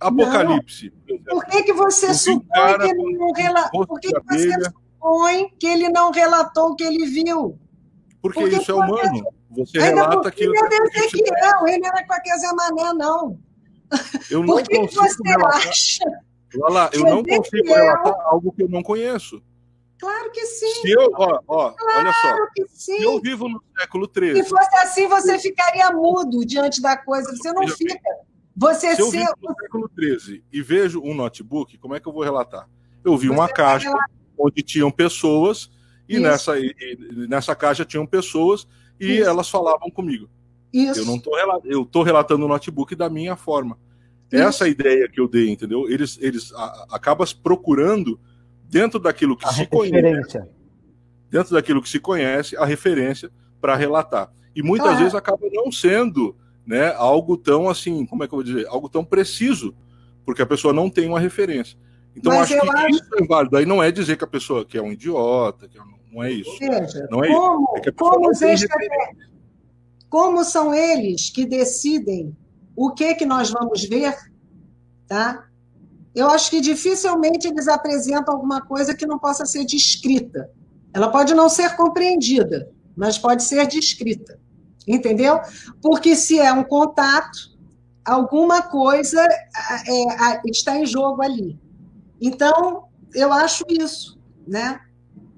[0.01, 0.91] Apocalipse.
[1.29, 3.87] Por que, que você supõe que ele não relatou?
[3.87, 7.57] Por que, que você supõe que ele não relatou o que ele viu?
[8.21, 9.23] Porque, Porque isso é humano.
[9.51, 10.33] Você relata.
[10.35, 13.39] Ele é Ezequiel, ele era qualquer Zé Mané, não.
[14.29, 15.67] Eu não Por que consigo você relatar.
[15.67, 16.03] acha?
[16.55, 19.41] Lala, eu não consigo relatar algo que eu não conheço.
[19.99, 20.81] Claro que sim.
[20.81, 22.47] Se eu, ó, ó, claro olha só.
[22.55, 22.97] Que sim.
[22.97, 24.43] Se eu vivo no século XIII.
[24.43, 27.29] Se fosse assim, você ficaria mudo diante da coisa.
[27.35, 27.99] Você não fica.
[28.55, 32.11] Você se eu vivo no século XIII e vejo um notebook, como é que eu
[32.11, 32.67] vou relatar?
[33.03, 33.91] Eu vi uma caixa
[34.37, 35.69] onde tinham pessoas
[36.09, 38.67] e nessa, e, e nessa caixa tinham pessoas
[38.99, 39.29] e Isso.
[39.29, 40.29] elas falavam comigo.
[40.73, 41.01] Isso.
[41.01, 41.31] Eu não tô
[41.65, 43.77] eu tô relatando o notebook da minha forma.
[44.31, 44.41] Isso.
[44.41, 45.89] Essa é ideia que eu dei, entendeu?
[45.89, 48.19] Eles eles a, acabam procurando
[48.69, 50.39] dentro daquilo que a se referência.
[50.39, 50.55] conhece,
[51.29, 53.29] dentro daquilo que se conhece, a referência
[53.59, 54.31] para relatar.
[54.55, 54.95] E muitas ah.
[54.95, 56.35] vezes acaba não sendo,
[56.65, 59.75] né, algo tão assim, como é que eu vou dizer, algo tão preciso,
[60.25, 61.77] porque a pessoa não tem uma referência.
[62.15, 62.89] Então Mas acho que acho...
[62.89, 63.57] isso é válido.
[63.57, 65.81] Aí não é dizer que a pessoa que é um idiota, que é
[66.11, 66.51] não é isso.
[66.59, 67.89] Veja, não é como, isso.
[67.89, 68.41] É como, os
[70.11, 72.35] como são eles que decidem
[72.75, 74.13] o que que nós vamos ver,
[75.07, 75.47] tá?
[76.13, 80.51] Eu acho que dificilmente eles apresentam alguma coisa que não possa ser descrita.
[80.93, 84.37] Ela pode não ser compreendida, mas pode ser descrita.
[84.85, 85.39] Entendeu?
[85.81, 87.57] Porque se é um contato,
[88.03, 91.57] alguma coisa é, está em jogo ali.
[92.19, 94.81] Então, eu acho isso, né?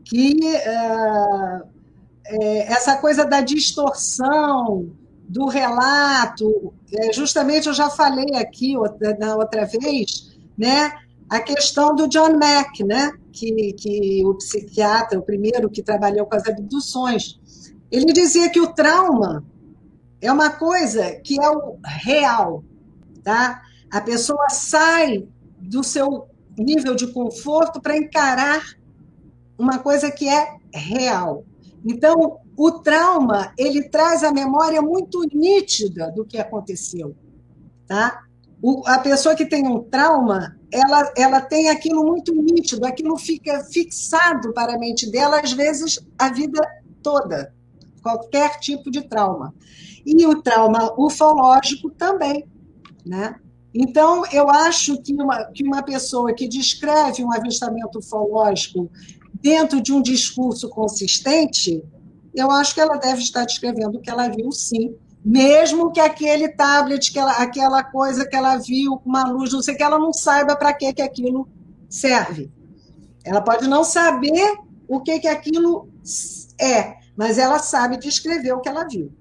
[0.04, 1.62] Que é,
[2.26, 4.90] é, essa coisa da distorção
[5.28, 10.92] do relato, é, justamente eu já falei aqui outra, na outra vez, né?
[11.30, 13.12] A questão do John Mack, né?
[13.32, 17.40] Que, que o psiquiatra, o primeiro que trabalhou com as abduções,
[17.92, 19.44] ele dizia que o trauma
[20.22, 22.64] é uma coisa que é o real,
[23.24, 23.62] tá?
[23.92, 25.28] A pessoa sai
[25.60, 26.28] do seu
[26.58, 28.64] nível de conforto para encarar
[29.58, 31.46] uma coisa que é real.
[31.86, 37.16] Então, o trauma, ele traz a memória muito nítida do que aconteceu,
[37.88, 38.24] tá?
[38.62, 43.64] O, a pessoa que tem um trauma, ela, ela tem aquilo muito nítido, aquilo fica
[43.66, 46.62] fixado para a mente dela, às vezes, a vida
[47.02, 47.54] toda
[48.02, 49.54] qualquer tipo de trauma.
[50.06, 52.46] E o trauma ufológico também,
[53.06, 53.36] né?
[53.74, 58.90] Então, eu acho que uma, que uma pessoa que descreve um avistamento ufológico
[59.44, 61.84] dentro de um discurso consistente,
[62.34, 64.96] eu acho que ela deve estar descrevendo o que ela viu, sim.
[65.24, 69.62] Mesmo que aquele tablet, que ela, aquela coisa que ela viu com uma luz, não
[69.62, 71.48] sei que, ela não saiba para que, que aquilo
[71.90, 72.50] serve.
[73.26, 74.58] Ela pode não saber
[74.88, 75.90] o que, que aquilo
[76.60, 79.12] é, mas ela sabe descrever o que ela viu.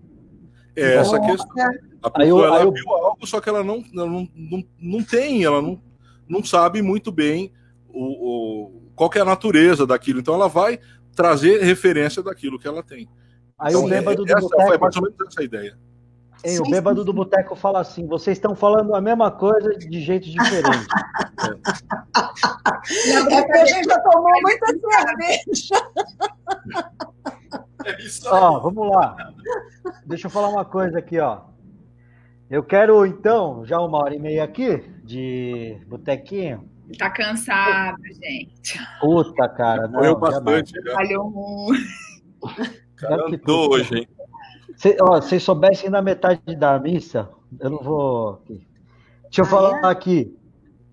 [0.76, 1.60] É, essa então, questão.
[1.60, 1.92] É...
[2.02, 2.72] A pessoa, eu, eu...
[2.72, 5.80] viu algo, só que ela não, não, não, não tem, ela não,
[6.28, 7.52] não sabe muito bem
[7.88, 10.20] o, o, qual é a natureza daquilo.
[10.20, 10.78] Então ela vai
[11.14, 13.08] trazer referência daquilo que ela tem.
[13.58, 14.66] Aí então, o bêbado do boteco...
[14.66, 15.78] foi mais ou menos essa ideia.
[16.44, 20.28] Ei, o bêbado do boteco fala assim: vocês estão falando a mesma coisa de jeito
[20.28, 20.86] diferente.
[21.38, 23.32] é.
[23.34, 25.76] é porque a gente já tomou muita cerveja.
[27.84, 27.96] É
[28.26, 29.16] ó, vamos lá.
[30.04, 31.42] Deixa eu falar uma coisa aqui, ó.
[32.50, 36.68] Eu quero, então, já uma hora e meia aqui de botequinho.
[36.98, 38.78] Tá cansado, gente.
[39.00, 39.88] Puta, cara.
[39.88, 40.72] Não, Correu bastante.
[40.72, 41.82] Trabalhou muito.
[42.96, 44.08] Cara, hoje, hein?
[44.76, 47.28] Se, ó, vocês soubessem na metade da missa,
[47.58, 48.42] eu não vou.
[49.24, 49.86] Deixa eu ah, falar é?
[49.86, 50.36] aqui.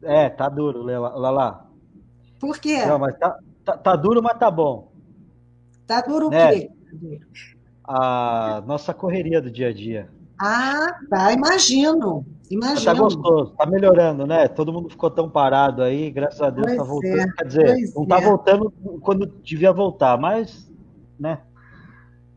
[0.01, 1.69] É, tá duro, Lala.
[2.39, 2.85] Por quê?
[2.85, 4.91] Não, mas tá, tá, tá, duro, mas tá bom.
[5.85, 6.51] Tá duro o né?
[6.51, 6.71] quê?
[7.83, 10.09] A nossa correria do dia a dia.
[10.39, 12.25] Ah, tá, imagino.
[12.49, 12.85] Imagino.
[12.85, 14.47] Tá gostoso, tá melhorando, né?
[14.47, 17.19] Todo mundo ficou tão parado aí, graças a Deus tá pois tá voltando.
[17.19, 18.25] É, Quer dizer, não tá é.
[18.25, 20.71] voltando quando devia voltar, mas,
[21.19, 21.41] né?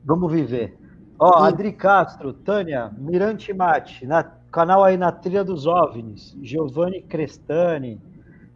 [0.05, 0.77] Vamos viver.
[1.19, 8.01] Ó, Adri Castro, Tânia, Mirante Mate, na, canal aí na Trilha dos OVNIs, Giovanni Crestani,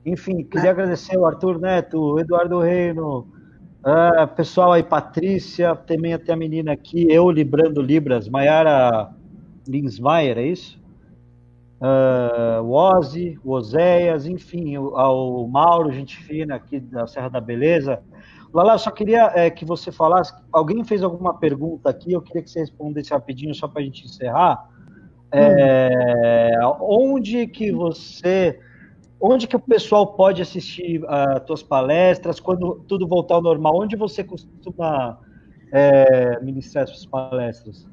[0.04, 0.72] enfim, queria ah.
[0.72, 3.26] agradecer o Arthur Neto, o Eduardo Reino,
[3.80, 9.10] uh, pessoal aí, Patrícia, também até a menina aqui, eu librando Libras, Maiara
[9.66, 10.78] Linsmaier, é isso?
[11.80, 18.02] Uh, o Ozzy, o Oséias, enfim, ao Mauro, gente fina aqui da Serra da Beleza,
[18.56, 20.32] Lala, só queria é, que você falasse.
[20.50, 24.06] Alguém fez alguma pergunta aqui, eu queria que você respondesse rapidinho, só para a gente
[24.06, 24.70] encerrar.
[25.30, 28.58] É, onde que você.
[29.20, 33.78] Onde que o pessoal pode assistir as tuas palestras quando tudo voltar ao normal?
[33.78, 35.18] Onde você costuma
[35.70, 37.86] é, ministrar suas palestras?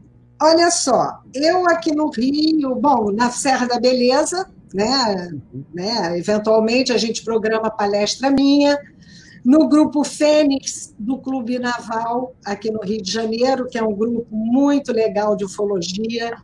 [0.46, 5.32] Olha só, eu aqui no Rio, bom, na Serra da Beleza, né,
[5.74, 6.20] né?
[6.20, 8.78] Eventualmente a gente programa palestra minha
[9.46, 14.28] no grupo Fênix do Clube Naval, aqui no Rio de Janeiro, que é um grupo
[14.30, 16.36] muito legal de ufologia,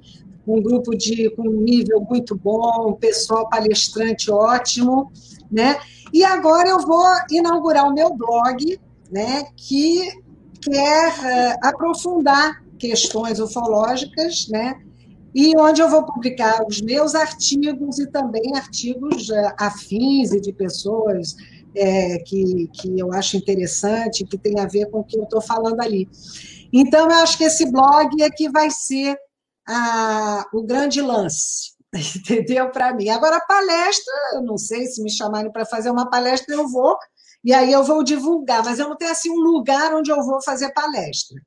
[0.47, 5.11] um grupo de, com um nível muito bom, pessoal palestrante ótimo,
[5.51, 5.77] né?
[6.13, 8.79] E agora eu vou inaugurar o meu blog,
[9.11, 10.09] né, que
[10.61, 14.81] quer uh, aprofundar questões ufológicas, né?
[15.33, 20.51] E onde eu vou publicar os meus artigos e também artigos uh, afins e de
[20.51, 21.35] pessoas
[21.75, 25.41] é, que, que eu acho interessante, que tem a ver com o que eu estou
[25.41, 26.07] falando ali.
[26.73, 29.15] Então, eu acho que esse blog é que vai ser
[29.67, 32.71] a, o grande lance, entendeu?
[32.71, 33.09] Para mim.
[33.09, 36.97] Agora, palestra, eu não sei se me chamarem para fazer uma palestra, eu vou,
[37.43, 40.41] e aí eu vou divulgar, mas eu não tenho assim um lugar onde eu vou
[40.41, 41.39] fazer palestra.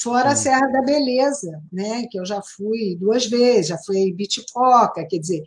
[0.00, 2.06] Fora a Serra da Beleza, né?
[2.10, 5.42] Que eu já fui duas vezes, já fui Bitipoca, quer dizer,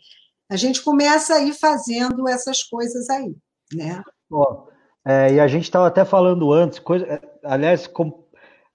[0.49, 3.36] a gente começa a ir fazendo essas coisas aí
[3.76, 4.03] né?
[4.32, 4.65] Ó,
[5.06, 8.26] é, e a gente estava até falando antes, coisa, é, aliás, com,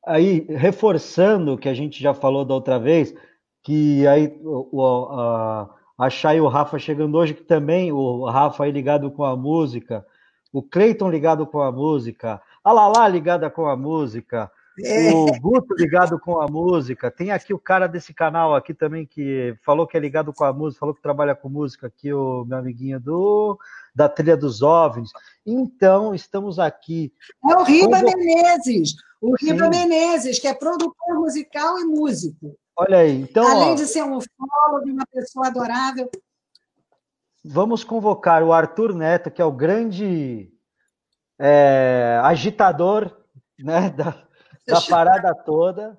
[0.06, 3.14] aí, reforçando o que a gente já falou da outra vez,
[3.62, 4.82] que aí o,
[5.12, 9.24] a, a Chay e o Rafa chegando hoje, que também o Rafa aí ligado com
[9.24, 10.04] a música,
[10.52, 14.50] o Cleiton ligado com a música, a Lala ligada com a música,
[14.84, 15.10] é.
[15.12, 19.56] o Guto ligado com a música, tem aqui o cara desse canal aqui também que
[19.64, 22.58] falou que é ligado com a música, falou que trabalha com música aqui, o meu
[22.58, 23.58] amiguinho do
[23.94, 25.10] da trilha dos OVNIs.
[25.46, 27.10] Então, estamos aqui.
[27.48, 29.70] É o Riba Menezes, o Riba Sim.
[29.70, 32.54] Menezes, que é produtor musical e músico.
[32.76, 33.48] Olha aí, então.
[33.48, 36.10] Além ó, de ser um fólogo, uma pessoa adorável.
[37.42, 40.52] Vamos convocar o Arthur Neto, que é o grande
[41.38, 43.16] é, agitador
[43.58, 44.26] né, da,
[44.66, 45.96] da parada toda.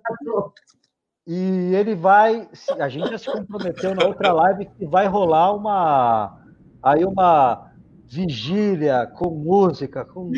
[1.26, 2.49] E ele vai.
[2.80, 6.39] A gente já se comprometeu na outra live que vai rolar uma.
[6.81, 7.72] Aí uma
[8.06, 10.31] vigília com música, com.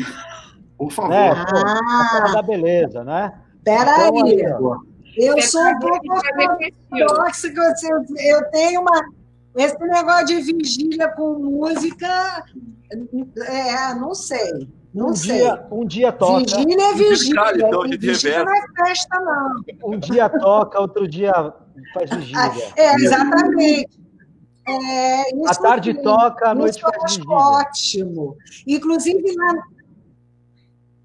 [0.76, 1.10] Por favor.
[1.10, 3.40] Né, ah, da beleza, né?
[3.62, 4.08] Peraí.
[4.08, 7.48] Então, aí, eu sou um pouco ortodoxo,
[8.18, 9.20] eu tenho uma.
[9.56, 12.44] Esse negócio de vigília com música,
[13.46, 14.68] é, não sei.
[14.92, 15.38] Não um sei.
[15.38, 16.40] Dia, um dia toca.
[16.40, 17.52] Vigília é vigília.
[17.54, 19.92] Então, vigília não é festa, não.
[19.92, 21.32] Um dia toca, outro dia
[21.94, 22.52] faz vigília.
[22.76, 24.00] É, exatamente.
[24.68, 27.30] É, a tarde sim, toca, a noite faz vigília.
[27.30, 28.36] Ótimo.
[28.66, 29.54] Inclusive, lá,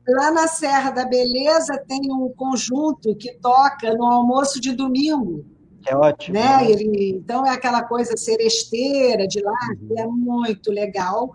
[0.07, 5.45] lá na Serra da Beleza tem um conjunto que toca no almoço de domingo.
[5.87, 6.33] É ótimo.
[6.33, 6.41] Né?
[6.41, 6.71] né?
[6.71, 9.87] Ele, então, é aquela coisa seresteira de lá, uhum.
[9.87, 11.31] que é muito legal.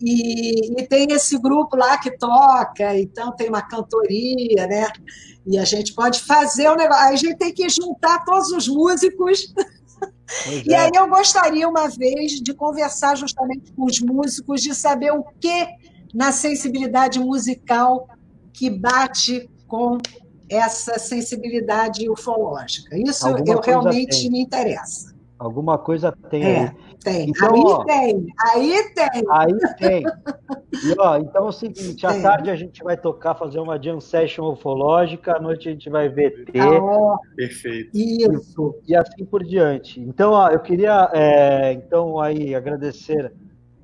[0.00, 4.86] E, e, tem esse grupo lá que toca, então tem uma cantoria, né?
[5.46, 7.04] E a gente pode fazer o negócio.
[7.04, 9.52] A gente tem que juntar todos os músicos.
[10.66, 10.78] E é.
[10.78, 15.68] aí eu gostaria, uma vez, de conversar justamente com os músicos, de saber o que
[16.12, 18.08] na sensibilidade musical
[18.52, 19.98] que bate com
[20.54, 22.96] essa sensibilidade ufológica.
[22.96, 24.30] Isso Alguma eu realmente tem.
[24.30, 25.14] me interessa.
[25.38, 26.70] Alguma coisa tem é, aí.
[27.02, 27.28] Tem.
[27.28, 28.26] Então, aí ó, tem.
[28.40, 29.24] Aí tem.
[29.30, 30.02] Aí tem.
[30.72, 34.00] E, ó, então é o seguinte, à tarde a gente vai tocar, fazer uma jam
[34.00, 36.58] session ufológica, à noite a gente vai ver T.
[36.58, 37.90] Ah, Perfeito.
[37.92, 38.74] Isso.
[38.86, 40.00] E, e, assim por diante.
[40.00, 43.32] Então, ó, eu queria é, então aí agradecer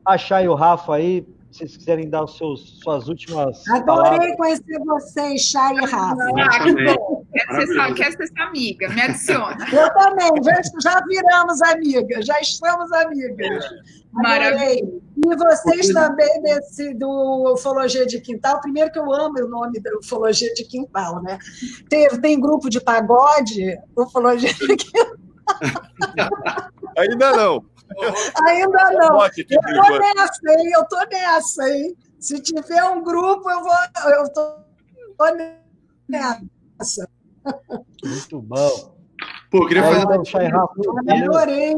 [0.05, 3.67] a Chay e o Rafa aí vocês quiserem dar os seus, suas últimas.
[3.69, 4.37] Adorei palavras.
[4.37, 6.17] conhecer vocês, Chay e Rafa.
[6.39, 7.25] Ah, que bom.
[7.33, 9.57] Quer ser, quer ser sua amiga, me adiciona.
[9.73, 13.65] Eu também, já, já viramos amigas, já estamos amigas.
[14.13, 15.01] Maravilha.
[15.17, 18.61] E vocês também desse, do Ufologia de Quintal.
[18.61, 21.39] Primeiro que eu amo o nome da Ufologia de Quintal, né?
[21.89, 25.17] Tem, tem grupo de pagode, Ufologia de Quintal.
[26.97, 27.65] Ainda não.
[28.47, 29.25] Ainda não.
[29.25, 30.71] Eu tô nessa, hein?
[30.75, 31.97] Eu tô nessa, hein?
[32.19, 33.73] Se tiver um grupo, eu vou.
[34.13, 34.55] Eu tô,
[35.19, 35.25] tô
[36.09, 37.09] nessa.
[38.05, 39.01] Muito bom.
[39.51, 40.15] Pô, eu queria fazer uma
[41.13, 41.75] adorei.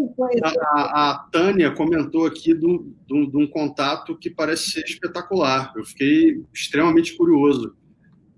[0.61, 5.73] A, a Tânia comentou aqui de um contato que parece ser espetacular.
[5.75, 7.75] Eu fiquei extremamente curioso.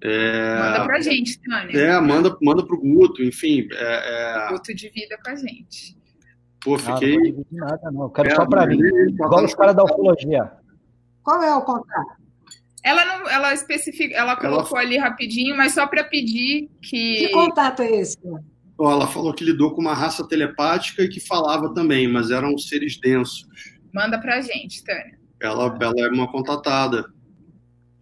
[0.02, 0.58] É...
[0.58, 1.76] Manda pra gente, Tânia.
[1.76, 3.66] É, manda, manda pro Guto, enfim.
[3.72, 4.48] É, é...
[4.50, 5.96] Guto divida com a gente.
[6.64, 7.18] Pô, fiquei.
[7.18, 8.02] Não, não nada, não.
[8.04, 8.78] Eu quero é, só para mim.
[9.08, 10.50] Igual os caras da ufologia.
[11.22, 12.24] Qual é o contato?
[12.82, 14.86] Ela não, ela especifica, ela colocou ela...
[14.86, 17.28] ali rapidinho, mas só para pedir que.
[17.28, 18.18] Que contato é esse?
[18.78, 22.98] ela falou que lidou com uma raça telepática e que falava também, mas eram seres
[22.98, 23.46] densos.
[23.92, 25.18] Manda pra gente, Tânia.
[25.40, 27.04] Ela, ela é uma contatada.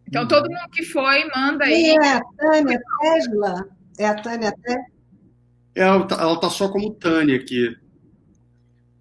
[0.08, 1.94] Então, todo mundo que foi, manda aí.
[1.94, 3.68] E é a Tânia Tesla?
[3.98, 4.84] É a Tânia Tesla?
[5.74, 7.76] Ela, tá, ela tá só como Tânia aqui.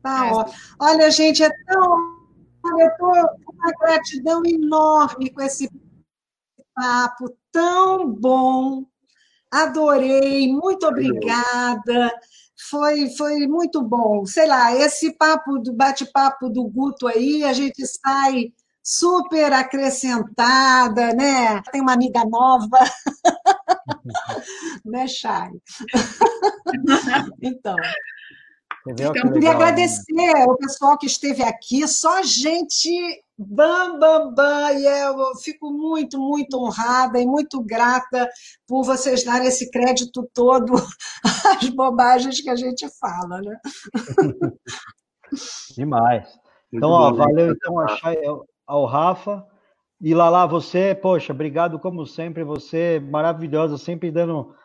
[0.02, 0.54] Tá, é.
[0.80, 2.22] Olha, gente, é tão.
[2.80, 3.12] Eu estou
[3.46, 5.70] com uma gratidão enorme com esse
[6.76, 8.86] papo tão bom.
[9.52, 12.12] Adorei, muito obrigada.
[12.70, 14.26] Foi, foi muito bom.
[14.26, 18.54] Sei lá, esse papo do bate-papo do Guto aí, a gente sai
[18.84, 21.62] super acrescentada, né?
[21.72, 22.80] Tem uma amiga nova,
[24.86, 25.50] né, Chay?
[27.42, 27.76] então,
[28.88, 30.44] então, eu queria legal, agradecer né?
[30.44, 32.90] ao pessoal que esteve aqui, só gente
[33.38, 38.30] bam, bam, bam, e eu fico muito, muito honrada e muito grata
[38.68, 40.74] por vocês darem esse crédito todo
[41.60, 43.58] às bobagens que a gente fala, né?
[45.78, 46.28] Demais.
[46.74, 47.76] Então, ó, valeu então
[48.66, 49.46] ao Rafa.
[50.00, 54.56] E Lala, você, poxa, obrigado como sempre, você maravilhosa, sempre dando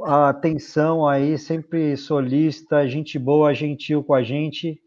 [0.00, 4.80] a atenção aí, sempre solista, gente boa, gentil com a gente.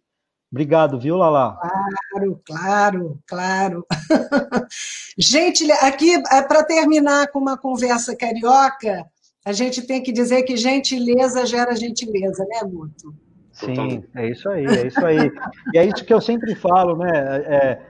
[0.52, 1.57] Obrigado, viu, Lala?
[1.57, 3.88] Claro, claro, claro.
[5.18, 9.06] gente, aqui, é para terminar com uma conversa carioca,
[9.45, 13.14] A gente tem que dizer que gentileza gera gentileza, né, Guto?
[13.52, 15.32] Sim, é isso aí, é isso aí.
[15.73, 17.10] e é isso que eu sempre falo, né?
[17.45, 17.82] É,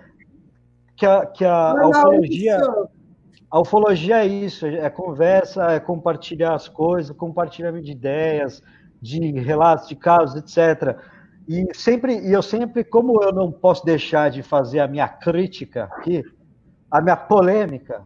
[0.96, 2.60] que a, que a, a ufologia.
[3.56, 8.62] A ufologia é isso, é conversa, é compartilhar as coisas, compartilhamento de ideias,
[9.02, 11.00] de relatos, de casos, etc.
[11.48, 15.86] E sempre, e eu sempre, como eu não posso deixar de fazer a minha crítica
[15.86, 16.22] aqui,
[16.92, 18.06] a minha polêmica,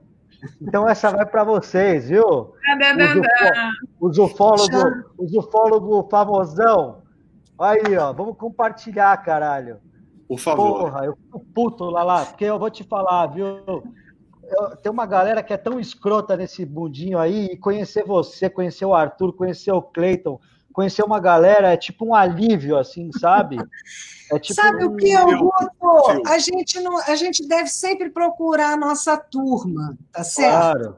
[0.62, 2.54] então essa vai para vocês, viu?
[4.00, 4.84] Os ufólogos,
[5.18, 7.02] os ufólogos famosão.
[7.58, 9.80] Aí, ó, vamos compartilhar, caralho.
[10.28, 10.82] Por favor.
[10.82, 13.58] Porra, eu fico puto lá lá, porque eu vou te falar, viu?
[14.82, 18.94] Tem uma galera que é tão escrota nesse mundinho aí, e conhecer você, conhecer o
[18.94, 20.40] Arthur, conhecer o Cleiton,
[20.74, 23.58] conhecer uma galera é tipo um alívio, assim, sabe?
[24.32, 24.94] É tipo sabe um...
[24.94, 26.22] o que, Augusto?
[26.26, 30.52] A gente, não, a gente deve sempre procurar a nossa turma, tá certo?
[30.52, 30.98] Claro,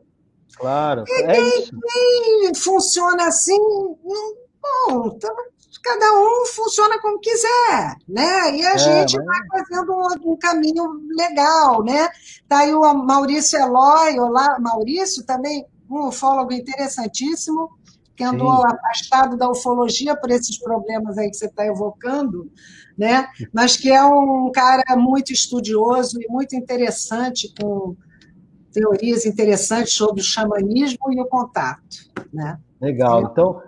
[0.57, 1.03] claro.
[1.07, 5.35] E é quem, quem, funciona assim, bom, então,
[5.79, 8.55] cada um funciona como quiser, né?
[8.55, 9.25] E a é, gente mas...
[9.25, 10.83] vai fazendo um, um, caminho
[11.15, 12.09] legal, né?
[12.47, 17.69] Tá aí o Maurício Eloy, olá, Maurício também, um ufólogo interessantíssimo,
[18.15, 18.67] que andou Sim.
[18.67, 22.51] afastado da ufologia por esses problemas aí que você está evocando,
[22.97, 23.27] né?
[23.53, 27.95] Mas que é um cara muito estudioso e muito interessante com
[28.71, 32.59] teorias interessantes sobre o xamanismo e o contato, né?
[32.79, 33.23] Legal.
[33.31, 33.61] Então,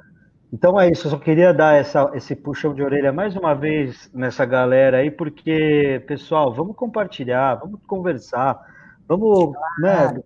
[0.54, 4.08] então é isso, eu só queria dar essa, esse puxão de orelha mais uma vez
[4.14, 8.62] nessa galera aí, porque, pessoal, vamos compartilhar, vamos conversar,
[9.08, 10.22] vamos, né?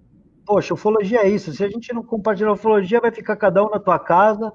[0.45, 1.53] Poxa, ufologia é isso.
[1.53, 4.51] Se a gente não compartilhar ufologia, vai ficar cada um na tua casa,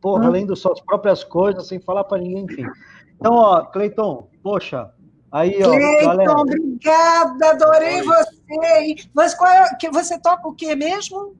[0.00, 0.30] porra, hum.
[0.30, 2.66] lendo suas próprias coisas, sem falar para ninguém, enfim.
[3.14, 4.90] Então, ó, Cleiton, poxa,
[5.30, 5.70] aí, ó.
[5.70, 6.32] Cleiton, galera.
[6.32, 9.08] obrigada, adorei você.
[9.14, 11.36] Mas qual é, que você toca o quê mesmo?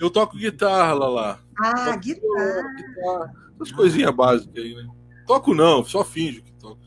[0.00, 1.38] Eu toco guitarra, lá.
[1.60, 2.74] Ah, toco, guitarra.
[2.76, 3.32] guitarra.
[3.54, 4.88] Essas coisinhas básicas aí, né?
[5.26, 6.80] Toco não, só finjo que toco.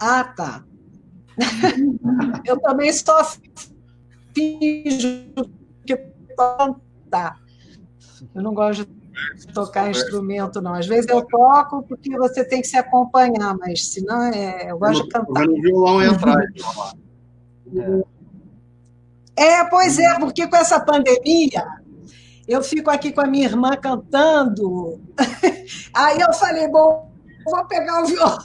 [0.00, 0.64] Ah, tá.
[2.44, 3.24] eu também só
[4.34, 5.50] finjo
[5.86, 5.96] que
[7.10, 7.36] tá.
[8.34, 8.86] Eu não gosto
[9.36, 10.74] de tocar instrumento, não.
[10.74, 14.78] Às vezes eu toco porque você tem que se acompanhar, mas se não, é, eu
[14.78, 15.48] gosto de cantar.
[15.48, 16.46] O violão aí atrás.
[19.38, 21.62] É, pois é, porque com essa pandemia
[22.46, 25.00] eu fico aqui com a minha irmã cantando.
[25.94, 27.10] Aí eu falei, bom,
[27.44, 28.38] vou pegar o violão.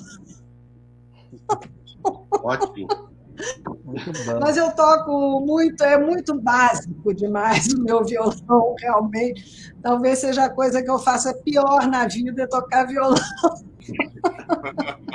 [2.32, 3.12] Ótimo.
[4.40, 9.74] Mas eu toco muito, é muito básico demais o meu violão, realmente.
[9.82, 13.16] Talvez seja a coisa que eu faça pior na vida, é tocar violão.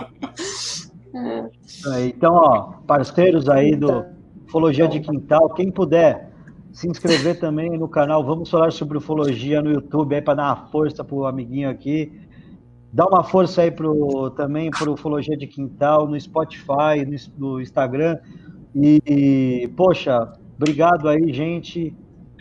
[1.89, 2.07] É.
[2.09, 4.05] Então, ó, parceiros aí do
[4.47, 6.26] Ufologia de Quintal, quem puder
[6.77, 10.67] se inscrever também no canal Vamos Falar sobre Ufologia no YouTube aí para dar uma
[10.67, 12.13] força pro amiguinho aqui.
[12.93, 18.19] Dá uma força aí pro, também para Ufologia de Quintal no Spotify, no, no Instagram.
[18.75, 21.97] E, e, poxa, obrigado aí, gente.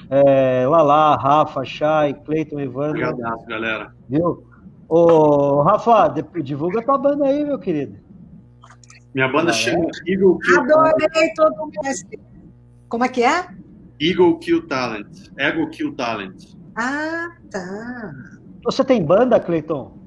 [0.10, 3.07] É, Lala, Rafa, Chay, Cleiton, Evandro.
[3.07, 3.95] Obrigado, galera.
[4.10, 4.44] Viu?
[4.90, 6.10] Ô, Rafa,
[6.44, 7.98] divulga tua banda aí, meu querido.
[9.14, 11.72] Minha banda chama Eagle Kill Adorei todo mundo.
[12.90, 13.48] Como é que é?
[14.00, 15.30] Eagle Kill Talent.
[15.38, 16.56] Ego Kill Talent.
[16.76, 18.12] Ah, tá.
[18.64, 19.98] Você tem banda, Cleiton?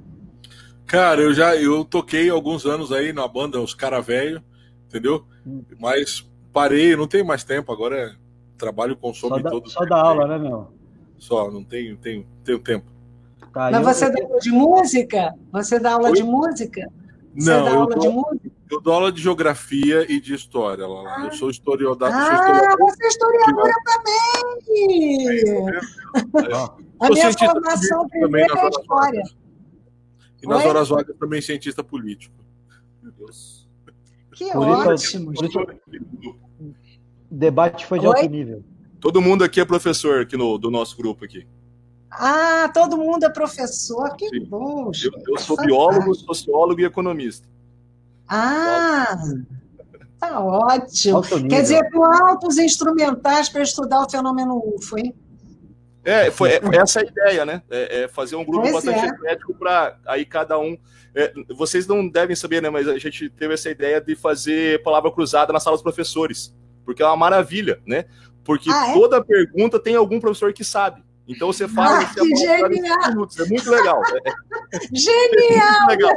[0.87, 4.43] Cara, eu já eu toquei alguns anos aí na banda Os Cara Velho,
[4.87, 5.25] entendeu?
[5.47, 5.63] Hum.
[5.79, 8.17] Mas parei, não tenho mais tempo agora.
[8.57, 10.73] Trabalho consome só da, todo Só da aula, né, meu?
[11.17, 12.87] Só, não tenho, tenho, tenho tempo.
[13.53, 15.35] Tá, Mas você dá aula de música?
[15.53, 16.15] Você dá aula Oi?
[16.17, 16.91] de música?
[17.37, 18.51] Você não, dá aula dou, de música?
[18.71, 20.87] Eu dou aula de geografia e de história.
[20.87, 21.25] Lá, ah.
[21.25, 22.11] Eu sou historiador.
[22.13, 25.29] Ah, historiador, você é historiadora também!
[25.29, 25.53] É,
[26.53, 26.79] é.
[27.01, 29.23] A minha formação primeira é história.
[30.43, 30.69] E nas Oi?
[30.69, 32.35] horas vagas também cientista político.
[33.03, 33.69] Meu Deus.
[34.33, 35.33] Que por ótimo!
[37.31, 38.17] O debate foi de Oi?
[38.17, 38.65] alto nível.
[39.01, 41.47] Todo mundo aqui é professor aqui no, do nosso grupo aqui.
[42.11, 44.45] Ah, todo mundo é professor, que Sim.
[44.47, 44.91] bom.
[45.05, 47.47] Eu, eu sou biólogo, sociólogo e economista.
[48.29, 49.17] Ah,
[50.19, 51.23] tá ótimo.
[51.49, 55.15] Quer dizer, com altos instrumentais para estudar o fenômeno UFO, hein?
[56.05, 57.63] É, foi é, essa é a ideia, né?
[57.71, 59.09] É, é fazer um grupo pois bastante é.
[59.09, 60.77] eclético para aí cada um.
[61.15, 62.71] É, vocês não devem saber, né?
[62.71, 67.03] Mas a gente teve essa ideia de fazer palavra cruzada na sala dos professores, porque
[67.03, 68.07] é uma maravilha, né?
[68.43, 68.95] Porque ah, é?
[68.95, 71.03] toda pergunta tem algum professor que sabe.
[71.29, 73.09] Então você fala ah, que genial.
[73.09, 74.01] minutos, é muito legal.
[74.93, 75.91] Genial!
[75.91, 76.15] É muito legal.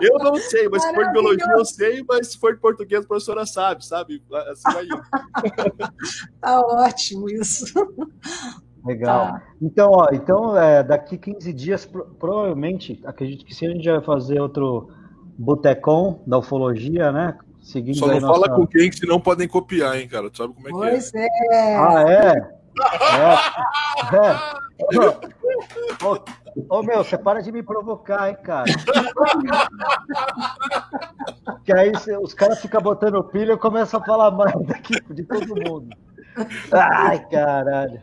[0.00, 3.04] eu não sei, mas se for de biologia eu sei, mas se for de português
[3.04, 4.20] a professora sabe, sabe?
[4.50, 4.86] Assim vai
[6.40, 7.64] tá ótimo isso.
[8.84, 9.34] Legal.
[9.34, 9.42] Tá.
[9.62, 14.02] Então, ó, então é, daqui 15 dias, pro- provavelmente, acredito que sim, a gente vai
[14.02, 14.90] fazer outro
[15.38, 17.38] botecom da ufologia, né?
[17.62, 20.30] Seguindo Só não aí fala nossa- com quem, senão podem copiar, hein, cara?
[20.30, 20.90] Tu sabe como é que é.
[20.90, 21.76] Pois é.
[21.76, 22.59] Ah, é?
[22.82, 24.16] É.
[24.16, 24.60] é.
[26.04, 28.64] Ô, ô, meu, você para de me provocar, hein, cara.
[31.64, 34.94] Que aí cê- os caras ficam botando pilha e eu começo a falar mais daqui
[35.12, 35.88] de todo mundo.
[36.72, 38.00] Ai, caralho.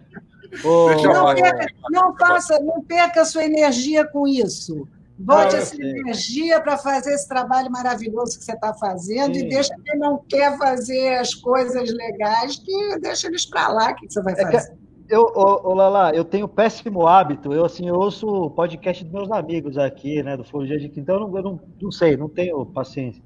[0.64, 4.88] Eu Não, perca, não faça, não perca a sua energia com isso.
[5.20, 5.90] Bote Ah, essa sei.
[5.90, 9.46] energia para fazer esse trabalho maravilhoso que você está fazendo Sim.
[9.46, 13.96] e deixa quem não quer fazer as coisas legais, que deixa eles para lá, o
[13.96, 14.78] que que você vai É fazer?
[15.10, 17.54] Eu, ô, ô, Lala, eu tenho péssimo hábito.
[17.54, 21.14] Eu, assim, eu ouço o podcast dos meus amigos aqui, né, do de Quinta.
[21.14, 23.24] Eu, não, eu não, não sei, não tenho paciência.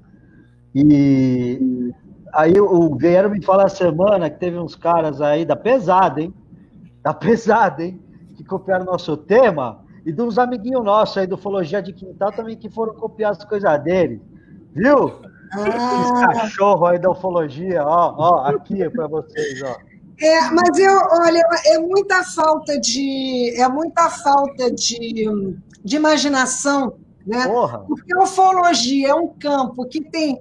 [0.74, 1.92] E
[2.32, 6.32] aí o vieram me falar a semana que teve uns caras aí da pesada, hein?
[7.02, 8.00] Da pesada, hein?
[8.36, 9.81] Que copiaram nosso tema.
[10.04, 13.44] E de uns amiguinhos nossos aí do Fologia de Quintal também que foram copiar as
[13.44, 14.20] coisas dele.
[14.74, 15.20] Viu?
[15.52, 19.76] Ah, cachorros aí da ufologia, ó, ó, aqui para vocês, ó.
[20.20, 25.28] É, mas eu, olha, é muita falta de, é muita falta de,
[25.84, 26.94] de imaginação,
[27.26, 27.46] né?
[27.46, 27.80] Porra!
[27.80, 30.40] Porque a ufologia é um campo que tem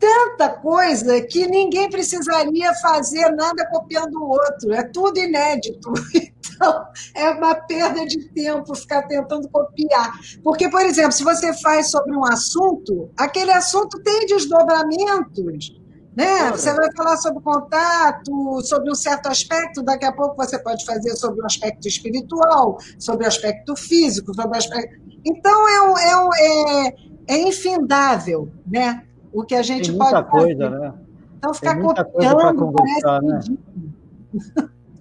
[0.00, 4.72] tanta coisa que ninguém precisaria fazer nada copiando o outro.
[4.72, 5.92] É tudo inédito.
[6.60, 6.84] Então,
[7.16, 10.12] é uma perda de tempo ficar tentando copiar.
[10.44, 15.74] Porque, por exemplo, se você faz sobre um assunto, aquele assunto tem desdobramentos.
[16.14, 16.50] Né?
[16.50, 21.16] Você vai falar sobre contato, sobre um certo aspecto, daqui a pouco você pode fazer
[21.16, 25.00] sobre o aspecto espiritual, sobre o aspecto físico, sobre o aspecto.
[25.24, 26.94] Então é, um- é, um- é,
[27.28, 29.02] é infindável, né?
[29.32, 30.44] O que a gente Tem muita pode fazer.
[30.56, 30.92] coisa, né?
[31.38, 33.40] Então ficar Tem muita coisa copiando conversar, né?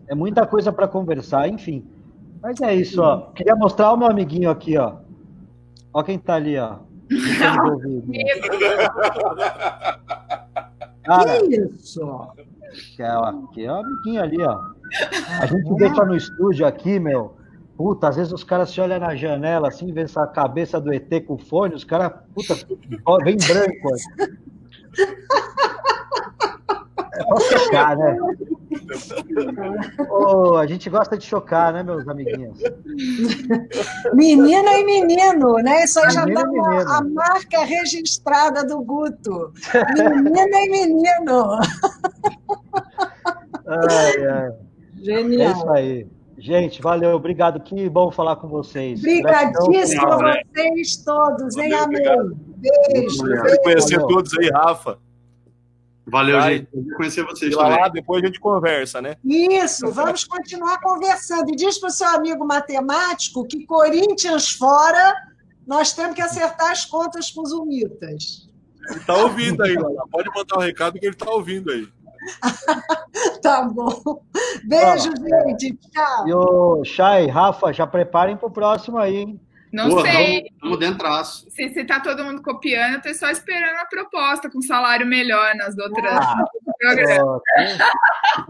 [0.07, 1.85] É muita coisa para conversar, enfim.
[2.41, 3.31] Mas é isso, ó.
[3.31, 4.95] Queria mostrar o meu amiguinho aqui, ó.
[5.93, 6.77] Ó quem tá ali, ó.
[11.03, 12.01] Cara, Que isso?
[12.99, 14.59] é, ó, é o amiguinho ali, ó.
[15.41, 17.35] A gente deixa no estúdio aqui, meu.
[17.79, 21.07] Puta, às vezes os caras se olham na janela assim, vê essa cabeça do ET
[21.25, 22.53] com fone, os caras, puta,
[23.23, 23.95] vem branco.
[27.13, 28.17] É pra chocar, né?
[30.09, 32.59] Ô, a gente gosta de chocar, né, meus amiguinhos?
[34.13, 35.85] Menina e menino, né?
[35.85, 36.81] Isso aí já uma- menino.
[36.91, 39.53] a marca registrada do Guto.
[40.21, 41.59] Menina e menino.
[43.65, 44.49] Ai, ai.
[44.49, 45.51] É Genial.
[45.53, 46.18] isso aí.
[46.39, 47.59] Gente, valeu, obrigado.
[47.59, 48.99] Que bom falar com vocês.
[48.99, 50.41] Obrigadíssimo a né?
[50.55, 51.69] vocês todos, hein?
[51.69, 51.97] Valeu, Amém.
[51.99, 52.37] obrigado.
[52.57, 53.17] Beijo.
[53.63, 54.07] Conhecer Valeu.
[54.07, 54.97] todos aí, Rafa.
[56.07, 56.57] Valeu, Vai.
[56.57, 56.67] gente.
[56.71, 57.79] Prazer conhecer vocês lá, também.
[57.79, 59.15] lá, depois a gente conversa, né?
[59.23, 61.51] Isso, vamos continuar conversando.
[61.51, 65.13] E diz para o seu amigo matemático que Corinthians fora,
[65.67, 68.49] nós temos que acertar as contas com os Umitas.
[68.89, 70.03] Ele tá ouvindo aí, Lala.
[70.09, 71.87] Pode mandar o recado que ele tá ouvindo aí.
[73.41, 74.21] Tá bom.
[74.65, 75.75] Beijo, gente.
[75.91, 76.27] Tchau.
[76.27, 79.41] E o Chay, Rafa, já preparem pro próximo aí, hein?
[79.71, 81.45] Não Pô, sei Vamos dentro traço.
[81.49, 85.53] se, se tá todo mundo copiando, eu tô só esperando a proposta com salário melhor
[85.55, 86.43] nas outras Ah,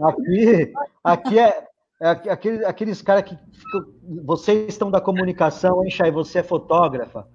[0.08, 0.72] aqui,
[1.04, 1.64] aqui é,
[2.00, 3.84] é aqu- aquele- aqueles caras que ficam,
[4.24, 6.10] vocês estão da comunicação, hein, Chay?
[6.10, 7.26] Você é fotógrafa.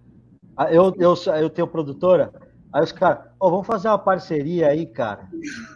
[0.57, 2.31] Ah, Eu, eu, sou- eu tenho produtora.
[2.75, 5.29] Aí os caras, ó, vamos fazer uma parceria aí, cara.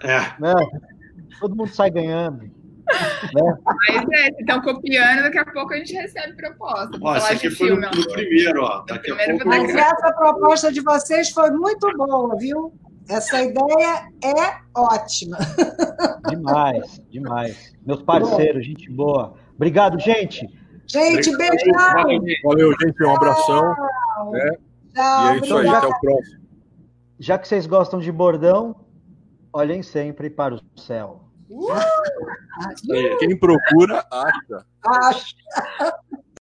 [0.03, 0.19] É.
[0.37, 0.53] Né?
[1.39, 2.39] Todo mundo sai ganhando.
[2.41, 3.57] Né?
[3.63, 6.97] Mas é, se estão copiando, daqui a pouco a gente recebe proposta.
[7.01, 8.83] Ó, esse falar aqui de foi filme, no, no primeiro, ó.
[8.85, 9.47] Daqui a primeiro pouco.
[9.47, 12.73] Mas essa proposta de vocês foi muito boa, viu?
[13.07, 15.37] Essa ideia é ótima.
[16.27, 17.73] Demais, demais.
[17.87, 19.35] Meus parceiros, gente boa.
[19.55, 20.45] Obrigado, gente.
[20.85, 22.19] Gente, beijão.
[22.43, 23.03] Valeu, gente.
[23.05, 23.73] Um abração.
[24.33, 24.51] né?
[24.51, 25.67] E Tchau, é isso aí.
[25.69, 26.38] Até o próximo.
[27.19, 28.75] Já que vocês gostam de bordão,
[29.51, 31.25] olhem sempre para o céu.
[33.19, 34.65] Quem procura, acha.
[34.85, 35.35] Acho.